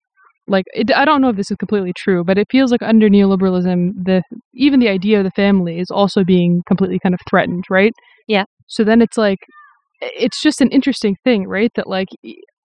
like 0.48 0.66
it, 0.74 0.92
I 0.96 1.06
don't 1.06 1.22
know 1.22 1.30
if 1.30 1.36
this 1.36 1.52
is 1.52 1.58
completely 1.58 1.94
true, 1.94 2.24
but 2.24 2.38
it 2.38 2.48
feels 2.52 2.72
like 2.72 2.82
under 2.82 3.10
neoliberalism, 3.10 3.94
the 4.04 4.24
even 4.54 4.80
the 4.80 4.90
idea 4.90 5.20
of 5.20 5.24
the 5.24 5.32
family 5.32 5.80
is 5.80 5.92
also 5.92 6.24
being 6.24 6.62
completely 6.68 7.00
kind 7.00 7.16
of 7.16 7.22
threatened, 7.30 7.66
right? 7.70 7.94
Yeah. 8.28 8.46
So 8.68 8.84
then 8.84 9.02
it's 9.02 9.18
like 9.18 9.40
it's 10.02 10.42
just 10.42 10.62
an 10.62 10.70
interesting 10.70 11.16
thing, 11.24 11.48
right? 11.48 11.72
That 11.76 11.88
like 11.88 12.10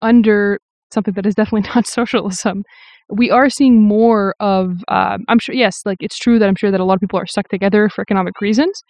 under 0.02 0.58
something 0.92 1.14
that 1.14 1.26
is 1.26 1.34
definitely 1.34 1.68
not 1.74 1.86
socialism, 1.86 2.64
we 3.10 3.30
are 3.30 3.48
seeing 3.48 3.82
more 3.82 4.34
of 4.40 4.82
um, 4.88 5.24
i'm 5.28 5.38
sure 5.38 5.54
yes 5.54 5.80
like 5.84 5.98
it's 6.00 6.18
true 6.18 6.38
that 6.38 6.48
i'm 6.48 6.56
sure 6.56 6.70
that 6.70 6.80
a 6.80 6.84
lot 6.84 6.94
of 6.94 7.00
people 7.00 7.18
are 7.18 7.26
stuck 7.26 7.48
together 7.48 7.88
for 7.88 8.02
economic 8.02 8.40
reasons 8.40 8.82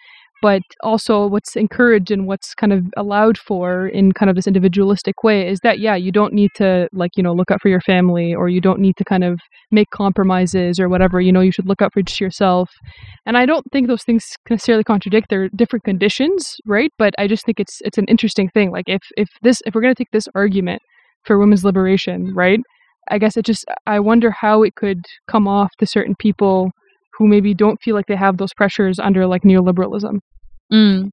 but 0.43 0.61
also 0.83 1.27
what's 1.27 1.57
encouraged 1.57 2.11
and 2.11 2.27
what's 2.27 2.55
kind 2.55 2.73
of 2.73 2.85
allowed 2.97 3.39
for 3.39 3.89
in 3.89 4.13
kind 4.13 4.29
of 4.29 4.37
this 4.37 4.47
individualistic 4.47 5.23
way 5.23 5.49
is 5.49 5.61
that 5.63 5.79
yeah 5.79 5.95
you 5.95 6.13
don't 6.13 6.33
need 6.33 6.51
to 6.55 6.89
like 6.93 7.11
you 7.17 7.23
know 7.23 7.33
look 7.33 7.51
out 7.51 7.61
for 7.61 7.69
your 7.69 7.81
family 7.81 8.35
or 8.35 8.49
you 8.49 8.61
don't 8.61 8.81
need 8.81 8.97
to 8.97 9.05
kind 9.05 9.25
of 9.25 9.41
make 9.71 9.89
compromises 9.91 10.79
or 10.79 10.89
whatever 10.89 11.21
you 11.21 11.33
know 11.33 11.41
you 11.41 11.53
should 11.53 11.67
look 11.67 11.83
out 11.83 11.93
for 11.93 12.03
just 12.03 12.21
yourself. 12.21 12.71
And 13.25 13.37
i 13.37 13.47
don't 13.47 13.65
think 13.73 13.89
those 13.89 14.05
things 14.05 14.25
necessarily 14.51 14.85
contradict 14.85 15.29
they're 15.31 15.49
different 15.51 15.85
conditions 15.85 16.57
right? 16.67 16.91
But 16.99 17.15
i 17.19 17.27
just 17.27 17.45
think 17.45 17.61
it's 17.61 17.81
it's 17.85 17.99
an 17.99 18.07
interesting 18.07 18.49
thing 18.51 18.71
like 18.71 18.89
if 18.89 19.03
if 19.17 19.29
this 19.43 19.63
if 19.67 19.75
we're 19.75 19.81
going 19.81 19.95
to 19.95 19.99
take 19.99 20.11
this 20.13 20.29
argument 20.35 20.83
for 21.25 21.39
women's 21.39 21.65
liberation 21.65 22.35
right 22.35 22.61
I 23.11 23.19
guess 23.19 23.37
it 23.37 23.45
just 23.45 23.65
I 23.87 24.01
wonder 24.01 24.31
how 24.31 24.63
it 24.63 24.75
could 24.75 25.05
come 25.31 25.47
off 25.49 25.71
to 25.79 25.87
certain 25.87 26.15
people 26.19 26.71
who 27.19 27.27
maybe 27.27 27.55
don't 27.55 27.81
feel 27.83 27.95
like 27.95 28.07
they 28.07 28.17
have 28.17 28.37
those 28.37 28.53
pressures 28.55 28.99
under 28.99 29.27
like 29.27 29.43
neoliberalism. 29.43 30.19
Mm, 30.73 31.11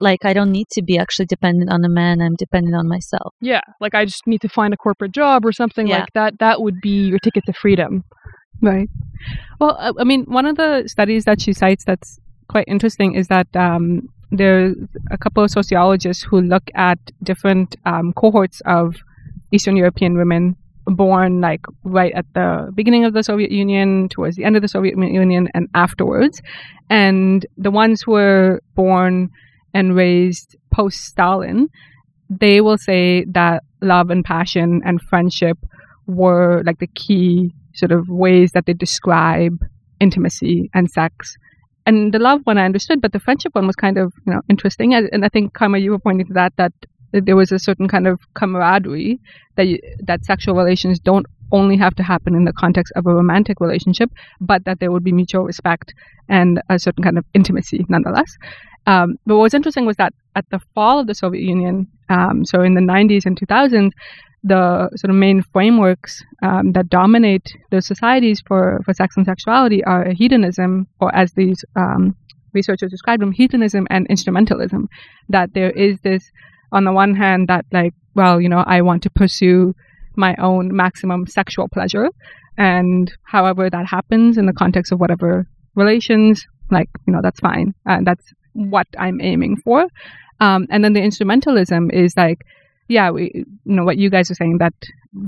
like 0.00 0.24
I 0.24 0.32
don't 0.32 0.50
need 0.50 0.66
to 0.72 0.82
be 0.82 0.98
actually 0.98 1.26
dependent 1.26 1.70
on 1.70 1.84
a 1.84 1.88
man. 1.88 2.20
I'm 2.20 2.34
dependent 2.36 2.74
on 2.74 2.88
myself. 2.88 3.34
Yeah, 3.40 3.60
like 3.80 3.94
I 3.94 4.04
just 4.04 4.26
need 4.26 4.40
to 4.40 4.48
find 4.48 4.74
a 4.74 4.76
corporate 4.76 5.12
job 5.12 5.44
or 5.44 5.52
something 5.52 5.86
yeah. 5.86 6.00
like 6.00 6.12
that. 6.14 6.34
That 6.40 6.60
would 6.62 6.80
be 6.80 7.06
your 7.08 7.18
ticket 7.18 7.44
to 7.46 7.52
freedom. 7.52 8.02
Right. 8.60 8.88
Well, 9.60 9.94
I 9.98 10.04
mean, 10.04 10.24
one 10.24 10.46
of 10.46 10.56
the 10.56 10.84
studies 10.86 11.24
that 11.24 11.40
she 11.40 11.52
cites 11.52 11.84
that's 11.84 12.18
quite 12.48 12.64
interesting 12.68 13.14
is 13.14 13.28
that 13.28 13.46
um, 13.54 14.02
there's 14.30 14.74
a 15.10 15.18
couple 15.18 15.44
of 15.44 15.50
sociologists 15.50 16.24
who 16.24 16.40
look 16.40 16.64
at 16.74 16.98
different 17.22 17.76
um, 17.84 18.12
cohorts 18.14 18.60
of 18.66 18.96
Eastern 19.52 19.76
European 19.76 20.16
women 20.16 20.56
born 20.86 21.40
like 21.40 21.64
right 21.84 22.12
at 22.14 22.26
the 22.34 22.70
beginning 22.74 23.04
of 23.04 23.12
the 23.12 23.22
Soviet 23.22 23.50
Union, 23.50 24.08
towards 24.08 24.36
the 24.36 24.44
end 24.44 24.56
of 24.56 24.62
the 24.62 24.68
Soviet 24.68 24.96
Union, 24.96 25.48
and 25.54 25.68
afterwards. 25.74 26.40
And 26.88 27.44
the 27.56 27.70
ones 27.70 28.02
who 28.02 28.12
were 28.12 28.60
born 28.74 29.30
and 29.74 29.96
raised 29.96 30.56
post 30.72 31.04
Stalin, 31.04 31.68
they 32.30 32.60
will 32.60 32.78
say 32.78 33.24
that 33.32 33.62
love 33.80 34.10
and 34.10 34.24
passion 34.24 34.80
and 34.84 35.00
friendship 35.02 35.58
were 36.06 36.62
like 36.64 36.78
the 36.78 36.86
key 36.86 37.52
sort 37.74 37.92
of 37.92 38.08
ways 38.08 38.52
that 38.52 38.66
they 38.66 38.72
describe 38.72 39.58
intimacy 40.00 40.70
and 40.74 40.90
sex. 40.90 41.36
And 41.84 42.12
the 42.12 42.18
love 42.18 42.40
one 42.44 42.58
I 42.58 42.64
understood, 42.64 43.00
but 43.00 43.12
the 43.12 43.20
friendship 43.20 43.54
one 43.54 43.66
was 43.66 43.76
kind 43.76 43.98
of 43.98 44.12
you 44.26 44.32
know 44.32 44.40
interesting. 44.48 44.94
And 44.94 45.24
I 45.24 45.28
think 45.28 45.52
Karma, 45.52 45.78
you 45.78 45.90
were 45.90 45.98
pointing 45.98 46.26
to 46.26 46.32
that 46.34 46.52
that 46.56 46.72
there 47.12 47.36
was 47.36 47.52
a 47.52 47.58
certain 47.58 47.88
kind 47.88 48.06
of 48.06 48.20
camaraderie 48.34 49.20
that 49.56 49.66
you, 49.66 49.78
that 50.00 50.24
sexual 50.24 50.54
relations 50.54 50.98
don't 50.98 51.26
only 51.52 51.76
have 51.76 51.94
to 51.94 52.02
happen 52.02 52.34
in 52.34 52.44
the 52.44 52.52
context 52.52 52.92
of 52.96 53.06
a 53.06 53.14
romantic 53.14 53.60
relationship, 53.60 54.10
but 54.40 54.64
that 54.64 54.80
there 54.80 54.90
would 54.90 55.04
be 55.04 55.12
mutual 55.12 55.44
respect 55.44 55.94
and 56.28 56.60
a 56.68 56.78
certain 56.78 57.04
kind 57.04 57.18
of 57.18 57.24
intimacy 57.34 57.84
nonetheless. 57.88 58.36
Um, 58.86 59.16
but 59.26 59.36
what 59.36 59.42
was 59.42 59.54
interesting 59.54 59.86
was 59.86 59.96
that 59.96 60.12
at 60.34 60.44
the 60.50 60.60
fall 60.74 61.00
of 61.00 61.06
the 61.06 61.14
Soviet 61.14 61.42
Union, 61.42 61.88
um, 62.08 62.44
so 62.44 62.62
in 62.62 62.74
the 62.74 62.80
90s 62.80 63.26
and 63.26 63.38
2000s, 63.38 63.90
the 64.44 64.88
sort 64.96 65.10
of 65.10 65.16
main 65.16 65.42
frameworks 65.52 66.22
um, 66.42 66.72
that 66.72 66.88
dominate 66.88 67.52
those 67.70 67.86
societies 67.86 68.40
for, 68.46 68.80
for 68.84 68.94
sex 68.94 69.16
and 69.16 69.26
sexuality 69.26 69.82
are 69.84 70.10
hedonism, 70.12 70.86
or 71.00 71.12
as 71.14 71.32
these 71.32 71.64
um, 71.74 72.14
researchers 72.52 72.90
describe 72.90 73.18
them, 73.18 73.32
hedonism 73.32 73.88
and 73.90 74.08
instrumentalism. 74.08 74.86
That 75.28 75.52
there 75.54 75.70
is 75.70 75.98
this 76.02 76.30
on 76.72 76.84
the 76.84 76.92
one 76.92 77.14
hand 77.14 77.48
that 77.48 77.64
like 77.72 77.94
well 78.14 78.40
you 78.40 78.48
know 78.48 78.64
i 78.66 78.80
want 78.80 79.02
to 79.02 79.10
pursue 79.10 79.74
my 80.16 80.34
own 80.36 80.74
maximum 80.74 81.26
sexual 81.26 81.68
pleasure 81.68 82.08
and 82.58 83.12
however 83.24 83.68
that 83.68 83.86
happens 83.86 84.38
in 84.38 84.46
the 84.46 84.52
context 84.52 84.92
of 84.92 84.98
whatever 84.98 85.46
relations 85.74 86.46
like 86.70 86.88
you 87.06 87.12
know 87.12 87.20
that's 87.22 87.40
fine. 87.40 87.74
And 87.84 88.06
that's 88.06 88.24
what 88.52 88.86
i'm 88.98 89.20
aiming 89.20 89.56
for. 89.56 89.86
Um, 90.40 90.66
and 90.70 90.84
then 90.84 90.92
the 90.92 91.00
instrumentalism 91.00 91.92
is 91.92 92.16
like 92.16 92.42
yeah 92.88 93.10
we 93.10 93.30
you 93.34 93.76
know 93.76 93.84
what 93.84 93.98
you 93.98 94.10
guys 94.10 94.30
are 94.30 94.34
saying 94.34 94.58
that 94.58 94.74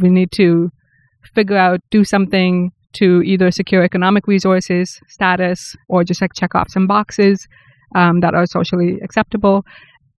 we 0.00 0.08
need 0.08 0.30
to 0.32 0.70
figure 1.34 1.56
out 1.56 1.80
do 1.90 2.04
something 2.04 2.72
to 2.94 3.22
either 3.22 3.50
secure 3.50 3.82
economic 3.82 4.26
resources 4.26 4.98
status 5.08 5.76
or 5.88 6.04
just 6.04 6.22
like 6.22 6.32
check 6.34 6.54
off 6.54 6.70
some 6.70 6.86
boxes 6.86 7.46
um, 7.94 8.20
that 8.20 8.34
are 8.34 8.46
socially 8.46 8.98
acceptable 9.02 9.64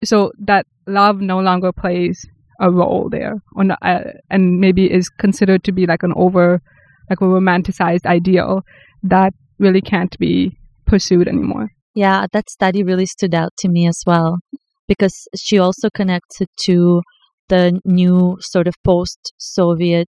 so 0.03 0.31
that 0.39 0.65
love 0.87 1.21
no 1.21 1.39
longer 1.39 1.71
plays 1.71 2.25
a 2.59 2.69
role 2.71 3.09
there, 3.09 3.35
or 3.55 3.63
not, 3.63 3.79
uh, 3.81 4.03
and 4.29 4.59
maybe 4.59 4.91
is 4.91 5.09
considered 5.09 5.63
to 5.63 5.71
be 5.71 5.85
like 5.85 6.03
an 6.03 6.13
over, 6.15 6.61
like 7.09 7.21
a 7.21 7.25
romanticized 7.25 8.05
ideal 8.05 8.61
that 9.03 9.33
really 9.59 9.81
can't 9.81 10.17
be 10.19 10.57
pursued 10.85 11.27
anymore. 11.27 11.69
Yeah, 11.95 12.27
that 12.33 12.49
study 12.49 12.83
really 12.83 13.05
stood 13.05 13.33
out 13.33 13.51
to 13.59 13.69
me 13.69 13.87
as 13.87 14.01
well 14.05 14.39
because 14.87 15.27
she 15.37 15.57
also 15.57 15.89
connects 15.89 16.41
it 16.41 16.49
to 16.63 17.01
the 17.47 17.79
new 17.85 18.37
sort 18.41 18.67
of 18.67 18.75
post-Soviet, 18.83 20.09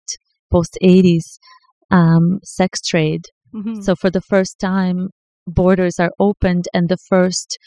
post-80s 0.50 1.38
um, 1.90 2.38
sex 2.42 2.80
trade. 2.80 3.22
Mhm. 3.54 3.82
So 3.82 3.94
for 3.96 4.10
the 4.10 4.20
first 4.20 4.58
time, 4.58 5.08
borders 5.46 5.98
are 5.98 6.12
opened, 6.18 6.66
and 6.72 6.88
the 6.88 6.98
first 7.08 7.58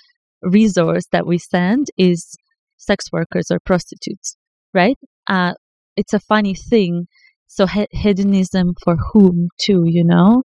resource 0.44 1.06
that 1.12 1.26
we 1.26 1.38
send 1.38 1.88
is 1.98 2.36
sex 2.78 3.06
workers 3.12 3.48
or 3.52 3.60
prostitutes, 3.60 4.38
right? 4.74 4.98
Uh, 5.28 5.54
it's 5.96 6.14
a 6.14 6.20
funny 6.20 6.56
thing. 6.56 7.08
So 7.48 7.68
he- 7.68 7.88
hedonism 7.92 8.74
for 8.84 8.96
whom 9.12 9.50
too, 9.60 9.84
you 9.86 10.04
know? 10.04 10.44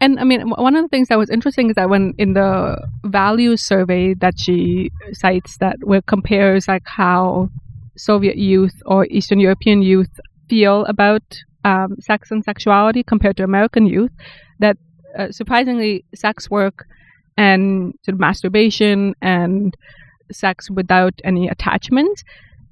And 0.00 0.20
I 0.20 0.24
mean, 0.24 0.50
one 0.50 0.76
of 0.76 0.84
the 0.84 0.88
things 0.88 1.08
that 1.08 1.18
was 1.18 1.30
interesting 1.30 1.70
is 1.70 1.74
that 1.74 1.90
when 1.90 2.14
in 2.18 2.34
the 2.34 2.76
value 3.04 3.56
survey 3.56 4.14
that 4.14 4.34
she 4.38 4.90
cites, 5.12 5.58
that 5.58 5.76
where 5.82 6.02
compares 6.02 6.68
like 6.68 6.84
how 6.86 7.48
Soviet 7.96 8.36
youth 8.36 8.74
or 8.86 9.06
Eastern 9.06 9.40
European 9.40 9.82
youth 9.82 10.20
feel 10.48 10.84
about 10.84 11.22
um, 11.64 11.96
sex 12.00 12.30
and 12.30 12.44
sexuality 12.44 13.02
compared 13.02 13.36
to 13.38 13.42
American 13.42 13.86
youth, 13.86 14.12
that 14.60 14.76
uh, 15.18 15.32
surprisingly, 15.32 16.04
sex 16.14 16.48
work 16.48 16.86
and 17.38 17.94
sort 18.02 18.14
of 18.14 18.20
masturbation 18.20 19.14
and 19.22 19.74
sex 20.30 20.68
without 20.68 21.14
any 21.24 21.48
attachment 21.48 22.22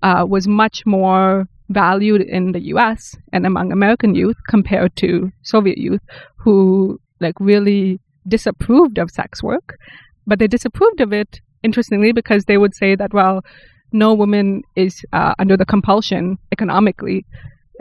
uh, 0.03 0.27
was 0.29 0.47
much 0.47 0.85
more 0.85 1.49
valued 1.69 2.21
in 2.21 2.53
the 2.53 2.61
U.S. 2.75 3.17
and 3.33 3.47
among 3.47 3.73
American 3.73 4.15
youth 4.15 4.37
compared 4.49 4.95
to 4.97 5.33
Soviet 5.43 5.79
youth, 5.79 6.03
who 6.37 7.01
like 7.21 7.35
really 7.41 8.01
disapproved 8.29 8.99
of 8.99 9.11
sex 9.11 9.43
work, 9.43 9.79
but 10.27 10.39
they 10.39 10.49
disapproved 10.49 11.01
of 11.01 11.13
it 11.13 11.41
interestingly 11.63 12.13
because 12.13 12.45
they 12.45 12.59
would 12.59 12.75
say 12.75 12.97
that 12.97 13.15
well, 13.15 13.45
no 13.93 14.13
woman 14.15 14.63
is 14.75 15.05
uh, 15.13 15.35
under 15.39 15.57
the 15.57 15.65
compulsion 15.65 16.39
economically 16.53 17.25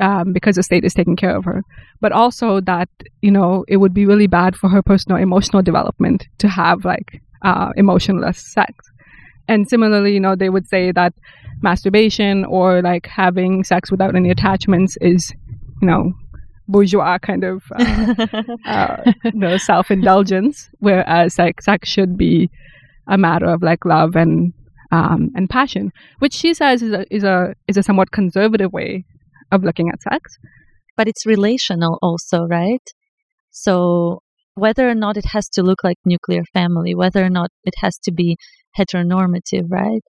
um, 0.01 0.33
because 0.33 0.55
the 0.55 0.63
state 0.63 0.83
is 0.83 0.93
taking 0.93 1.15
care 1.15 1.35
of 1.35 1.45
her, 1.45 1.63
but 2.01 2.11
also 2.11 2.59
that 2.61 2.89
you 3.21 3.31
know 3.31 3.65
it 3.67 3.77
would 3.77 3.93
be 3.93 4.05
really 4.05 4.27
bad 4.27 4.55
for 4.55 4.69
her 4.69 4.81
personal 4.81 5.17
emotional 5.17 5.61
development 5.61 6.27
to 6.39 6.47
have 6.47 6.85
like 6.85 7.21
uh, 7.43 7.71
emotionless 7.75 8.39
sex. 8.53 8.73
And 9.47 9.69
similarly, 9.69 10.13
you 10.13 10.19
know, 10.19 10.35
they 10.35 10.49
would 10.49 10.67
say 10.67 10.91
that 10.91 11.13
masturbation 11.61 12.45
or 12.45 12.81
like 12.81 13.05
having 13.05 13.63
sex 13.63 13.91
without 13.91 14.15
any 14.15 14.31
attachments 14.31 14.97
is, 15.01 15.31
you 15.81 15.87
know, 15.87 16.13
bourgeois 16.67 17.19
kind 17.19 17.43
of 17.43 17.63
uh, 17.75 18.25
uh, 18.65 19.11
you 19.23 19.31
know, 19.39 19.57
self 19.57 19.91
indulgence, 19.91 20.69
whereas 20.79 21.37
like 21.37 21.61
sex 21.61 21.87
should 21.87 22.17
be 22.17 22.49
a 23.07 23.17
matter 23.17 23.45
of 23.45 23.61
like 23.61 23.85
love 23.85 24.15
and 24.15 24.51
um, 24.91 25.31
and 25.35 25.49
passion, 25.49 25.91
which 26.19 26.33
she 26.33 26.53
says 26.53 26.81
is 26.81 26.91
a 26.91 27.05
is 27.13 27.23
a 27.23 27.53
is 27.67 27.77
a 27.77 27.83
somewhat 27.83 28.11
conservative 28.11 28.73
way 28.73 29.05
of 29.51 29.63
looking 29.63 29.89
at 29.89 30.01
sex. 30.01 30.37
but 30.97 31.07
it's 31.07 31.25
relational 31.25 31.99
also, 32.01 32.45
right? 32.47 32.85
So 33.51 34.19
whether 34.55 34.89
or 34.89 34.95
not 34.95 35.17
it 35.17 35.25
has 35.25 35.49
to 35.49 35.63
look 35.63 35.83
like 35.83 35.97
nuclear 36.05 36.43
family, 36.53 36.95
whether 36.95 37.23
or 37.23 37.29
not 37.29 37.49
it 37.65 37.73
has 37.79 37.97
to 37.99 38.11
be 38.11 38.37
heteronormative, 38.77 39.65
right? 39.69 40.03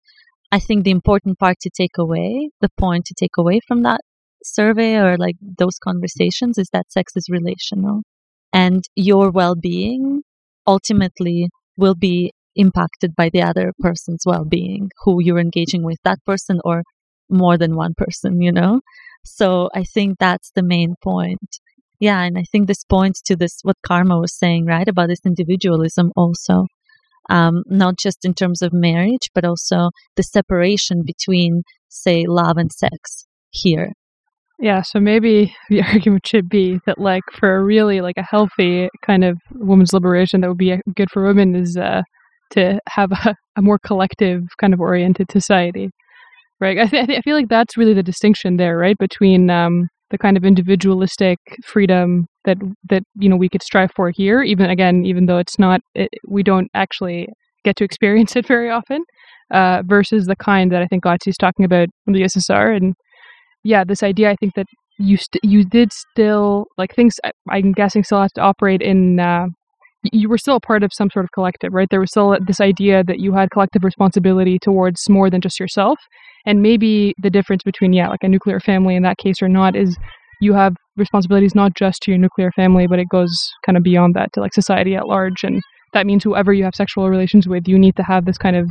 I 0.51 0.59
think 0.59 0.83
the 0.83 0.91
important 0.91 1.39
part 1.39 1.57
to 1.61 1.69
take 1.69 1.97
away, 1.97 2.49
the 2.61 2.69
point 2.79 3.05
to 3.05 3.15
take 3.17 3.37
away 3.37 3.59
from 3.67 3.83
that 3.83 4.01
survey 4.43 4.97
or 4.97 5.17
like 5.17 5.35
those 5.57 5.77
conversations 5.83 6.57
is 6.57 6.69
that 6.73 6.91
sex 6.91 7.13
is 7.15 7.27
relational 7.29 8.03
and 8.51 8.83
your 8.95 9.31
well-being 9.31 10.21
ultimately 10.67 11.49
will 11.77 11.95
be 11.95 12.31
impacted 12.55 13.15
by 13.15 13.29
the 13.33 13.41
other 13.41 13.73
person's 13.79 14.23
well-being 14.25 14.89
who 15.03 15.21
you're 15.23 15.39
engaging 15.39 15.83
with 15.83 15.97
that 16.03 16.19
person 16.25 16.59
or 16.63 16.83
more 17.29 17.57
than 17.57 17.75
one 17.75 17.93
person 17.97 18.41
you 18.41 18.51
know 18.51 18.79
so 19.25 19.69
i 19.73 19.83
think 19.83 20.17
that's 20.19 20.51
the 20.55 20.63
main 20.63 20.95
point. 21.03 21.59
Yeah 21.99 22.21
and 22.21 22.37
i 22.37 22.43
think 22.51 22.67
this 22.67 22.83
points 22.83 23.21
to 23.23 23.35
this 23.35 23.59
what 23.63 23.77
karma 23.85 24.17
was 24.19 24.37
saying 24.37 24.65
right 24.65 24.87
about 24.87 25.09
this 25.09 25.25
individualism 25.25 26.11
also. 26.15 26.67
Um, 27.29 27.63
not 27.67 27.97
just 27.97 28.25
in 28.25 28.33
terms 28.33 28.61
of 28.61 28.73
marriage 28.73 29.29
but 29.33 29.45
also 29.45 29.91
the 30.17 30.23
separation 30.23 31.03
between 31.05 31.63
say 31.87 32.25
love 32.27 32.57
and 32.57 32.71
sex 32.71 33.27
here. 33.51 33.93
Yeah, 34.59 34.81
so 34.81 34.99
maybe 34.99 35.53
the 35.69 35.81
argument 35.81 36.25
should 36.27 36.49
be 36.49 36.79
that, 36.85 36.99
like, 36.99 37.23
for 37.33 37.55
a 37.55 37.63
really 37.63 38.01
like 38.01 38.17
a 38.17 38.23
healthy 38.23 38.89
kind 39.05 39.23
of 39.23 39.37
women's 39.51 39.93
liberation 39.93 40.41
that 40.41 40.47
would 40.47 40.57
be 40.57 40.73
uh, 40.73 40.77
good 40.95 41.09
for 41.11 41.25
women 41.25 41.55
is 41.55 41.75
uh, 41.77 42.01
to 42.51 42.79
have 42.87 43.11
a, 43.11 43.35
a 43.57 43.61
more 43.61 43.79
collective 43.79 44.43
kind 44.59 44.73
of 44.73 44.79
oriented 44.79 45.31
society, 45.31 45.89
right? 46.63 46.79
I, 46.81 46.87
th- 46.87 47.19
I 47.19 47.21
feel 47.21 47.35
like 47.37 47.49
that's 47.49 47.77
really 47.77 47.93
the 47.95 48.03
distinction 48.03 48.57
there, 48.57 48.77
right, 48.77 48.97
between 48.99 49.51
um, 49.51 49.89
the 50.11 50.17
kind 50.19 50.37
of 50.37 50.45
individualistic 50.45 51.39
freedom 51.65 52.27
that 52.45 52.57
that 52.89 53.03
you 53.17 53.29
know 53.29 53.37
we 53.37 53.49
could 53.49 53.63
strive 53.63 53.91
for 53.95 54.11
here, 54.11 54.43
even 54.43 54.69
again, 54.71 55.05
even 55.05 55.27
though 55.27 55.39
it's 55.39 55.59
not, 55.59 55.81
it, 55.95 56.09
we 56.27 56.43
don't 56.43 56.69
actually 56.75 57.27
get 57.65 57.75
to 57.77 57.85
experience 57.85 58.35
it 58.37 58.47
very 58.47 58.71
often, 58.71 59.03
uh, 59.51 59.83
versus 59.85 60.27
the 60.27 60.37
kind 60.37 60.71
that 60.71 60.83
I 60.83 60.87
think 60.87 61.03
Ghodsee's 61.05 61.37
talking 61.37 61.65
about 61.65 61.89
in 62.07 62.13
the 62.13 62.21
USSR 62.23 62.75
and 62.77 62.95
yeah, 63.63 63.83
this 63.85 64.03
idea 64.03 64.31
I 64.31 64.35
think 64.37 64.55
that 64.55 64.67
you 64.99 65.17
st- 65.17 65.43
you 65.43 65.65
did 65.65 65.91
still 65.93 66.67
like 66.77 66.95
things 66.95 67.15
I- 67.25 67.31
I'm 67.51 67.73
guessing 67.73 68.03
still 68.03 68.21
has 68.21 68.33
to 68.33 68.41
operate 68.41 68.81
in 68.81 69.19
uh, 69.19 69.47
you 70.11 70.29
were 70.29 70.37
still 70.39 70.57
a 70.57 70.61
part 70.61 70.83
of 70.83 70.91
some 70.93 71.09
sort 71.11 71.25
of 71.25 71.31
collective, 71.33 71.73
right? 71.73 71.89
There 71.91 72.01
was 72.01 72.11
still 72.11 72.37
this 72.45 72.61
idea 72.61 73.03
that 73.05 73.19
you 73.19 73.33
had 73.33 73.51
collective 73.51 73.83
responsibility 73.85 74.59
towards 74.59 75.09
more 75.09 75.29
than 75.29 75.41
just 75.41 75.59
yourself, 75.59 75.99
and 76.45 76.61
maybe 76.61 77.13
the 77.17 77.29
difference 77.29 77.63
between 77.63 77.93
yeah, 77.93 78.09
like 78.09 78.23
a 78.23 78.29
nuclear 78.29 78.59
family 78.59 78.95
in 78.95 79.03
that 79.03 79.17
case 79.17 79.41
or 79.41 79.49
not 79.49 79.75
is 79.75 79.97
you 80.41 80.53
have 80.53 80.75
responsibilities 80.97 81.55
not 81.55 81.73
just 81.75 82.01
to 82.03 82.11
your 82.11 82.17
nuclear 82.17 82.51
family, 82.51 82.87
but 82.87 82.99
it 82.99 83.07
goes 83.09 83.51
kind 83.65 83.77
of 83.77 83.83
beyond 83.83 84.13
that 84.15 84.31
to 84.33 84.41
like 84.41 84.53
society 84.53 84.95
at 84.95 85.07
large, 85.07 85.43
and 85.43 85.61
that 85.93 86.05
means 86.05 86.23
whoever 86.23 86.53
you 86.53 86.63
have 86.63 86.75
sexual 86.75 87.09
relations 87.09 87.47
with, 87.47 87.67
you 87.67 87.79
need 87.79 87.95
to 87.95 88.03
have 88.03 88.25
this 88.25 88.37
kind 88.37 88.55
of 88.55 88.69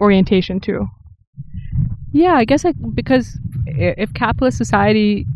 orientation 0.00 0.60
too. 0.60 0.86
Yeah, 2.12 2.34
I 2.34 2.44
guess 2.44 2.64
like 2.64 2.76
because 2.94 3.38
if 3.66 4.12
capitalist 4.14 4.56
society 4.56 5.26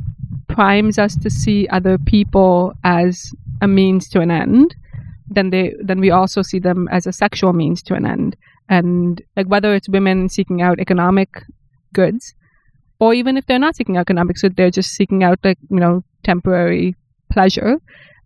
primes 0.48 0.98
us 0.98 1.16
to 1.16 1.30
see 1.30 1.68
other 1.68 1.98
people 1.98 2.72
as 2.84 3.32
a 3.60 3.68
means 3.68 4.08
to 4.10 4.20
an 4.20 4.30
end, 4.30 4.74
then 5.28 5.50
they 5.50 5.74
then 5.82 6.00
we 6.00 6.10
also 6.10 6.42
see 6.42 6.58
them 6.58 6.88
as 6.90 7.06
a 7.06 7.12
sexual 7.12 7.52
means 7.52 7.82
to 7.82 7.94
an 7.94 8.06
end. 8.06 8.36
And 8.68 9.20
like 9.36 9.46
whether 9.46 9.74
it's 9.74 9.88
women 9.88 10.28
seeking 10.28 10.60
out 10.62 10.80
economic 10.80 11.42
goods, 11.92 12.34
or 13.00 13.14
even 13.14 13.36
if 13.36 13.46
they're 13.46 13.58
not 13.58 13.76
seeking 13.76 13.96
economic 13.96 14.36
goods, 14.36 14.54
they're 14.56 14.70
just 14.70 14.90
seeking 14.90 15.22
out 15.24 15.38
like 15.44 15.58
you 15.70 15.80
know 15.80 16.02
temporary 16.24 16.94
pleasure. 17.30 17.76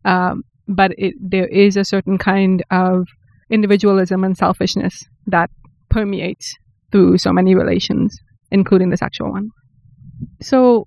Um, 0.05 0.43
but 0.68 0.93
it, 0.99 1.14
there 1.20 1.47
is 1.47 1.76
a 1.76 1.84
certain 1.84 2.18
kind 2.18 2.62
of 2.70 3.07
individualism 3.51 4.24
and 4.24 4.36
selfishness 4.36 5.05
that 5.26 5.51
permeates 5.90 6.55
through 6.90 7.18
so 7.18 7.32
many 7.32 7.55
relations 7.55 8.18
including 8.53 8.90
the 8.90 8.97
sexual 8.97 9.32
one. 9.32 9.51
So, 10.40 10.86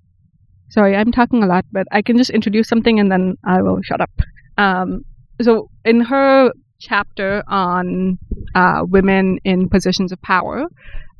sorry, 0.70 0.96
I'm 0.96 1.12
talking 1.12 1.42
a 1.42 1.46
lot, 1.46 1.66
but 1.70 1.86
I 1.92 2.00
can 2.00 2.16
just 2.16 2.30
introduce 2.30 2.68
something 2.68 2.98
and 2.98 3.12
then 3.12 3.34
I 3.44 3.60
will 3.60 3.80
shut 3.82 4.00
up. 4.00 4.10
Um, 4.56 5.02
so, 5.42 5.68
in 5.84 6.00
her 6.00 6.52
chapter 6.80 7.42
on 7.48 8.18
uh, 8.56 8.82
women 8.88 9.38
in 9.44 9.68
positions 9.68 10.12
of 10.12 10.20
power, 10.22 10.64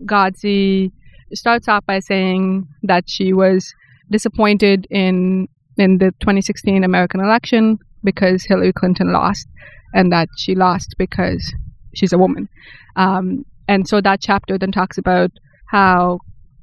Ghodsee 0.05 0.91
starts 1.34 1.68
off 1.68 1.84
by 1.87 2.01
saying 2.01 2.66
that 2.82 3.05
she 3.07 3.32
was 3.32 3.72
disappointed 4.11 4.87
in 4.91 5.47
in 5.76 5.99
the 5.99 6.12
2016 6.20 6.82
American 6.82 7.20
election 7.20 7.78
because 8.03 8.45
Hillary 8.45 8.72
Clinton 8.72 9.12
lost, 9.12 9.47
and 9.93 10.11
that 10.12 10.28
she 10.39 10.55
lost 10.55 10.95
because 10.97 11.53
she's 11.95 12.14
a 12.14 12.18
woman. 12.18 12.49
Um, 12.97 13.45
and 13.68 13.87
so 13.87 14.01
that 14.01 14.20
chapter 14.22 14.57
then 14.57 14.72
talks 14.72 14.97
about 14.97 15.30
how 15.66 16.20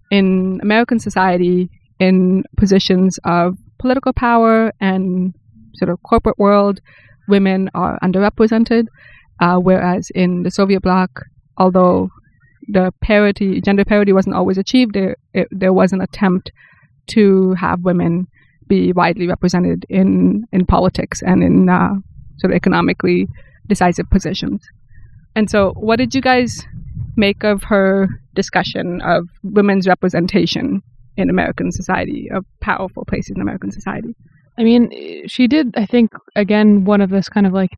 in 0.10 0.60
American 0.64 1.00
society, 1.00 1.70
in 2.00 2.44
positions 2.58 3.20
of 3.26 3.56
political 3.78 4.14
power 4.14 4.72
and 4.80 5.36
sort 5.76 5.90
of 5.90 6.02
corporate 6.02 6.40
world, 6.40 6.80
women 7.28 7.70
are 7.76 8.00
underrepresented, 8.04 8.86
uh, 9.40 9.58
whereas 9.58 10.10
in 10.14 10.44
the 10.44 10.52
Soviet 10.52 10.82
bloc, 10.82 11.10
although 11.58 12.10
the 12.68 12.92
parity, 13.02 13.62
gender 13.62 13.86
parity 13.86 14.14
wasn't 14.14 14.36
always 14.36 14.58
achieved, 14.58 14.94
there, 14.94 15.16
it, 15.34 15.48
there 15.52 15.74
was 15.74 15.92
an 15.92 16.02
attempt 16.02 16.52
to 17.08 17.54
have 17.54 17.82
women 17.82 18.28
be 18.68 18.94
widely 18.94 19.28
represented 19.28 19.86
in, 19.90 20.46
in 20.52 20.66
politics 20.66 21.22
and 21.22 21.44
in 21.44 21.70
uh, 21.70 21.94
sort 22.38 22.52
of 22.52 22.56
economically 22.56 23.28
decisive 23.68 24.10
positions. 24.10 24.64
And 25.36 25.50
so, 25.50 25.74
what 25.76 25.98
did 25.98 26.16
you 26.16 26.22
guys 26.22 26.66
make 27.16 27.44
of 27.44 27.64
her 27.64 28.08
discussion 28.36 29.02
of 29.02 29.28
women's 29.44 29.88
representation 29.88 30.82
in 31.18 31.30
American 31.30 31.72
society, 31.72 32.30
of 32.32 32.46
powerful 32.62 33.06
places 33.06 33.34
in 33.36 33.42
American 33.42 33.72
society? 33.72 34.16
I 34.58 34.64
mean, 34.64 35.28
she 35.28 35.48
did, 35.48 35.74
I 35.76 35.86
think, 35.86 36.12
again, 36.36 36.86
one 36.86 37.02
of 37.02 37.10
this 37.10 37.30
kind 37.30 37.48
of 37.48 37.54
like 37.54 37.72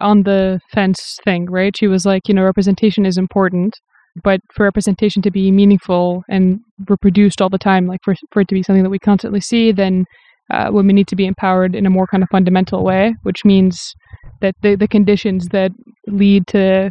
on 0.00 0.22
the 0.22 0.60
fence 0.72 1.18
thing, 1.24 1.46
right? 1.46 1.76
She 1.76 1.86
was 1.86 2.06
like, 2.06 2.28
you 2.28 2.34
know, 2.34 2.44
representation 2.44 3.06
is 3.06 3.18
important, 3.18 3.74
but 4.22 4.40
for 4.54 4.64
representation 4.64 5.22
to 5.22 5.30
be 5.30 5.50
meaningful 5.50 6.22
and 6.28 6.60
reproduced 6.88 7.42
all 7.42 7.50
the 7.50 7.58
time, 7.58 7.86
like 7.86 8.00
for 8.04 8.14
for 8.32 8.40
it 8.40 8.48
to 8.48 8.54
be 8.54 8.62
something 8.62 8.82
that 8.82 8.90
we 8.90 8.98
constantly 8.98 9.40
see, 9.40 9.72
then 9.72 10.04
uh, 10.50 10.68
women 10.70 10.94
need 10.94 11.08
to 11.08 11.16
be 11.16 11.26
empowered 11.26 11.74
in 11.74 11.86
a 11.86 11.90
more 11.90 12.06
kind 12.06 12.22
of 12.22 12.28
fundamental 12.30 12.84
way, 12.84 13.14
which 13.22 13.44
means 13.44 13.94
that 14.40 14.54
the 14.62 14.76
the 14.76 14.88
conditions 14.88 15.48
that 15.48 15.72
lead 16.06 16.46
to 16.48 16.90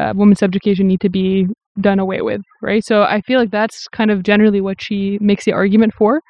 uh, 0.00 0.12
women's 0.14 0.40
subjugation 0.40 0.86
need 0.86 1.00
to 1.00 1.08
be 1.08 1.46
done 1.80 1.98
away 1.98 2.22
with, 2.22 2.40
right? 2.62 2.84
So 2.84 3.02
I 3.02 3.20
feel 3.22 3.38
like 3.38 3.50
that's 3.50 3.86
kind 3.88 4.10
of 4.10 4.22
generally 4.22 4.60
what 4.60 4.82
she 4.82 5.18
makes 5.20 5.44
the 5.44 5.52
argument 5.52 5.94
for, 5.94 6.20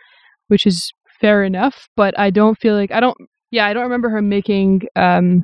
which 0.48 0.66
is 0.66 0.92
fair 1.20 1.42
enough. 1.42 1.88
But 1.96 2.18
I 2.18 2.30
don't 2.30 2.58
feel 2.58 2.74
like 2.74 2.92
I 2.92 3.00
don't. 3.00 3.16
Yeah, 3.50 3.66
I 3.66 3.72
don't 3.72 3.84
remember 3.84 4.10
her 4.10 4.20
making 4.20 4.82
um, 4.94 5.42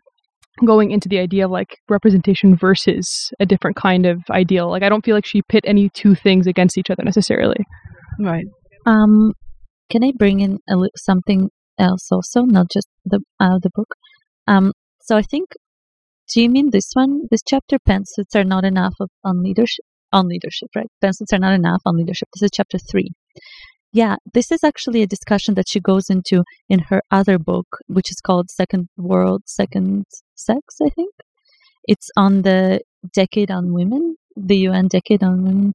going 0.64 0.90
into 0.90 1.08
the 1.08 1.18
idea 1.18 1.46
of 1.46 1.50
like 1.50 1.78
representation 1.88 2.56
versus 2.56 3.30
a 3.40 3.46
different 3.46 3.76
kind 3.76 4.06
of 4.06 4.22
ideal. 4.30 4.70
Like 4.70 4.82
I 4.82 4.88
don't 4.88 5.04
feel 5.04 5.14
like 5.14 5.26
she 5.26 5.42
pit 5.48 5.64
any 5.66 5.88
two 5.88 6.14
things 6.14 6.46
against 6.46 6.78
each 6.78 6.90
other 6.90 7.02
necessarily. 7.02 7.64
Right. 8.20 8.46
Um, 8.86 9.32
can 9.90 10.04
I 10.04 10.12
bring 10.16 10.40
in 10.40 10.58
a 10.70 10.76
li- 10.76 10.90
something 10.96 11.50
else 11.78 12.06
also, 12.12 12.42
not 12.42 12.66
just 12.72 12.88
the 13.04 13.20
uh, 13.40 13.58
the 13.62 13.70
book? 13.74 13.88
Um, 14.46 14.72
so 15.02 15.16
I 15.16 15.22
think, 15.22 15.50
do 16.32 16.42
you 16.42 16.48
mean 16.48 16.70
this 16.70 16.90
one? 16.94 17.22
This 17.30 17.42
chapter, 17.46 17.78
pensuits 17.88 18.34
are 18.34 18.44
not 18.44 18.64
enough 18.64 18.94
of, 19.00 19.10
on 19.24 19.42
leadership. 19.42 19.84
On 20.12 20.28
leadership, 20.28 20.68
right? 20.76 20.86
Pantsuits 21.02 21.32
are 21.32 21.40
not 21.40 21.54
enough 21.54 21.82
on 21.84 21.96
leadership. 21.96 22.28
This 22.34 22.44
is 22.44 22.50
chapter 22.54 22.78
three. 22.78 23.10
Yeah, 23.94 24.16
this 24.32 24.50
is 24.50 24.64
actually 24.64 25.02
a 25.02 25.06
discussion 25.06 25.54
that 25.54 25.68
she 25.68 25.78
goes 25.78 26.10
into 26.10 26.42
in 26.68 26.80
her 26.90 27.00
other 27.12 27.38
book, 27.38 27.78
which 27.86 28.10
is 28.10 28.20
called 28.20 28.50
Second 28.50 28.88
World, 28.96 29.42
Second 29.46 30.06
Sex, 30.34 30.78
I 30.82 30.88
think. 30.88 31.14
It's 31.84 32.10
on 32.16 32.42
the 32.42 32.80
Decade 33.12 33.52
on 33.52 33.72
Women, 33.72 34.16
the 34.34 34.56
UN 34.66 34.88
Decade 34.88 35.22
on 35.22 35.44
Women, 35.44 35.74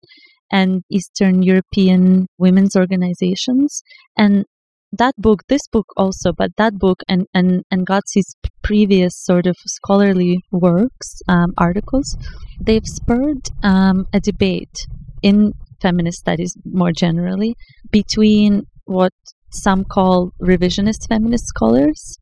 and 0.51 0.83
Eastern 0.91 1.43
European 1.43 2.27
women's 2.37 2.75
organizations. 2.75 3.83
And 4.17 4.43
that 4.91 5.15
book, 5.17 5.43
this 5.47 5.65
book 5.71 5.87
also, 5.95 6.33
but 6.33 6.51
that 6.57 6.73
book 6.77 6.99
and, 7.07 7.25
and, 7.33 7.63
and 7.71 7.87
Ghodsee's 7.87 8.35
previous 8.61 9.13
sort 9.15 9.47
of 9.47 9.55
scholarly 9.65 10.43
works, 10.51 11.21
um, 11.29 11.53
articles, 11.57 12.17
they've 12.59 12.85
spurred 12.85 13.47
um, 13.63 14.07
a 14.11 14.19
debate 14.19 14.87
in 15.21 15.53
feminist 15.81 16.19
studies 16.19 16.55
more 16.65 16.91
generally 16.91 17.55
between 17.91 18.63
what 18.85 19.13
some 19.51 19.83
call 19.83 20.31
revisionist 20.41 21.07
feminist 21.07 21.47
scholars, 21.47 22.17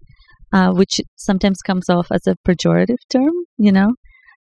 uh, 0.54 0.72
which 0.72 1.02
sometimes 1.16 1.62
comes 1.62 1.90
off 1.90 2.08
as 2.12 2.26
a 2.28 2.36
pejorative 2.48 3.02
term, 3.10 3.34
you 3.58 3.72
know, 3.72 3.94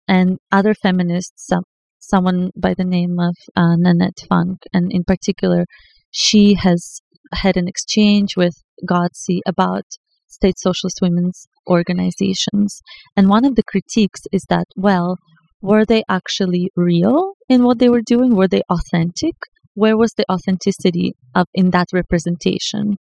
and 0.07 0.37
other 0.51 0.73
feminists, 0.73 1.45
some, 1.47 1.63
someone 1.99 2.51
by 2.55 2.73
the 2.77 2.85
name 2.85 3.19
of 3.19 3.35
uh, 3.55 3.75
Nanette 3.77 4.25
Funk, 4.29 4.59
and 4.73 4.91
in 4.91 5.03
particular, 5.03 5.65
she 6.11 6.53
has 6.55 7.01
had 7.33 7.57
an 7.57 7.67
exchange 7.67 8.37
with 8.37 8.55
Ghodsee 8.89 9.41
about 9.45 9.83
state 10.27 10.57
socialist 10.57 10.99
women's 11.01 11.47
organizations. 11.67 12.79
And 13.15 13.29
one 13.29 13.43
of 13.43 13.55
the 13.55 13.63
critiques 13.63 14.21
is 14.31 14.45
that, 14.49 14.65
well, 14.75 15.17
were 15.61 15.85
they 15.85 16.03
actually 16.07 16.69
real 16.75 17.33
in 17.49 17.63
what 17.63 17.79
they 17.79 17.89
were 17.89 18.01
doing? 18.01 18.35
Were 18.35 18.47
they 18.47 18.61
authentic? 18.69 19.35
Where 19.73 19.97
was 19.97 20.13
the 20.13 20.25
authenticity 20.31 21.13
of 21.35 21.47
in 21.53 21.71
that 21.71 21.87
representation, 21.93 22.95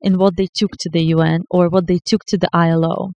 in 0.00 0.18
what 0.18 0.36
they 0.36 0.48
took 0.54 0.72
to 0.80 0.90
the 0.90 1.04
UN 1.16 1.42
or 1.50 1.68
what 1.68 1.86
they 1.86 1.98
took 2.04 2.24
to 2.26 2.38
the 2.38 2.48
ILO, 2.52 3.12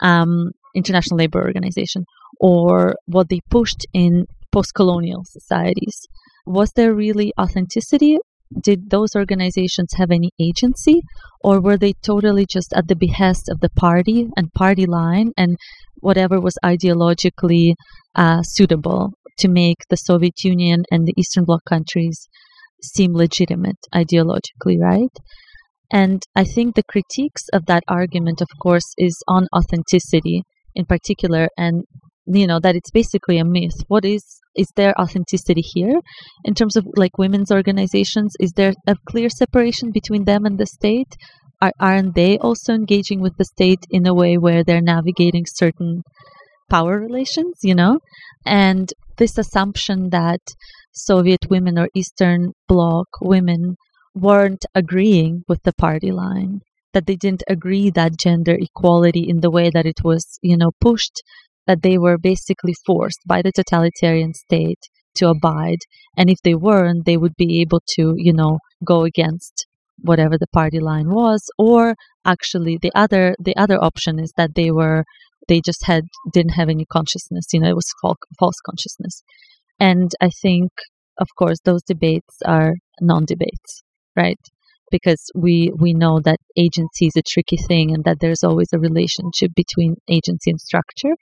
um, 0.00 0.50
International 0.74 1.18
Labour 1.18 1.44
Organization, 1.44 2.04
or 2.40 2.96
what 3.06 3.28
they 3.28 3.40
pushed 3.50 3.86
in 3.92 4.26
post-colonial 4.52 5.22
societies? 5.24 6.00
Was 6.46 6.70
there 6.76 6.94
really 6.94 7.32
authenticity? 7.38 8.18
Did 8.62 8.90
those 8.90 9.16
organizations 9.16 9.94
have 9.94 10.12
any 10.12 10.30
agency, 10.40 11.02
or 11.42 11.60
were 11.60 11.76
they 11.76 11.94
totally 12.04 12.46
just 12.48 12.72
at 12.74 12.86
the 12.86 12.94
behest 12.94 13.48
of 13.48 13.58
the 13.60 13.70
party 13.70 14.28
and 14.36 14.52
party 14.52 14.86
line 14.86 15.32
and 15.36 15.56
whatever 16.00 16.40
was 16.40 16.58
ideologically 16.64 17.74
uh, 18.14 18.42
suitable 18.42 19.12
to 19.38 19.48
make 19.48 19.78
the 19.90 19.96
Soviet 19.96 20.44
Union 20.44 20.84
and 20.90 21.06
the 21.06 21.14
Eastern 21.16 21.44
Bloc 21.44 21.60
countries 21.68 22.28
seem 22.82 23.14
legitimate 23.14 23.78
ideologically, 23.94 24.78
right? 24.80 25.14
And 25.92 26.22
I 26.34 26.44
think 26.44 26.74
the 26.74 26.82
critiques 26.82 27.48
of 27.52 27.66
that 27.66 27.84
argument, 27.88 28.40
of 28.40 28.48
course, 28.60 28.94
is 28.98 29.22
on 29.28 29.46
authenticity 29.54 30.42
in 30.74 30.84
particular, 30.84 31.48
and 31.56 31.84
you 32.26 32.46
know 32.46 32.58
that 32.60 32.74
it's 32.74 32.90
basically 32.90 33.38
a 33.38 33.44
myth. 33.44 33.84
What 33.88 34.04
is 34.04 34.24
is 34.56 34.68
there 34.74 34.98
authenticity 35.00 35.62
here 35.62 36.00
in 36.44 36.54
terms 36.54 36.76
of 36.76 36.86
like 36.96 37.18
women's 37.18 37.52
organizations? 37.52 38.34
Is 38.40 38.52
there 38.52 38.72
a 38.86 38.96
clear 39.08 39.28
separation 39.28 39.90
between 39.92 40.24
them 40.24 40.44
and 40.44 40.58
the 40.58 40.66
state? 40.66 41.14
Are, 41.60 41.72
aren't 41.80 42.14
they 42.14 42.38
also 42.38 42.74
engaging 42.74 43.20
with 43.20 43.36
the 43.38 43.44
state 43.44 43.84
in 43.90 44.06
a 44.06 44.14
way 44.14 44.36
where 44.36 44.62
they're 44.62 44.82
navigating 44.82 45.44
certain 45.46 46.02
power 46.68 46.98
relations, 46.98 47.58
you 47.62 47.74
know? 47.74 48.00
And 48.44 48.92
this 49.16 49.38
assumption 49.38 50.10
that 50.10 50.40
Soviet 50.92 51.46
women 51.48 51.78
or 51.78 51.88
Eastern 51.94 52.52
Bloc 52.68 53.06
women 53.20 53.76
weren't 54.14 54.64
agreeing 54.74 55.44
with 55.48 55.62
the 55.62 55.72
party 55.74 56.10
line, 56.12 56.60
that 56.92 57.06
they 57.06 57.16
didn't 57.16 57.42
agree 57.48 57.90
that 57.90 58.18
gender 58.18 58.56
equality 58.58 59.28
in 59.28 59.40
the 59.40 59.50
way 59.50 59.70
that 59.70 59.86
it 59.86 60.02
was, 60.02 60.38
you 60.42 60.56
know, 60.56 60.70
pushed, 60.80 61.22
that 61.66 61.82
they 61.82 61.98
were 61.98 62.18
basically 62.18 62.74
forced 62.86 63.20
by 63.26 63.42
the 63.42 63.52
totalitarian 63.52 64.32
state 64.32 64.80
to 65.14 65.28
abide. 65.28 65.80
And 66.16 66.30
if 66.30 66.38
they 66.42 66.54
weren't, 66.54 67.04
they 67.04 67.16
would 67.16 67.36
be 67.36 67.60
able 67.60 67.82
to, 67.96 68.14
you 68.16 68.32
know, 68.32 68.58
go 68.84 69.04
against 69.04 69.66
whatever 70.02 70.36
the 70.38 70.46
party 70.48 70.80
line 70.80 71.08
was 71.08 71.48
or 71.58 71.94
actually 72.24 72.78
the 72.80 72.92
other 72.94 73.34
the 73.38 73.56
other 73.56 73.82
option 73.82 74.18
is 74.18 74.32
that 74.36 74.54
they 74.54 74.70
were 74.70 75.04
they 75.48 75.60
just 75.60 75.84
had 75.84 76.04
didn't 76.32 76.52
have 76.52 76.68
any 76.68 76.84
consciousness 76.84 77.46
you 77.52 77.60
know 77.60 77.68
it 77.68 77.76
was 77.76 77.92
false 78.38 78.60
consciousness. 78.64 79.22
And 79.78 80.10
i 80.20 80.30
think 80.30 80.70
of 81.18 81.28
course 81.38 81.58
those 81.64 81.82
debates 81.82 82.36
are 82.44 82.74
non-debates 83.00 83.82
right? 84.16 84.40
Because 84.90 85.30
we 85.34 85.70
we 85.78 85.92
know 85.92 86.20
that 86.20 86.38
agency 86.56 87.06
is 87.06 87.16
a 87.16 87.22
tricky 87.22 87.56
thing 87.56 87.92
and 87.92 88.04
that 88.04 88.18
there's 88.20 88.42
always 88.42 88.68
a 88.72 88.78
relationship 88.78 89.50
between 89.54 89.96
agency 90.08 90.50
and 90.50 90.60
structure. 90.60 91.14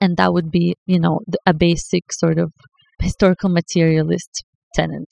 And 0.00 0.16
that 0.18 0.32
would 0.32 0.50
be 0.50 0.76
you 0.86 1.00
know 1.00 1.20
a 1.46 1.54
basic 1.54 2.12
sort 2.12 2.38
of 2.38 2.52
historical 3.00 3.50
materialist 3.50 4.44
tenant 4.74 5.08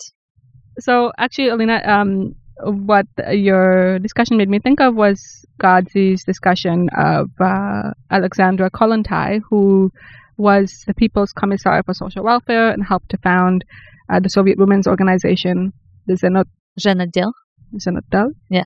so 0.78 1.12
actually 1.18 1.48
alina 1.48 1.80
um, 1.84 2.34
what 2.62 3.07
your 3.30 3.98
discussion 3.98 4.36
made 4.36 4.48
me 4.48 4.59
think 4.59 4.80
of 4.80 4.94
was 4.94 5.44
Ghodsee's 5.61 6.24
discussion 6.24 6.88
of 6.96 7.30
uh, 7.40 7.90
Alexandra 8.11 8.70
Kollontai, 8.70 9.40
who 9.48 9.90
was 10.36 10.84
the 10.86 10.94
People's 10.94 11.32
Commissar 11.32 11.82
for 11.82 11.94
Social 11.94 12.24
Welfare 12.24 12.70
and 12.70 12.84
helped 12.84 13.11
to 13.11 13.18
found 13.18 13.64
uh, 14.09 14.20
the 14.20 14.28
Soviet 14.28 14.59
Women's 14.59 14.86
Organization, 14.86 15.72
the 16.07 16.14
Zenot. 16.14 16.46
Zhenotdel. 16.80 17.32
Zenotdel. 17.76 18.30
Yeah. 18.50 18.64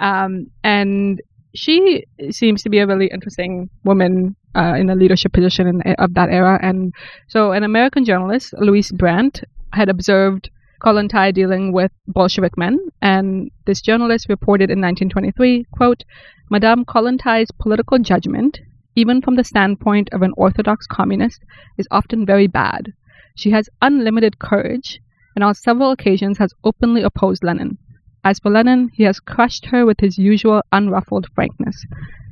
Um, 0.00 0.46
and 0.64 1.20
she 1.54 2.04
seems 2.30 2.62
to 2.62 2.70
be 2.70 2.78
a 2.78 2.86
really 2.86 3.08
interesting 3.12 3.68
woman 3.84 4.36
uh, 4.54 4.74
in 4.76 4.90
a 4.90 4.94
leadership 4.94 5.32
position 5.32 5.66
in, 5.66 5.94
of 5.98 6.14
that 6.14 6.30
era. 6.30 6.58
And 6.62 6.94
so, 7.28 7.52
an 7.52 7.62
American 7.62 8.04
journalist, 8.04 8.54
Louise 8.58 8.92
Bryant, 8.92 9.42
had 9.72 9.88
observed 9.88 10.50
Kollontai 10.80 11.32
dealing 11.32 11.72
with 11.72 11.90
Bolshevik 12.06 12.56
men, 12.58 12.78
and 13.00 13.50
this 13.64 13.80
journalist 13.80 14.28
reported 14.28 14.70
in 14.70 14.80
1923, 14.80 15.66
quote, 15.72 16.04
Madame 16.50 16.84
Kollontai's 16.84 17.50
political 17.50 17.98
judgment, 17.98 18.60
even 18.94 19.22
from 19.22 19.36
the 19.36 19.44
standpoint 19.44 20.08
of 20.12 20.22
an 20.22 20.32
orthodox 20.36 20.86
communist, 20.86 21.42
is 21.78 21.88
often 21.90 22.26
very 22.26 22.46
bad. 22.46 22.92
She 23.34 23.50
has 23.50 23.68
unlimited 23.80 24.38
courage, 24.38 25.00
and 25.34 25.44
on 25.44 25.54
several 25.54 25.90
occasions 25.90 26.38
has 26.38 26.54
openly 26.62 27.02
opposed 27.02 27.42
Lenin. 27.42 27.78
As 28.24 28.38
for 28.38 28.50
Lenin, 28.50 28.90
he 28.92 29.04
has 29.04 29.20
crushed 29.20 29.66
her 29.66 29.86
with 29.86 30.00
his 30.00 30.18
usual 30.18 30.62
unruffled 30.72 31.28
frankness. 31.34 31.86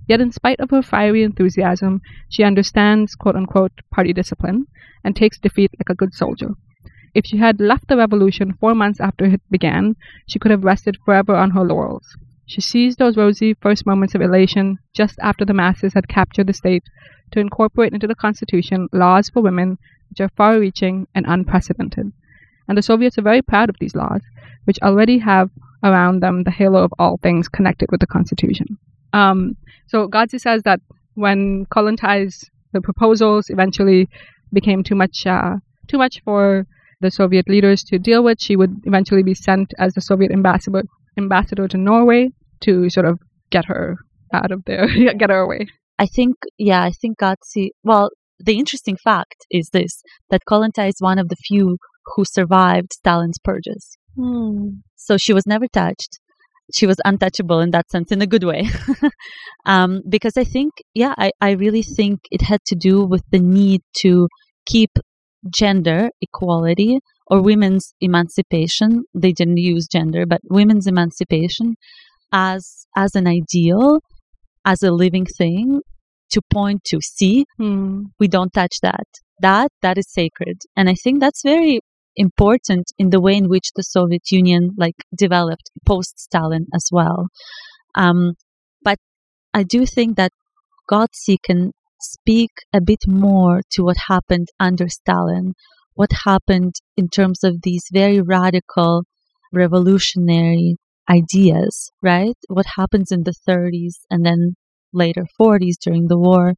Yet, 0.07 0.21
in 0.21 0.33
spite 0.33 0.61
of 0.61 0.71
her 0.71 0.83
fiery 0.83 1.23
enthusiasm, 1.23 2.03
she 2.29 2.43
understands 2.43 3.15
quote 3.15 3.37
unquote 3.37 3.73
party 3.91 4.13
discipline 4.13 4.67
and 5.03 5.15
takes 5.15 5.39
defeat 5.39 5.71
like 5.79 5.89
a 5.89 5.95
good 5.95 6.13
soldier. 6.13 6.51
If 7.15 7.27
she 7.27 7.37
had 7.37 7.61
left 7.61 7.89
the 7.89 7.97
revolution 7.97 8.55
four 8.55 8.75
months 8.75 9.01
after 9.01 9.25
it 9.25 9.41
began, 9.51 9.97
she 10.27 10.39
could 10.39 10.51
have 10.51 10.65
rested 10.65 10.99
forever 11.05 11.35
on 11.37 11.53
her 11.53 11.63
laurels. 11.63 12.17
She 12.47 12.61
seized 12.61 12.99
those 12.99 13.17
rosy 13.17 13.55
first 13.55 13.87
moments 13.87 14.15
of 14.15 14.21
elation 14.21 14.79
just 14.93 15.19
after 15.23 15.45
the 15.45 15.55
masses 15.55 15.95
had 15.95 16.09
captured 16.09 16.49
the 16.49 16.53
state 16.53 16.85
to 17.31 17.41
incorporate 17.41 17.95
into 17.95 18.07
the 18.07 18.15
Constitution 18.15 18.89
laws 18.93 19.31
for 19.31 19.43
women 19.43 19.79
which 20.11 20.21
are 20.21 20.31
far 20.37 20.59
reaching 20.59 21.07
and 21.15 21.25
unprecedented. 21.27 22.13
And 22.69 22.77
the 22.79 22.83
Soviets 22.83 23.17
are 23.19 23.23
very 23.23 23.43
proud 23.43 23.71
of 23.71 23.77
these 23.79 23.95
laws, 23.95 24.21
which 24.65 24.79
already 24.83 25.19
have 25.19 25.51
around 25.83 26.21
them 26.21 26.43
the 26.45 26.51
halo 26.51 26.83
of 26.83 26.93
all 26.99 27.19
things 27.19 27.49
connected 27.49 27.91
with 27.91 28.01
the 28.01 28.07
Constitution. 28.07 28.79
Um, 29.13 29.57
so 29.87 30.09
Ghodsee 30.09 30.41
says 30.41 30.63
that 30.65 30.81
when 31.15 31.67
Kollontai's 31.67 32.51
the 32.73 32.81
proposals 32.81 33.51
eventually 33.51 34.09
became 34.53 34.83
too 34.83 34.97
much 34.97 35.27
uh, 35.27 35.57
too 35.87 35.99
much 35.99 36.21
for 36.25 36.67
the 37.01 37.11
Soviet 37.11 37.49
leaders 37.49 37.83
to 37.85 37.99
deal 37.99 38.23
with, 38.23 38.39
she 38.41 38.57
would 38.57 38.75
eventually 38.85 39.23
be 39.23 39.35
sent 39.35 39.73
as 39.79 39.95
the 39.95 40.01
Soviet 40.01 40.33
ambassador 40.33 40.83
ambassador 41.17 41.69
to 41.69 41.77
Norway 41.77 42.31
to 42.61 42.91
sort 42.91 43.07
of 43.07 43.19
get 43.51 43.67
her 43.67 43.97
out 44.33 44.51
of 44.51 44.65
there, 44.67 44.87
get 45.19 45.31
her 45.31 45.41
away. 45.41 45.67
I 45.99 46.07
think, 46.07 46.37
yeah, 46.59 46.83
I 46.83 46.91
think 46.91 47.19
Ghodsee. 47.19 47.71
Well, 47.85 48.11
the 48.39 48.59
interesting 48.59 48.97
fact 48.97 49.47
is 49.51 49.71
this: 49.73 50.03
that 50.31 50.43
Kollontai 50.49 50.89
is 50.89 50.97
one 50.99 51.19
of 51.19 51.29
the 51.29 51.37
few 51.37 51.79
who 52.15 52.25
survived 52.25 52.93
Stalin's 52.93 53.39
purges. 53.43 53.97
Hmm. 54.17 54.81
So 54.97 55.17
she 55.17 55.33
was 55.33 55.47
never 55.47 55.67
touched. 55.69 56.19
She 56.75 56.87
was 56.87 56.97
untouchable 57.05 57.61
in 57.61 57.71
that 57.71 57.91
sense, 57.91 58.11
in 58.11 58.23
a 58.23 58.27
good 58.27 58.45
way. 58.45 58.69
um, 59.67 60.01
because 60.09 60.37
I 60.37 60.45
think, 60.45 60.73
yeah, 60.95 61.15
I, 61.19 61.31
I 61.41 61.51
really 61.53 61.83
think 61.83 62.21
it 62.31 62.41
had 62.41 62.61
to 62.67 62.75
do 62.75 63.05
with 63.05 63.23
the 63.31 63.39
need 63.39 63.83
to 63.99 64.29
keep 64.67 64.91
gender 65.51 66.11
equality 66.21 67.01
or 67.27 67.43
women's 67.43 67.95
emancipation. 68.01 69.05
They 69.15 69.33
didn't 69.33 69.59
use 69.59 69.87
gender, 69.91 70.27
but 70.27 70.41
women's 70.45 70.87
emancipation 70.87 71.77
as 72.33 72.87
as 72.97 73.15
an 73.15 73.27
ideal, 73.27 74.01
as 74.65 74.83
a 74.83 74.91
living 74.93 75.27
thing 75.27 75.81
to 76.31 76.41
point 76.53 76.83
to. 76.85 77.01
See, 77.01 77.45
Hmm. 77.59 78.05
we 78.19 78.29
don't 78.29 78.53
touch 78.53 78.77
that. 78.83 79.07
That 79.41 79.71
that 79.83 79.99
is 79.99 80.11
sacred, 80.13 80.59
and 80.77 80.89
I 80.89 80.95
think 80.95 81.21
that's 81.21 81.43
very 81.43 81.81
important 82.17 82.87
in 82.99 83.11
the 83.11 83.21
way 83.21 83.37
in 83.37 83.49
which 83.49 83.69
the 83.75 83.83
Soviet 83.83 84.31
Union 84.31 84.71
like 84.79 84.95
developed 85.17 85.71
post 85.85 86.19
Stalin 86.19 86.67
as 86.75 86.89
well. 86.93 87.27
Um, 87.97 88.35
but 88.83 88.99
I 89.53 89.65
do 89.65 89.87
think 89.87 90.17
that 90.17 90.33
Ghodsee 90.91 91.39
can 91.43 91.73
speak 92.05 92.51
a 92.73 92.81
bit 92.81 93.01
more 93.07 93.63
to 93.73 93.83
what 93.83 93.97
happened 94.09 94.49
under 94.61 94.89
Stalin, 94.89 95.55
what 95.95 96.11
happened 96.25 96.75
in 96.97 97.09
terms 97.09 97.45
of 97.45 97.63
these 97.63 97.85
very 97.93 98.21
radical, 98.21 99.05
revolutionary 99.53 100.77
ideas, 101.09 101.91
right? 102.03 102.37
What 102.49 102.67
happens 102.77 103.13
in 103.13 103.25
the 103.25 103.35
30s 103.49 104.01
and 104.11 104.25
then 104.25 104.55
later 104.93 105.27
40s 105.41 105.75
during 105.85 106.09
the 106.09 106.19
war. 106.19 106.55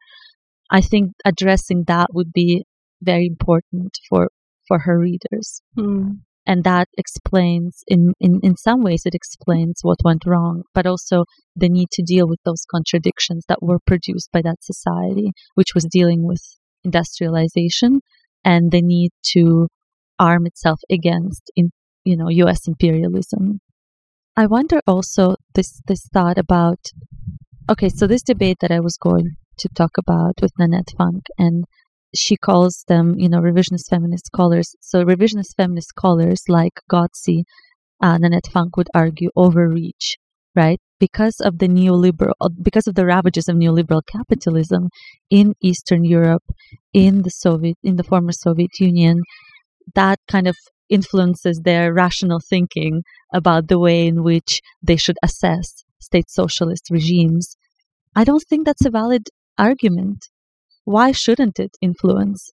I 0.70 0.80
think 0.80 1.12
addressing 1.24 1.84
that 1.86 2.08
would 2.12 2.32
be 2.32 2.64
very 3.02 3.26
important 3.26 3.98
for, 4.08 4.28
for 4.68 4.80
her 4.80 4.98
readers. 4.98 5.62
Hmm. 5.74 6.10
And 6.46 6.62
that 6.64 6.88
explains, 6.96 7.82
in, 7.88 8.12
in, 8.20 8.38
in 8.42 8.56
some 8.56 8.82
ways, 8.82 9.02
it 9.04 9.14
explains 9.14 9.80
what 9.82 10.04
went 10.04 10.24
wrong, 10.26 10.62
but 10.74 10.86
also 10.86 11.24
the 11.56 11.68
need 11.68 11.88
to 11.92 12.02
deal 12.02 12.28
with 12.28 12.38
those 12.44 12.64
contradictions 12.70 13.44
that 13.48 13.62
were 13.62 13.80
produced 13.84 14.30
by 14.32 14.42
that 14.42 14.62
society, 14.62 15.32
which 15.54 15.74
was 15.74 15.88
dealing 15.90 16.24
with 16.24 16.42
industrialization 16.84 18.00
and 18.44 18.70
the 18.70 18.80
need 18.80 19.10
to 19.32 19.66
arm 20.20 20.46
itself 20.46 20.80
against, 20.88 21.50
in, 21.56 21.70
you 22.04 22.16
know, 22.16 22.28
U.S. 22.28 22.68
imperialism. 22.68 23.58
I 24.36 24.46
wonder 24.46 24.80
also 24.86 25.36
this 25.54 25.80
this 25.88 26.06
thought 26.12 26.38
about 26.38 26.78
okay, 27.70 27.88
so 27.88 28.06
this 28.06 28.22
debate 28.22 28.58
that 28.60 28.70
I 28.70 28.80
was 28.80 28.96
going 28.96 29.36
to 29.58 29.68
talk 29.70 29.92
about 29.98 30.34
with 30.42 30.52
Nanette 30.58 30.92
Funk, 30.96 31.24
and 31.38 31.64
she 32.14 32.36
calls 32.36 32.84
them, 32.88 33.14
you 33.18 33.28
know, 33.28 33.40
revisionist 33.40 33.88
feminist 33.90 34.26
scholars. 34.26 34.74
So 34.80 35.04
revisionist 35.04 35.54
feminist 35.56 35.88
scholars 35.88 36.42
like 36.48 36.80
Ghodsee, 36.90 37.44
uh, 38.00 38.18
Nanette 38.18 38.48
Funk 38.52 38.76
would 38.76 38.88
argue 38.94 39.30
overreach, 39.36 40.16
right? 40.54 40.80
Because 40.98 41.36
of 41.40 41.58
the 41.58 41.68
neoliberal, 41.68 42.32
uh, 42.40 42.48
because 42.62 42.86
of 42.86 42.94
the 42.94 43.06
ravages 43.06 43.48
of 43.48 43.56
neoliberal 43.56 44.02
capitalism 44.06 44.88
in 45.30 45.54
Eastern 45.60 46.04
Europe, 46.04 46.44
in 46.92 47.22
the 47.22 47.30
Soviet, 47.30 47.76
in 47.82 47.96
the 47.96 48.04
former 48.04 48.32
Soviet 48.32 48.70
Union, 48.80 49.20
that 49.94 50.18
kind 50.28 50.46
of 50.46 50.56
influences 50.88 51.60
their 51.64 51.92
rational 51.92 52.40
thinking 52.48 53.02
about 53.32 53.68
the 53.68 53.78
way 53.78 54.06
in 54.06 54.22
which 54.22 54.60
they 54.82 54.96
should 54.96 55.16
assess 55.22 55.84
state 56.00 56.30
socialist 56.30 56.88
regimes. 56.90 57.56
I 58.14 58.24
don't 58.24 58.44
think 58.48 58.64
that's 58.64 58.86
a 58.86 58.90
valid 58.90 59.28
argument. 59.58 60.28
Why 60.86 61.10
shouldn't 61.10 61.58
it 61.58 61.76
influence? 61.82 62.52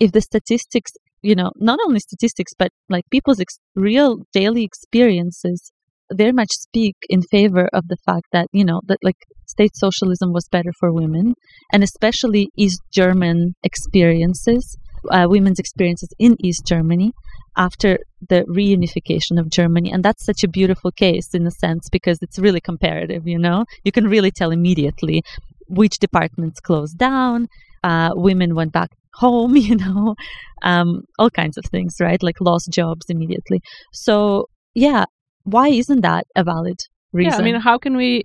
If 0.00 0.10
the 0.10 0.20
statistics, 0.20 0.90
you 1.22 1.36
know, 1.36 1.52
not 1.56 1.78
only 1.86 2.00
statistics, 2.00 2.52
but 2.58 2.70
like 2.88 3.04
people's 3.08 3.38
ex- 3.38 3.60
real 3.76 4.18
daily 4.32 4.64
experiences 4.64 5.70
very 6.12 6.32
much 6.32 6.48
speak 6.50 6.96
in 7.08 7.22
favor 7.22 7.68
of 7.72 7.86
the 7.86 7.96
fact 8.04 8.26
that, 8.32 8.48
you 8.52 8.64
know, 8.64 8.80
that 8.88 8.98
like 9.04 9.20
state 9.46 9.76
socialism 9.76 10.32
was 10.32 10.48
better 10.50 10.72
for 10.80 10.92
women, 10.92 11.34
and 11.72 11.84
especially 11.84 12.48
East 12.56 12.82
German 12.92 13.54
experiences, 13.62 14.76
uh, 15.10 15.26
women's 15.28 15.60
experiences 15.60 16.08
in 16.18 16.34
East 16.42 16.66
Germany 16.66 17.12
after 17.56 17.98
the 18.28 18.42
reunification 18.48 19.38
of 19.38 19.50
Germany. 19.50 19.92
And 19.92 20.04
that's 20.04 20.24
such 20.24 20.42
a 20.42 20.48
beautiful 20.48 20.90
case 20.90 21.32
in 21.32 21.46
a 21.46 21.52
sense 21.52 21.88
because 21.92 22.18
it's 22.22 22.40
really 22.40 22.60
comparative, 22.60 23.28
you 23.28 23.38
know? 23.38 23.66
You 23.84 23.92
can 23.92 24.08
really 24.08 24.32
tell 24.32 24.50
immediately 24.50 25.22
which 25.68 25.98
departments 25.98 26.60
closed 26.60 26.98
down, 26.98 27.46
uh, 27.84 28.10
women 28.14 28.54
went 28.54 28.72
back 28.72 28.90
home, 29.14 29.56
you 29.68 29.76
know, 29.76 30.14
um, 30.62 31.02
all 31.18 31.30
kinds 31.30 31.58
of 31.58 31.64
things, 31.70 31.96
right? 32.00 32.22
Like 32.22 32.40
lost 32.40 32.70
jobs 32.72 33.06
immediately. 33.08 33.60
So, 33.92 34.46
yeah, 34.74 35.04
why 35.44 35.68
isn't 35.68 36.02
that 36.02 36.26
a 36.36 36.44
valid 36.44 36.78
reason? 37.12 37.32
Yeah, 37.32 37.38
I 37.38 37.42
mean, 37.42 37.60
how 37.60 37.78
can 37.78 37.96
we 37.96 38.22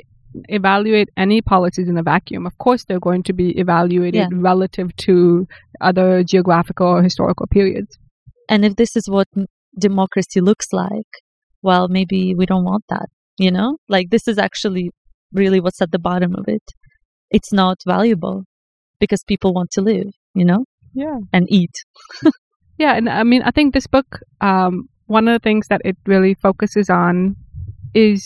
evaluate 0.49 1.09
any 1.15 1.41
policies 1.41 1.87
in 1.87 1.97
a 1.97 2.03
vacuum? 2.03 2.45
Of 2.45 2.57
course, 2.57 2.85
they're 2.85 2.99
going 2.99 3.23
to 3.23 3.33
be 3.33 3.57
evaluated 3.59 4.15
Yeah. 4.15 4.27
relative 4.31 4.95
to 5.07 5.47
other 5.81 6.23
geographical 6.23 6.87
or 6.87 7.03
historical 7.03 7.47
periods. 7.47 7.97
and 8.49 8.65
if 8.65 8.75
this 8.75 8.95
is 8.97 9.09
what 9.09 9.27
democracy 9.79 10.41
looks 10.41 10.67
like, 10.73 11.11
well, 11.61 11.87
maybe 11.87 12.35
we 12.35 12.45
don't 12.45 12.65
want 12.65 12.83
that, 12.89 13.07
you 13.37 13.49
know? 13.49 13.77
Like, 13.87 14.09
this 14.09 14.27
is 14.27 14.37
actually 14.37 14.91
really 15.31 15.59
what's 15.61 15.81
at 15.81 15.91
the 15.91 15.97
bottom 15.99 16.35
of 16.35 16.45
it. 16.47 16.61
It's 17.31 17.53
not 17.53 17.77
valuable 17.87 18.43
because 19.03 19.21
people 19.33 19.53
want 19.53 19.69
to 19.71 19.81
live, 19.81 20.07
you 20.33 20.45
know, 20.45 20.61
Yeah. 20.93 21.17
and 21.33 21.45
eat. 21.49 21.75
Yeah, 22.83 22.93
and 22.97 23.07
I 23.07 23.23
mean, 23.23 23.43
I 23.43 23.51
think 23.51 23.73
this 23.73 23.85
book, 23.85 24.09
um, 24.41 24.73
one 25.05 25.27
of 25.27 25.33
the 25.35 25.43
things 25.47 25.67
that 25.69 25.81
it 25.85 25.95
really 26.07 26.33
focuses 26.33 26.89
on 26.89 27.35
is 27.93 28.19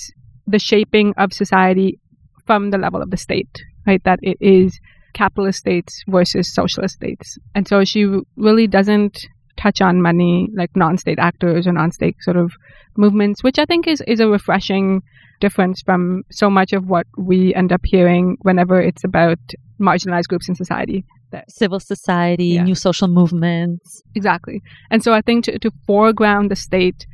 the 0.53 0.57
shaping 0.57 1.13
of 1.17 1.33
society 1.33 1.99
from 2.45 2.69
the 2.71 2.77
level 2.77 3.01
of 3.01 3.09
the 3.11 3.17
state, 3.17 3.53
right? 3.85 4.01
That 4.05 4.19
it 4.21 4.37
is 4.39 4.79
capitalist 5.13 5.59
states 5.59 6.01
versus 6.07 6.53
socialist 6.53 6.95
states. 6.95 7.37
And 7.55 7.67
so 7.67 7.83
she 7.83 8.01
really 8.37 8.67
doesn't 8.67 9.15
touch 9.57 9.81
on 9.81 10.01
many 10.01 10.49
like 10.55 10.75
non-state 10.75 11.19
actors 11.19 11.67
or 11.67 11.73
non-state 11.73 12.15
sort 12.21 12.37
of 12.37 12.51
movements, 12.95 13.43
which 13.43 13.59
I 13.59 13.65
think 13.65 13.87
is, 13.87 14.01
is 14.07 14.19
a 14.19 14.27
refreshing 14.27 15.01
difference 15.39 15.81
from 15.81 16.23
so 16.31 16.49
much 16.49 16.73
of 16.73 16.87
what 16.87 17.05
we 17.17 17.53
end 17.53 17.71
up 17.71 17.81
hearing 17.83 18.37
whenever 18.41 18.81
it's 18.81 19.03
about 19.03 19.39
marginalized 19.79 20.27
groups 20.27 20.49
in 20.49 20.55
society. 20.55 21.03
Civil 21.49 21.79
society, 21.79 22.45
Yeah. 22.45 22.63
new 22.63 22.73
social 22.75 23.07
movements. 23.07 24.01
Exactly. 24.15 24.61
And 24.89 25.03
so 25.03 25.13
I 25.13 25.21
think 25.21 25.43
to, 25.45 25.59
to 25.59 25.71
foreground 25.85 26.49
the 26.49 26.55
state, 26.55 27.05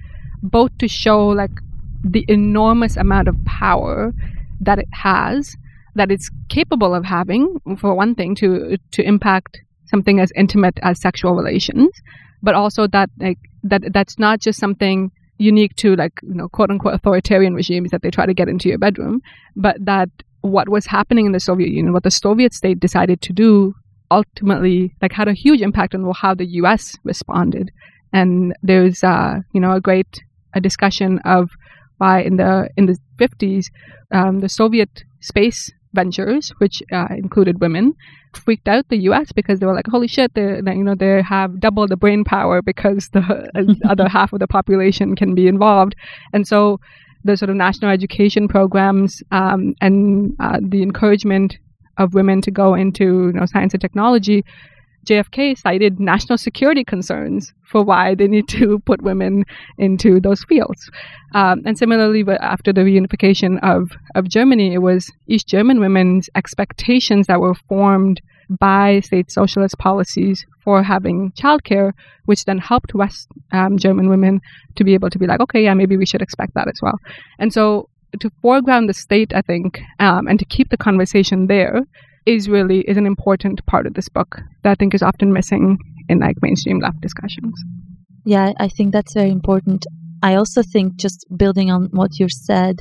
both 0.42 0.72
to 0.78 0.88
show 0.88 1.28
like 1.28 1.52
the 2.04 2.24
enormous 2.28 2.96
amount 2.96 3.28
of 3.28 3.36
power 3.46 4.14
that 4.62 4.80
it 4.80 4.88
has, 4.94 5.56
that 5.96 6.12
it's 6.12 6.30
capable 6.50 6.94
of 6.96 7.04
having, 7.06 7.58
for 7.78 7.94
one 7.96 8.14
thing, 8.16 8.36
to 8.36 8.78
to 8.92 9.02
impact 9.04 9.58
something 9.86 10.20
as 10.20 10.32
intimate 10.36 10.78
as 10.82 11.00
sexual 11.02 11.34
relations, 11.36 11.90
but 12.44 12.54
also 12.54 12.86
that 12.88 13.10
like 13.20 13.40
that 13.64 13.82
that's 13.94 14.20
not 14.20 14.40
just 14.40 14.60
something 14.60 15.12
unique 15.38 15.76
to 15.76 15.96
like 15.96 16.14
you 16.22 16.36
know 16.36 16.48
quote 16.50 16.70
unquote 16.70 16.94
authoritarian 16.94 17.56
regimes 17.56 17.90
that 17.90 18.02
they 18.04 18.12
try 18.12 18.26
to 18.26 18.34
get 18.34 18.50
into 18.50 18.70
your 18.70 18.78
bedroom, 18.78 19.22
but 19.56 19.78
that 19.84 20.10
what 20.42 20.68
was 20.70 20.86
happening 20.86 21.26
in 21.26 21.32
the 21.32 21.40
Soviet 21.40 21.70
Union, 21.70 21.94
what 21.94 22.04
the 22.04 22.12
Soviet 22.12 22.54
state 22.54 22.80
decided 22.80 23.22
to 23.22 23.34
do 23.34 23.74
ultimately 24.12 24.94
like 25.02 25.14
had 25.14 25.28
a 25.28 25.34
huge 25.34 25.62
impact 25.62 25.96
on 25.96 26.12
how 26.16 26.36
the 26.36 26.46
US 26.62 26.96
responded. 27.04 27.72
And 28.12 28.54
there's 28.62 29.04
uh, 29.04 29.40
you 29.54 29.62
know 29.62 29.72
a 29.72 29.82
great 29.82 30.22
a 30.54 30.62
discussion 30.62 31.20
of 31.26 31.50
why 31.98 32.22
in 32.22 32.38
the 32.38 32.70
in 32.78 32.86
the 32.86 32.98
50s 33.18 33.66
um, 34.12 34.42
the 34.42 34.50
Soviet 34.50 35.04
space 35.22 35.72
ventures, 35.94 36.50
which 36.58 36.82
uh, 36.92 37.08
included 37.12 37.62
women, 37.62 37.94
freaked 38.34 38.68
out 38.68 38.88
the 38.90 38.98
U.S. 39.10 39.32
because 39.32 39.60
they 39.60 39.66
were 39.66 39.76
like, 39.76 39.88
"Holy 39.88 40.08
shit!" 40.08 40.34
They 40.34 40.62
you 40.66 40.84
know 40.84 40.96
they 40.96 41.22
have 41.22 41.60
double 41.60 41.88
the 41.88 41.98
brain 41.98 42.24
power 42.24 42.62
because 42.62 43.10
the 43.10 43.80
other 43.88 44.08
half 44.18 44.34
of 44.34 44.40
the 44.40 44.48
population 44.48 45.16
can 45.16 45.36
be 45.36 45.48
involved, 45.48 45.96
and 46.34 46.48
so 46.48 46.80
the 47.24 47.38
sort 47.38 47.50
of 47.50 47.56
national 47.56 47.92
education 47.92 48.48
programs 48.48 49.24
um, 49.32 49.74
and 49.80 50.36
uh, 50.40 50.60
the 50.62 50.82
encouragement 50.82 51.58
of 51.98 52.14
women 52.14 52.42
to 52.42 52.52
go 52.52 52.74
into 52.74 53.28
you 53.28 53.34
know 53.34 53.46
science 53.46 53.74
and 53.74 53.82
technology. 53.82 54.44
JFK 55.06 55.58
cited 55.58 56.00
national 56.00 56.38
security 56.38 56.84
concerns 56.84 57.54
for 57.64 57.84
why 57.84 58.16
they 58.16 58.28
need 58.28 58.48
to 58.50 58.80
put 58.86 59.02
women 59.02 59.46
into 59.78 60.20
those 60.20 60.44
fields. 60.44 60.90
Um, 61.34 61.62
and 61.66 61.78
similarly, 61.78 62.24
after 62.40 62.72
the 62.72 62.82
reunification 62.82 63.60
of, 63.64 63.92
of 64.16 64.30
Germany, 64.30 64.74
it 64.74 64.80
was 64.80 65.12
East 65.28 65.48
German 65.48 65.80
women's 65.80 66.30
expectations 66.36 67.28
that 67.28 67.40
were 67.40 67.56
formed 67.56 68.22
by 68.50 69.00
state 69.00 69.32
socialist 69.32 69.78
policies 69.78 70.46
for 70.64 70.84
having 70.84 71.32
childcare, 71.32 71.94
which 72.26 72.46
then 72.46 72.58
helped 72.58 72.94
West 72.94 73.28
um, 73.52 73.78
German 73.78 74.10
women 74.10 74.42
to 74.76 74.84
be 74.84 74.94
able 74.94 75.10
to 75.10 75.20
be 75.20 75.28
like, 75.28 75.40
okay, 75.40 75.64
yeah, 75.64 75.74
maybe 75.74 75.98
we 75.98 76.06
should 76.06 76.22
expect 76.22 76.54
that 76.54 76.68
as 76.68 76.80
well. 76.82 77.00
And 77.40 77.52
so 77.52 77.90
to 78.20 78.32
foreground 78.42 78.90
the 78.90 78.94
state, 78.94 79.34
I 79.34 79.42
think, 79.42 79.82
um, 80.00 80.28
and 80.28 80.40
to 80.40 80.46
keep 80.46 80.70
the 80.70 80.78
conversation 80.78 81.48
there 81.48 81.82
is 82.26 82.50
really 82.50 82.82
is 82.82 82.98
an 82.98 83.06
important 83.06 83.66
part 83.66 83.86
of 83.86 83.94
this 83.94 84.10
book 84.10 84.40
that 84.64 84.72
I 84.72 84.76
think 84.76 84.94
is 84.94 85.04
often 85.04 85.34
missing 85.34 85.78
in 86.10 86.20
like 86.20 86.38
mainstream 86.42 86.80
left 86.80 87.02
discussions. 87.02 87.54
Yeah, 88.26 88.54
I 88.60 88.70
think 88.70 88.94
that's 88.94 89.14
very 89.14 89.32
important. 89.32 89.86
I 90.22 90.36
also 90.36 90.62
think 90.64 90.96
just 90.96 91.26
building 91.36 91.70
on 91.70 91.90
what 91.92 92.20
you 92.20 92.28
said, 92.30 92.80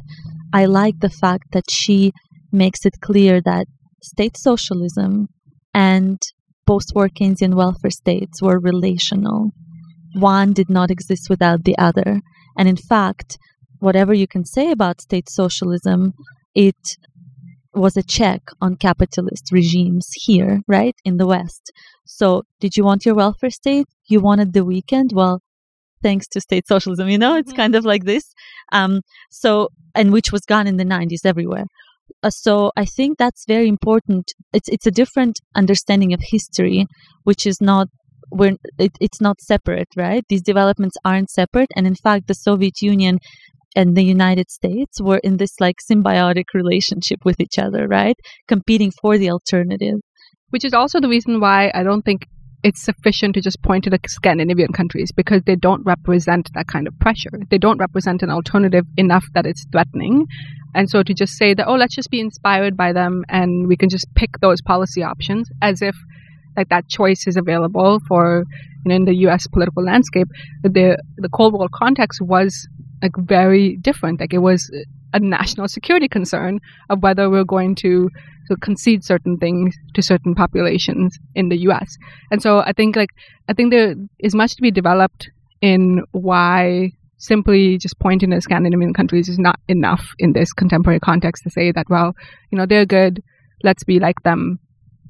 I 0.53 0.67
like 0.67 1.01
the 1.01 1.11
fact 1.11 1.53
that 1.53 1.71
she 1.71 2.13
makes 2.53 2.87
it 2.87 3.01
clear 3.01 3.41
that 3.45 3.67
state 4.03 4.37
socialism 4.37 5.29
and 5.75 6.21
post-war 6.67 7.09
Keynesian 7.09 7.55
welfare 7.55 7.91
states 7.91 8.41
were 8.41 8.61
relational. 8.61 9.51
One 10.15 10.53
did 10.53 10.71
not 10.71 10.91
exist 10.91 11.29
without 11.29 11.65
the 11.65 11.77
other. 11.79 12.21
And 12.57 12.69
in 12.69 12.77
fact, 12.77 13.39
whatever 13.81 14.15
you 14.15 14.29
can 14.29 14.45
say 14.45 14.71
about 14.71 15.01
state 15.01 15.29
socialism, 15.29 16.13
it 16.55 16.77
was 17.75 17.97
a 17.97 18.03
check 18.03 18.43
on 18.61 18.77
capitalist 18.77 19.51
regimes 19.53 20.09
here, 20.15 20.61
right, 20.69 20.95
in 21.05 21.17
the 21.17 21.27
West. 21.27 21.73
So, 22.07 22.43
did 22.61 22.77
you 22.77 22.85
want 22.85 23.07
your 23.07 23.15
welfare 23.15 23.51
state? 23.51 23.87
You 24.09 24.21
wanted 24.21 24.53
the 24.53 24.65
weekend? 24.65 25.11
Well, 25.15 25.41
thanks 26.03 26.27
to 26.29 26.41
state 26.41 26.67
socialism, 26.67 27.09
you 27.09 27.19
know, 27.19 27.37
it's 27.37 27.51
mm-hmm. 27.51 27.57
kind 27.57 27.75
of 27.75 27.85
like 27.85 28.05
this. 28.05 28.25
Um, 28.73 29.01
so, 29.31 29.69
and 29.95 30.13
which 30.13 30.33
was 30.33 30.43
gone 30.43 30.67
in 30.67 30.77
the 30.77 30.85
90s 30.85 31.25
everywhere. 31.25 31.65
Uh, 32.23 32.31
so 32.31 32.73
I 32.77 32.85
think 32.85 33.19
that's 33.19 33.45
very 33.47 33.69
important. 33.69 34.33
It's 34.53 34.69
it's 34.69 34.87
a 34.87 34.91
different 34.91 35.39
understanding 35.55 36.13
of 36.13 36.21
history, 36.23 36.87
which 37.25 37.47
is 37.47 37.61
not 37.61 37.89
we're, 38.31 38.57
it, 38.79 38.93
it's 39.01 39.21
not 39.21 39.41
separate, 39.41 39.89
right? 39.97 40.25
These 40.29 40.43
developments 40.43 40.97
aren't 41.05 41.31
separate, 41.31 41.69
and 41.77 41.87
in 41.87 41.95
fact, 41.95 42.29
the 42.29 42.35
Soviet 42.35 42.81
Union 42.81 43.19
and 43.75 43.97
the 43.97 44.05
United 44.05 44.51
States 44.51 45.01
were 45.01 45.19
in 45.19 45.37
this 45.37 45.61
like 45.61 45.77
symbiotic 45.91 46.45
relationship 46.55 47.21
with 47.25 47.41
each 47.41 47.59
other, 47.59 47.89
right? 47.89 48.17
Competing 48.49 48.93
for 49.01 49.19
the 49.19 49.31
alternative. 49.31 50.01
Which 50.51 50.65
is 50.65 50.75
also 50.75 51.01
the 51.01 51.09
reason 51.09 51.41
why 51.41 51.71
I 51.75 51.83
don't 51.83 52.03
think 52.03 52.27
it's 52.63 52.83
sufficient 52.83 53.35
to 53.35 53.41
just 53.41 53.63
point 53.63 53.85
to 53.85 53.91
the 53.91 53.99
Scandinavian 54.07 54.73
countries 54.73 55.11
because 55.11 55.43
they 55.45 55.57
don't 55.57 55.83
represent 55.85 56.51
that 56.55 56.69
kind 56.69 56.87
of 56.87 56.99
pressure. 57.01 57.31
They 57.51 57.59
don't 57.59 57.79
represent 57.79 58.23
an 58.23 58.31
alternative 58.31 58.85
enough 58.97 59.25
that 59.35 59.47
it's 59.47 59.67
threatening. 59.73 60.27
And 60.75 60.89
so 60.89 61.03
to 61.03 61.13
just 61.15 61.37
say 61.37 61.55
that, 61.55 61.67
oh, 61.67 61.75
let's 61.75 61.95
just 61.95 62.11
be 62.11 62.21
inspired 62.21 62.77
by 62.77 62.93
them 62.93 63.25
and 63.29 63.67
we 63.67 63.77
can 63.77 63.89
just 63.89 64.07
pick 64.15 64.31
those 64.41 64.63
policy 64.63 65.03
options 65.03 65.51
as 65.61 65.83
if 65.83 65.97
like 66.57 66.69
that 66.69 66.89
choice 66.89 67.27
is 67.27 67.37
available 67.37 67.99
for 68.07 68.45
you 68.85 68.89
know 68.89 68.95
in 68.95 69.05
the 69.05 69.17
US 69.29 69.47
political 69.47 69.85
landscape, 69.85 70.29
the 70.63 70.97
the 71.17 71.29
Cold 71.29 71.55
War 71.55 71.69
context 71.73 72.21
was 72.21 72.69
like 73.03 73.13
very 73.17 73.77
different. 73.77 74.21
Like 74.21 74.33
it 74.33 74.39
was 74.39 74.71
a 75.13 75.21
national 75.21 75.69
security 75.69 76.09
concern 76.09 76.61
of 76.89 77.03
whether 77.03 77.29
we're 77.29 77.45
going 77.45 77.75
to, 77.77 78.09
to 78.49 78.57
concede 78.57 79.05
certain 79.05 79.37
things 79.37 79.75
to 79.95 80.03
certain 80.03 80.35
populations 80.35 81.19
in 81.35 81.49
the 81.49 81.59
U.S. 81.63 81.97
And 82.31 82.41
so 82.41 82.61
I 82.61 82.73
think 82.73 82.97
like 82.97 83.11
I 83.49 83.53
think 83.53 83.73
there 83.73 83.95
is 84.21 84.35
much 84.35 84.55
to 84.57 84.63
be 84.63 84.71
developed 84.71 85.31
in 85.61 86.03
why 86.13 86.93
simply 87.19 87.79
just 87.79 87.99
pointing 88.01 88.31
to 88.31 88.41
Scandinavian 88.41 88.95
countries 88.95 89.29
is 89.29 89.39
not 89.39 89.59
enough 89.69 90.09
in 90.19 90.33
this 90.33 90.53
contemporary 90.53 90.99
context 90.99 91.45
to 91.45 91.51
say 91.51 91.71
that 91.71 91.87
well 91.89 92.15
you 92.51 92.59
know 92.59 92.67
they're 92.67 92.85
good 92.85 93.23
let's 93.63 93.85
be 93.85 94.01
like 94.01 94.21
them 94.25 94.59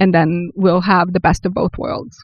and 0.03 0.12
then 0.12 0.51
we'll 0.55 0.80
have 0.80 1.12
the 1.12 1.20
best 1.20 1.47
of 1.47 1.55
both 1.55 1.78
worlds. 1.78 2.16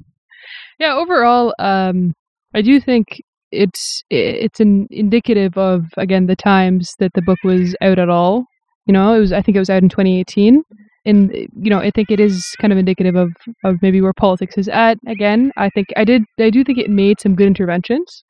Yeah, 0.78 0.94
overall, 0.94 1.54
um, 1.58 2.12
I 2.54 2.62
do 2.62 2.80
think 2.80 3.22
it's 3.52 4.02
it's 4.10 4.60
an 4.60 4.86
indicative 4.90 5.56
of 5.56 5.84
again 5.96 6.26
the 6.26 6.36
times 6.36 6.94
that 6.98 7.12
the 7.14 7.22
book 7.22 7.38
was 7.44 7.74
out 7.80 7.98
at 7.98 8.08
all. 8.08 8.44
You 8.86 8.92
know, 8.92 9.14
it 9.14 9.20
was 9.20 9.32
I 9.32 9.42
think 9.42 9.56
it 9.56 9.60
was 9.60 9.70
out 9.70 9.82
in 9.82 9.88
2018, 9.88 10.62
and 11.06 11.34
you 11.34 11.70
know 11.70 11.78
I 11.78 11.90
think 11.90 12.10
it 12.10 12.20
is 12.20 12.44
kind 12.60 12.72
of 12.72 12.78
indicative 12.78 13.16
of 13.16 13.30
of 13.64 13.76
maybe 13.82 14.00
where 14.00 14.12
politics 14.12 14.58
is 14.58 14.68
at. 14.68 14.98
Again, 15.06 15.52
I 15.56 15.70
think 15.70 15.88
I 15.96 16.04
did 16.04 16.24
I 16.38 16.50
do 16.50 16.64
think 16.64 16.78
it 16.78 16.90
made 16.90 17.20
some 17.20 17.34
good 17.34 17.46
interventions, 17.46 18.24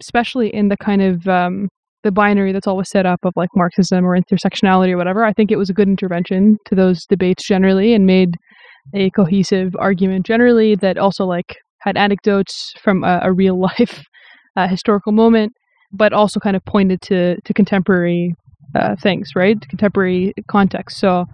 especially 0.00 0.54
in 0.54 0.68
the 0.68 0.76
kind 0.76 1.02
of 1.02 1.26
um, 1.28 1.68
the 2.02 2.12
binary 2.12 2.52
that's 2.52 2.66
always 2.66 2.90
set 2.90 3.06
up 3.06 3.20
of 3.24 3.32
like 3.36 3.50
Marxism 3.54 4.04
or 4.04 4.18
intersectionality 4.18 4.92
or 4.92 4.96
whatever. 4.96 5.24
I 5.24 5.32
think 5.32 5.50
it 5.50 5.56
was 5.56 5.70
a 5.70 5.74
good 5.74 5.88
intervention 5.88 6.58
to 6.66 6.74
those 6.74 7.06
debates 7.06 7.46
generally 7.46 7.94
and 7.94 8.06
made 8.06 8.36
a 8.94 9.10
cohesive 9.10 9.74
argument 9.78 10.26
generally 10.26 10.74
that 10.76 10.98
also 10.98 11.24
like 11.24 11.56
had 11.80 11.96
anecdotes 11.96 12.72
from 12.82 13.04
a, 13.04 13.20
a 13.22 13.32
real 13.32 13.60
life 13.78 14.02
uh, 14.56 14.68
historical 14.68 15.12
moment, 15.12 15.52
but 15.92 16.12
also 16.12 16.40
kind 16.40 16.56
of 16.56 16.64
pointed 16.64 17.00
to 17.02 17.40
to 17.40 17.54
contemporary 17.54 18.34
uh, 18.74 18.96
things, 18.96 19.30
right? 19.34 19.60
Contemporary 19.68 20.32
context. 20.48 20.98
So, 20.98 21.26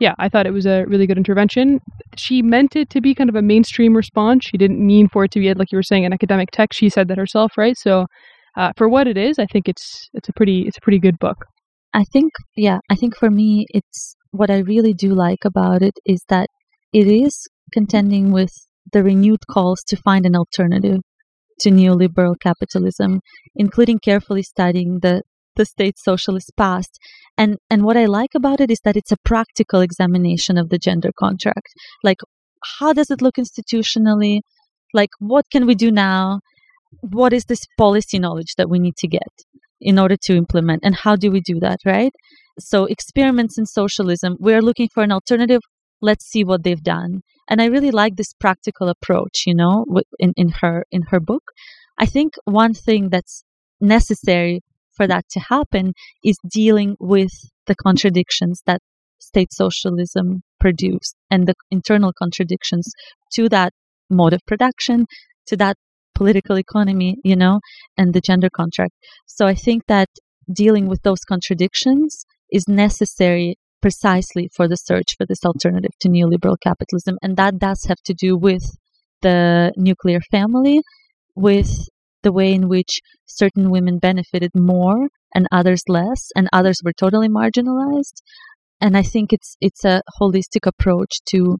yeah, 0.00 0.14
I 0.18 0.28
thought 0.28 0.46
it 0.46 0.52
was 0.52 0.66
a 0.66 0.84
really 0.86 1.06
good 1.06 1.18
intervention. 1.18 1.80
She 2.16 2.42
meant 2.42 2.76
it 2.76 2.90
to 2.90 3.00
be 3.00 3.14
kind 3.14 3.30
of 3.30 3.36
a 3.36 3.42
mainstream 3.42 3.96
response. 3.96 4.44
She 4.44 4.56
didn't 4.56 4.84
mean 4.84 5.08
for 5.08 5.24
it 5.24 5.30
to 5.32 5.40
be, 5.40 5.52
like 5.54 5.72
you 5.72 5.78
were 5.78 5.82
saying, 5.82 6.04
an 6.04 6.12
academic 6.12 6.50
text. 6.52 6.78
She 6.78 6.88
said 6.88 7.08
that 7.08 7.18
herself, 7.18 7.52
right? 7.56 7.76
So, 7.76 8.06
uh, 8.56 8.72
for 8.76 8.88
what 8.88 9.06
it 9.06 9.16
is, 9.16 9.38
I 9.38 9.46
think 9.46 9.68
it's 9.68 10.08
it's 10.14 10.28
a 10.28 10.32
pretty 10.32 10.62
it's 10.62 10.78
a 10.78 10.80
pretty 10.80 10.98
good 10.98 11.18
book. 11.18 11.44
I 11.92 12.04
think, 12.12 12.32
yeah, 12.56 12.78
I 12.90 12.96
think 12.96 13.16
for 13.16 13.30
me, 13.30 13.66
it's 13.70 14.16
what 14.32 14.50
I 14.50 14.58
really 14.58 14.92
do 14.92 15.14
like 15.14 15.44
about 15.44 15.80
it 15.80 15.94
is 16.04 16.24
that 16.28 16.48
it 16.92 17.06
is 17.06 17.46
contending 17.72 18.32
with 18.32 18.52
the 18.92 19.02
renewed 19.02 19.46
calls 19.48 19.82
to 19.88 19.96
find 19.96 20.26
an 20.26 20.34
alternative 20.36 21.00
to 21.60 21.70
neoliberal 21.70 22.34
capitalism, 22.40 23.20
including 23.54 23.98
carefully 23.98 24.42
studying 24.42 25.00
the, 25.00 25.22
the 25.56 25.64
state 25.64 25.98
socialist 25.98 26.52
past. 26.56 26.98
And, 27.36 27.58
and 27.70 27.84
what 27.84 27.96
I 27.96 28.06
like 28.06 28.34
about 28.34 28.60
it 28.60 28.70
is 28.70 28.80
that 28.84 28.96
it's 28.96 29.12
a 29.12 29.16
practical 29.24 29.80
examination 29.80 30.58
of 30.58 30.68
the 30.68 30.78
gender 30.78 31.10
contract. 31.18 31.68
Like, 32.02 32.18
how 32.78 32.92
does 32.92 33.10
it 33.10 33.22
look 33.22 33.36
institutionally? 33.36 34.40
Like, 34.92 35.10
what 35.18 35.44
can 35.50 35.66
we 35.66 35.74
do 35.74 35.90
now? 35.90 36.40
What 37.00 37.32
is 37.32 37.44
this 37.44 37.66
policy 37.76 38.18
knowledge 38.18 38.54
that 38.56 38.70
we 38.70 38.78
need 38.78 38.96
to 38.98 39.08
get 39.08 39.32
in 39.80 39.98
order 39.98 40.16
to 40.22 40.36
implement? 40.36 40.84
And 40.84 40.94
how 40.94 41.16
do 41.16 41.30
we 41.30 41.40
do 41.40 41.58
that, 41.60 41.80
right? 41.84 42.12
So, 42.58 42.84
experiments 42.84 43.58
in 43.58 43.66
socialism, 43.66 44.36
we're 44.38 44.62
looking 44.62 44.88
for 44.94 45.02
an 45.02 45.10
alternative 45.10 45.60
let's 46.04 46.26
see 46.26 46.44
what 46.44 46.62
they've 46.62 46.82
done 46.82 47.22
and 47.48 47.60
i 47.60 47.66
really 47.66 47.90
like 47.90 48.16
this 48.16 48.32
practical 48.34 48.88
approach 48.88 49.44
you 49.46 49.54
know 49.54 49.84
in, 50.18 50.32
in 50.36 50.48
her 50.60 50.84
in 50.90 51.02
her 51.10 51.20
book. 51.20 51.44
I 51.98 52.06
think 52.06 52.34
one 52.44 52.74
thing 52.74 53.10
that's 53.10 53.44
necessary 53.80 54.62
for 54.96 55.06
that 55.06 55.24
to 55.30 55.40
happen 55.40 55.92
is 56.24 56.36
dealing 56.48 56.96
with 56.98 57.32
the 57.66 57.74
contradictions 57.74 58.62
that 58.66 58.80
state 59.18 59.52
socialism 59.52 60.42
produced 60.60 61.14
and 61.30 61.46
the 61.46 61.54
internal 61.70 62.12
contradictions 62.12 62.90
to 63.34 63.48
that 63.48 63.72
mode 64.10 64.32
of 64.32 64.40
production 64.46 65.06
to 65.46 65.56
that 65.56 65.76
political 66.14 66.56
economy 66.58 67.16
you 67.24 67.36
know 67.36 67.60
and 67.96 68.12
the 68.14 68.20
gender 68.20 68.50
contract. 68.50 68.94
So 69.26 69.46
i 69.46 69.54
think 69.54 69.82
that 69.86 70.08
dealing 70.52 70.86
with 70.88 71.02
those 71.02 71.24
contradictions 71.24 72.26
is 72.52 72.68
necessary 72.68 73.56
precisely 73.84 74.48
for 74.56 74.66
the 74.66 74.76
search 74.76 75.14
for 75.18 75.26
this 75.26 75.44
alternative 75.44 75.90
to 76.00 76.08
neoliberal 76.08 76.56
capitalism. 76.58 77.18
And 77.20 77.36
that 77.36 77.58
does 77.58 77.84
have 77.86 78.00
to 78.06 78.14
do 78.14 78.34
with 78.34 78.64
the 79.20 79.74
nuclear 79.76 80.20
family, 80.30 80.80
with 81.34 81.70
the 82.22 82.32
way 82.32 82.54
in 82.54 82.70
which 82.70 83.02
certain 83.26 83.68
women 83.70 83.98
benefited 83.98 84.52
more 84.54 85.08
and 85.34 85.46
others 85.52 85.82
less, 85.86 86.30
and 86.34 86.48
others 86.50 86.80
were 86.82 86.94
totally 86.98 87.28
marginalized. 87.28 88.22
And 88.80 88.96
I 88.96 89.02
think 89.02 89.34
it's 89.34 89.54
it's 89.60 89.84
a 89.84 90.00
holistic 90.18 90.64
approach 90.66 91.12
to 91.32 91.58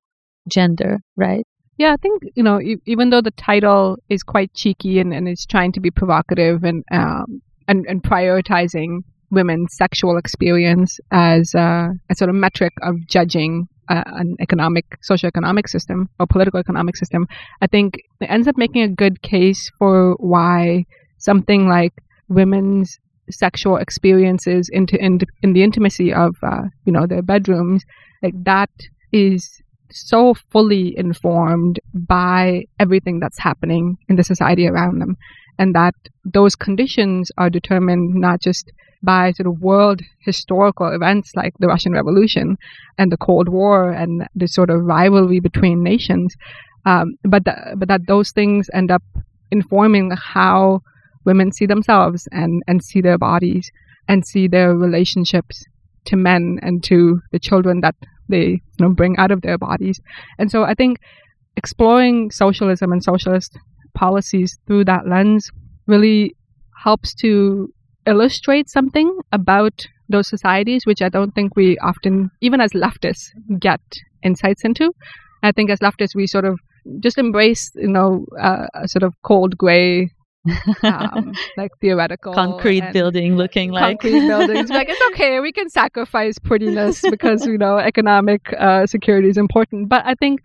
gender, 0.48 1.00
right? 1.18 1.44
Yeah, 1.76 1.92
I 1.92 1.96
think 1.96 2.22
you 2.34 2.42
know, 2.42 2.58
even 2.86 3.10
though 3.10 3.20
the 3.20 3.32
title 3.32 3.98
is 4.08 4.22
quite 4.22 4.54
cheeky 4.54 4.98
and, 4.98 5.12
and 5.12 5.28
is 5.28 5.44
trying 5.44 5.72
to 5.72 5.80
be 5.80 5.90
provocative 5.90 6.64
and 6.64 6.84
um, 6.90 7.42
and, 7.68 7.84
and 7.86 8.02
prioritizing 8.02 9.00
women's 9.34 9.76
sexual 9.76 10.16
experience 10.16 10.98
as 11.10 11.54
a, 11.54 11.90
a 12.10 12.14
sort 12.14 12.30
of 12.30 12.36
metric 12.36 12.72
of 12.82 12.94
judging 13.06 13.68
uh, 13.88 14.02
an 14.06 14.36
economic, 14.40 14.84
socioeconomic 15.08 15.68
system 15.68 16.08
or 16.18 16.26
political 16.26 16.58
economic 16.58 16.96
system, 16.96 17.26
I 17.60 17.66
think 17.66 17.96
it 18.20 18.26
ends 18.26 18.48
up 18.48 18.56
making 18.56 18.82
a 18.82 18.88
good 18.88 19.22
case 19.22 19.70
for 19.78 20.14
why 20.18 20.84
something 21.18 21.68
like 21.68 21.92
women's 22.28 22.98
sexual 23.30 23.76
experiences 23.76 24.68
into 24.72 25.02
in, 25.02 25.18
in 25.42 25.52
the 25.52 25.62
intimacy 25.62 26.12
of 26.12 26.36
uh, 26.42 26.62
you 26.84 26.92
know 26.92 27.06
their 27.06 27.22
bedrooms, 27.22 27.82
like 28.22 28.34
that 28.44 28.70
is 29.12 29.62
so 29.90 30.34
fully 30.50 30.94
informed 30.96 31.78
by 31.94 32.64
everything 32.80 33.20
that's 33.20 33.38
happening 33.38 33.96
in 34.08 34.16
the 34.16 34.24
society 34.24 34.66
around 34.66 35.00
them, 35.00 35.16
and 35.58 35.74
that 35.74 35.94
those 36.24 36.54
conditions 36.54 37.30
are 37.38 37.50
determined 37.50 38.14
not 38.14 38.40
just 38.40 38.70
by 39.04 39.32
sort 39.32 39.46
of 39.46 39.60
world 39.60 40.00
historical 40.20 40.88
events 40.92 41.32
like 41.36 41.54
the 41.58 41.66
Russian 41.66 41.92
Revolution 41.92 42.56
and 42.98 43.12
the 43.12 43.16
Cold 43.16 43.48
War 43.48 43.90
and 43.90 44.26
the 44.34 44.48
sort 44.48 44.70
of 44.70 44.84
rivalry 44.84 45.40
between 45.40 45.82
nations. 45.82 46.34
Um, 46.86 47.14
but 47.22 47.42
but 47.76 47.88
that 47.88 48.06
those 48.06 48.32
things 48.32 48.68
end 48.72 48.90
up 48.90 49.02
informing 49.50 50.10
how 50.10 50.80
women 51.24 51.52
see 51.52 51.66
themselves 51.66 52.28
and 52.32 52.62
and 52.66 52.82
see 52.82 53.00
their 53.00 53.18
bodies 53.18 53.70
and 54.08 54.26
see 54.26 54.48
their 54.48 54.74
relationships 54.74 55.64
to 56.06 56.16
men 56.16 56.58
and 56.62 56.84
to 56.84 57.20
the 57.32 57.38
children 57.38 57.80
that 57.80 57.94
they 58.28 58.46
you 58.46 58.80
know 58.80 58.90
bring 58.90 59.16
out 59.18 59.30
of 59.30 59.42
their 59.42 59.58
bodies. 59.58 60.00
And 60.38 60.50
so 60.50 60.64
I 60.64 60.74
think 60.74 60.98
exploring 61.56 62.30
socialism 62.30 62.92
and 62.92 63.02
socialist 63.02 63.58
policies 63.94 64.58
through 64.66 64.84
that 64.84 65.06
lens 65.06 65.50
really 65.86 66.34
helps 66.82 67.14
to 67.14 67.72
illustrate 68.06 68.68
something 68.68 69.18
about 69.32 69.86
those 70.08 70.28
societies, 70.28 70.86
which 70.86 71.02
I 71.02 71.08
don't 71.08 71.34
think 71.34 71.56
we 71.56 71.78
often, 71.78 72.30
even 72.40 72.60
as 72.60 72.72
leftists, 72.72 73.30
get 73.58 73.80
insights 74.22 74.64
into. 74.64 74.92
I 75.42 75.52
think 75.52 75.70
as 75.70 75.80
leftists, 75.80 76.14
we 76.14 76.26
sort 76.26 76.44
of 76.44 76.58
just 77.00 77.18
embrace, 77.18 77.70
you 77.74 77.88
know, 77.88 78.26
uh, 78.40 78.66
a 78.74 78.88
sort 78.88 79.02
of 79.02 79.14
cold 79.22 79.56
gray, 79.56 80.10
um, 80.82 81.32
like 81.56 81.70
theoretical 81.80 82.34
concrete 82.34 82.92
building 82.92 83.36
looking 83.36 83.70
like 83.70 84.00
concrete 84.00 84.26
buildings. 84.26 84.68
like 84.70 84.88
it's 84.90 85.00
okay, 85.14 85.40
we 85.40 85.52
can 85.52 85.70
sacrifice 85.70 86.38
prettiness 86.38 87.00
because 87.10 87.46
you 87.46 87.56
know 87.56 87.78
economic 87.78 88.40
uh, 88.58 88.86
security 88.86 89.28
is 89.28 89.38
important. 89.38 89.88
But 89.88 90.04
I 90.04 90.14
think 90.14 90.40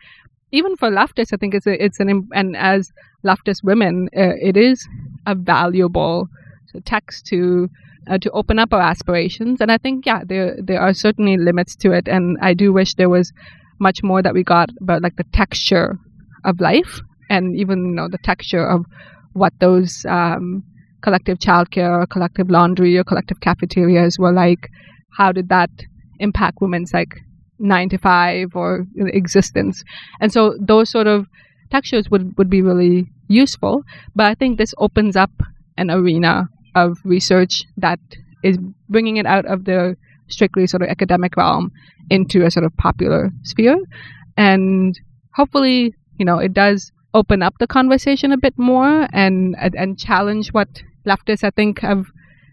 even 0.52 0.76
for 0.78 0.90
leftists, 0.90 1.34
I 1.34 1.38
think 1.38 1.54
it's 1.54 1.68
a, 1.68 1.84
it's 1.84 2.00
an 2.00 2.28
and 2.34 2.56
as 2.56 2.90
leftist 3.26 3.64
women, 3.64 4.08
uh, 4.16 4.36
it 4.42 4.56
is 4.56 4.88
a 5.26 5.36
valuable 5.36 6.28
text 6.86 7.26
to 7.28 7.70
uh, 8.10 8.18
to 8.18 8.32
open 8.32 8.60
up 8.60 8.74
our 8.74 8.82
aspirations. 8.82 9.62
And 9.62 9.72
I 9.72 9.78
think 9.78 10.06
yeah, 10.06 10.22
there 10.26 10.58
there 10.62 10.82
are 10.82 10.94
certainly 10.94 11.38
limits 11.38 11.76
to 11.78 11.92
it, 11.92 12.08
and 12.08 12.38
I 12.42 12.54
do 12.54 12.74
wish 12.74 12.96
there 12.96 13.10
was 13.10 13.32
much 13.80 14.04
more 14.04 14.22
that 14.22 14.34
we 14.34 14.44
got 14.44 14.70
about 14.82 15.02
like 15.02 15.16
the 15.16 15.26
texture 15.34 15.98
of 16.44 16.60
life 16.60 17.02
and 17.30 17.56
even 17.56 17.80
you 17.80 17.96
know 17.96 18.08
the 18.10 18.18
texture 18.24 18.66
of 18.66 18.86
what 19.34 19.54
those 19.60 20.06
um, 20.08 20.64
collective 21.02 21.40
childcare 21.40 22.02
or 22.02 22.06
collective 22.08 22.50
laundry 22.50 22.98
or 22.98 23.04
collective 23.04 23.40
cafeterias 23.40 24.18
were 24.20 24.34
like. 24.34 24.70
How 25.18 25.32
did 25.32 25.50
that 25.50 25.70
impact 26.20 26.58
women's 26.62 26.94
like 26.94 27.16
nine 27.58 27.90
to 27.90 27.98
five 27.98 28.50
or 28.56 28.86
existence? 28.98 29.84
And 30.22 30.32
so 30.32 30.56
those 30.60 30.90
sort 30.90 31.08
of 31.08 31.26
textures 31.72 32.10
would, 32.10 32.38
would 32.38 32.50
be 32.50 32.62
really 32.62 33.08
useful. 33.28 33.84
But 34.16 34.28
I 34.28 34.36
think 34.36 34.58
this 34.58 34.74
opens 34.78 35.16
up 35.16 35.32
an 35.78 35.90
arena 35.90 36.50
of 36.84 36.98
research 37.04 37.64
that 37.78 38.00
is 38.44 38.58
bringing 38.88 39.18
it 39.18 39.26
out 39.26 39.46
of 39.46 39.66
the 39.66 39.96
strictly 40.28 40.68
sort 40.68 40.82
of 40.82 40.90
academic 40.90 41.36
realm 41.36 41.72
into 42.10 42.46
a 42.46 42.52
sort 42.52 42.66
of 42.66 42.76
popular 42.78 43.32
sphere. 43.44 43.78
And 44.38 45.00
hopefully, 45.36 45.94
you 46.18 46.26
know, 46.26 46.38
it 46.38 46.54
does 46.54 46.92
open 47.14 47.42
up 47.42 47.56
the 47.60 47.68
conversation 47.68 48.32
a 48.32 48.38
bit 48.38 48.54
more 48.58 49.08
and 49.14 49.56
and 49.60 49.98
challenge 49.98 50.50
what 50.50 50.70
leftists 51.08 51.44
I 51.44 51.50
think 51.50 51.80
have 51.82 52.06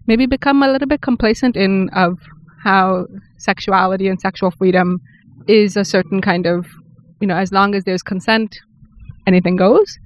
maybe 0.07 0.27
become 0.27 0.63
a 0.63 0.71
little 0.71 0.89
bit 0.89 1.03
complacent 1.03 1.57
in 1.57 1.91
of 1.91 2.19
how 2.65 3.07
sexuality 3.39 4.09
and 4.09 4.19
sexual 4.21 4.51
freedom 4.51 5.01
is 5.47 5.77
a 5.77 5.85
certain 5.85 6.21
kind 6.21 6.47
of 6.47 6.67
you 7.21 7.27
know 7.27 7.37
as 7.37 7.53
long 7.53 7.75
as 7.75 7.85
there's 7.85 8.03
consent 8.03 8.59
anything 9.27 9.57
goes 9.57 9.99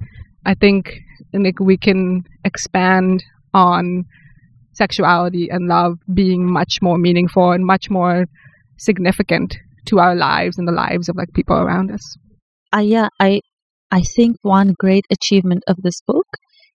I 0.44 0.54
think 0.54 1.00
like 1.32 1.60
we 1.60 1.76
can 1.76 2.24
expand 2.44 3.22
on 3.54 4.04
sexuality 4.72 5.48
and 5.50 5.68
love 5.68 5.98
being 6.12 6.50
much 6.50 6.78
more 6.80 6.98
meaningful 6.98 7.50
and 7.52 7.64
much 7.66 7.90
more 7.90 8.26
significant 8.78 9.56
to 9.86 9.98
our 9.98 10.14
lives 10.14 10.58
and 10.58 10.66
the 10.68 10.72
lives 10.72 11.08
of 11.08 11.16
like 11.16 11.32
people 11.34 11.56
around 11.56 11.90
us. 11.90 12.16
Uh, 12.74 12.78
yeah, 12.78 13.08
I 13.18 13.40
I 13.90 14.02
think 14.02 14.36
one 14.42 14.74
great 14.78 15.04
achievement 15.10 15.64
of 15.66 15.76
this 15.82 16.00
book 16.06 16.28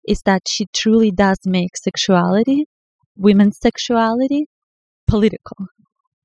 is 0.08 0.22
that 0.26 0.42
she 0.48 0.66
truly 0.76 1.12
does 1.12 1.38
make 1.46 1.78
sexuality, 1.78 2.66
women's 3.16 3.58
sexuality, 3.62 4.46
political, 5.08 5.58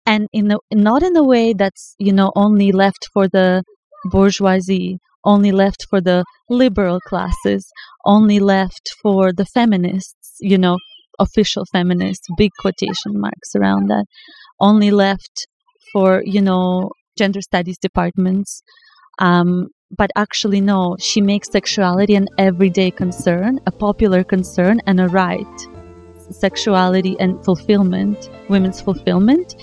and 0.07 0.27
in 0.33 0.49
the 0.49 0.59
not 0.73 1.03
in 1.03 1.17
a 1.17 1.23
way 1.35 1.53
that's 1.53 1.95
you 1.99 2.13
know 2.13 2.33
only 2.35 2.73
left 2.73 3.03
for 3.13 3.29
the 3.29 3.63
bourgeoisie, 4.05 4.99
only 5.25 5.53
left 5.53 5.87
for 5.91 6.01
the 6.01 6.25
liberal 6.49 7.01
classes, 7.01 7.71
only 8.07 8.39
left 8.41 8.87
for 9.03 9.33
the 9.33 9.45
feminists, 9.45 10.18
you 10.41 10.59
know, 10.59 10.79
official 11.19 11.65
feminists, 11.73 12.27
big 12.37 12.53
quotation 12.61 13.13
marks 13.15 13.55
around 13.55 13.89
that, 13.89 14.05
only 14.61 14.91
left 14.91 15.47
for 15.93 16.23
you 16.25 16.41
know 16.41 16.91
gender 17.17 17.41
studies 17.41 17.79
departments. 17.79 18.63
Um, 19.19 19.69
but 19.97 20.11
actually 20.17 20.61
no 20.61 20.97
she 21.01 21.21
makes 21.23 21.51
sexuality 21.51 22.15
an 22.15 22.29
everyday 22.37 22.91
concern 22.91 23.59
a 23.67 23.73
popular 23.73 24.23
concern 24.23 24.81
and 24.87 25.01
a 25.01 25.09
right. 25.09 25.57
Sexuality 26.31 27.17
and 27.19 27.43
fulfillment 27.45 28.29
women's 28.49 28.81
fulfillment 28.81 29.55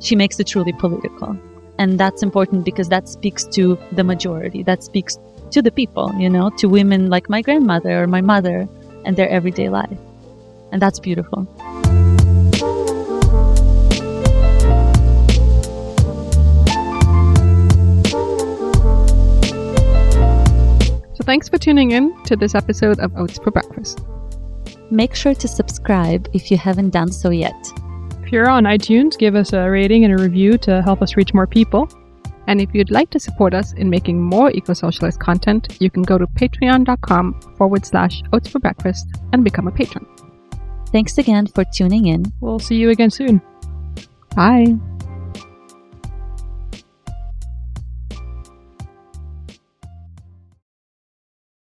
she 0.00 0.16
makes 0.16 0.40
it 0.40 0.46
truly 0.46 0.72
political. 0.72 1.38
And 1.78 1.98
that's 1.98 2.22
important 2.22 2.64
because 2.64 2.88
that 2.88 3.08
speaks 3.08 3.44
to 3.56 3.78
the 3.92 4.04
majority. 4.04 4.62
That 4.62 4.82
speaks 4.82 5.16
to 5.50 5.60
the 5.62 5.70
people 5.70 6.12
you 6.18 6.30
know 6.30 6.50
to 6.58 6.66
women 6.66 7.10
like 7.10 7.28
my 7.28 7.42
grandmother 7.42 8.02
or 8.02 8.06
my 8.06 8.20
mother 8.20 8.66
and 9.04 9.16
their 9.16 9.28
everyday 9.28 9.68
life 9.68 9.98
and 10.74 10.82
that's 10.82 10.98
beautiful 10.98 11.46
So 21.14 21.22
thanks 21.22 21.48
for 21.48 21.58
tuning 21.58 21.92
in 21.92 22.12
to 22.24 22.34
this 22.34 22.56
episode 22.56 22.98
of 22.98 23.16
Oats 23.16 23.38
for 23.38 23.52
Breakfast. 23.52 24.00
Make 24.90 25.14
sure 25.14 25.34
to 25.34 25.46
subscribe 25.46 26.28
if 26.32 26.50
you 26.50 26.58
haven't 26.58 26.90
done 26.90 27.12
so 27.12 27.30
yet. 27.30 27.54
If 28.22 28.32
you're 28.32 28.50
on 28.50 28.64
iTunes, 28.64 29.16
give 29.16 29.36
us 29.36 29.52
a 29.52 29.70
rating 29.70 30.04
and 30.04 30.12
a 30.12 30.22
review 30.22 30.58
to 30.58 30.82
help 30.82 31.02
us 31.02 31.16
reach 31.16 31.32
more 31.32 31.46
people. 31.46 31.88
And 32.48 32.60
if 32.60 32.74
you'd 32.74 32.90
like 32.90 33.10
to 33.10 33.20
support 33.20 33.54
us 33.54 33.72
in 33.74 33.88
making 33.88 34.20
more 34.20 34.50
eco 34.50 34.74
socialist 34.74 35.20
content, 35.20 35.80
you 35.80 35.88
can 35.88 36.02
go 36.02 36.18
to 36.18 36.26
patreon.com 36.26 37.40
forward 37.56 37.86
slash 37.86 38.22
oats 38.32 38.48
for 38.48 38.58
breakfast 38.58 39.06
and 39.32 39.44
become 39.44 39.68
a 39.68 39.72
patron. 39.72 40.06
Thanks 40.94 41.18
again 41.18 41.48
for 41.48 41.64
tuning 41.64 42.06
in. 42.06 42.32
We'll 42.40 42.60
see 42.60 42.76
you 42.76 42.90
again 42.90 43.10
soon. 43.10 43.42
Bye. 44.36 44.78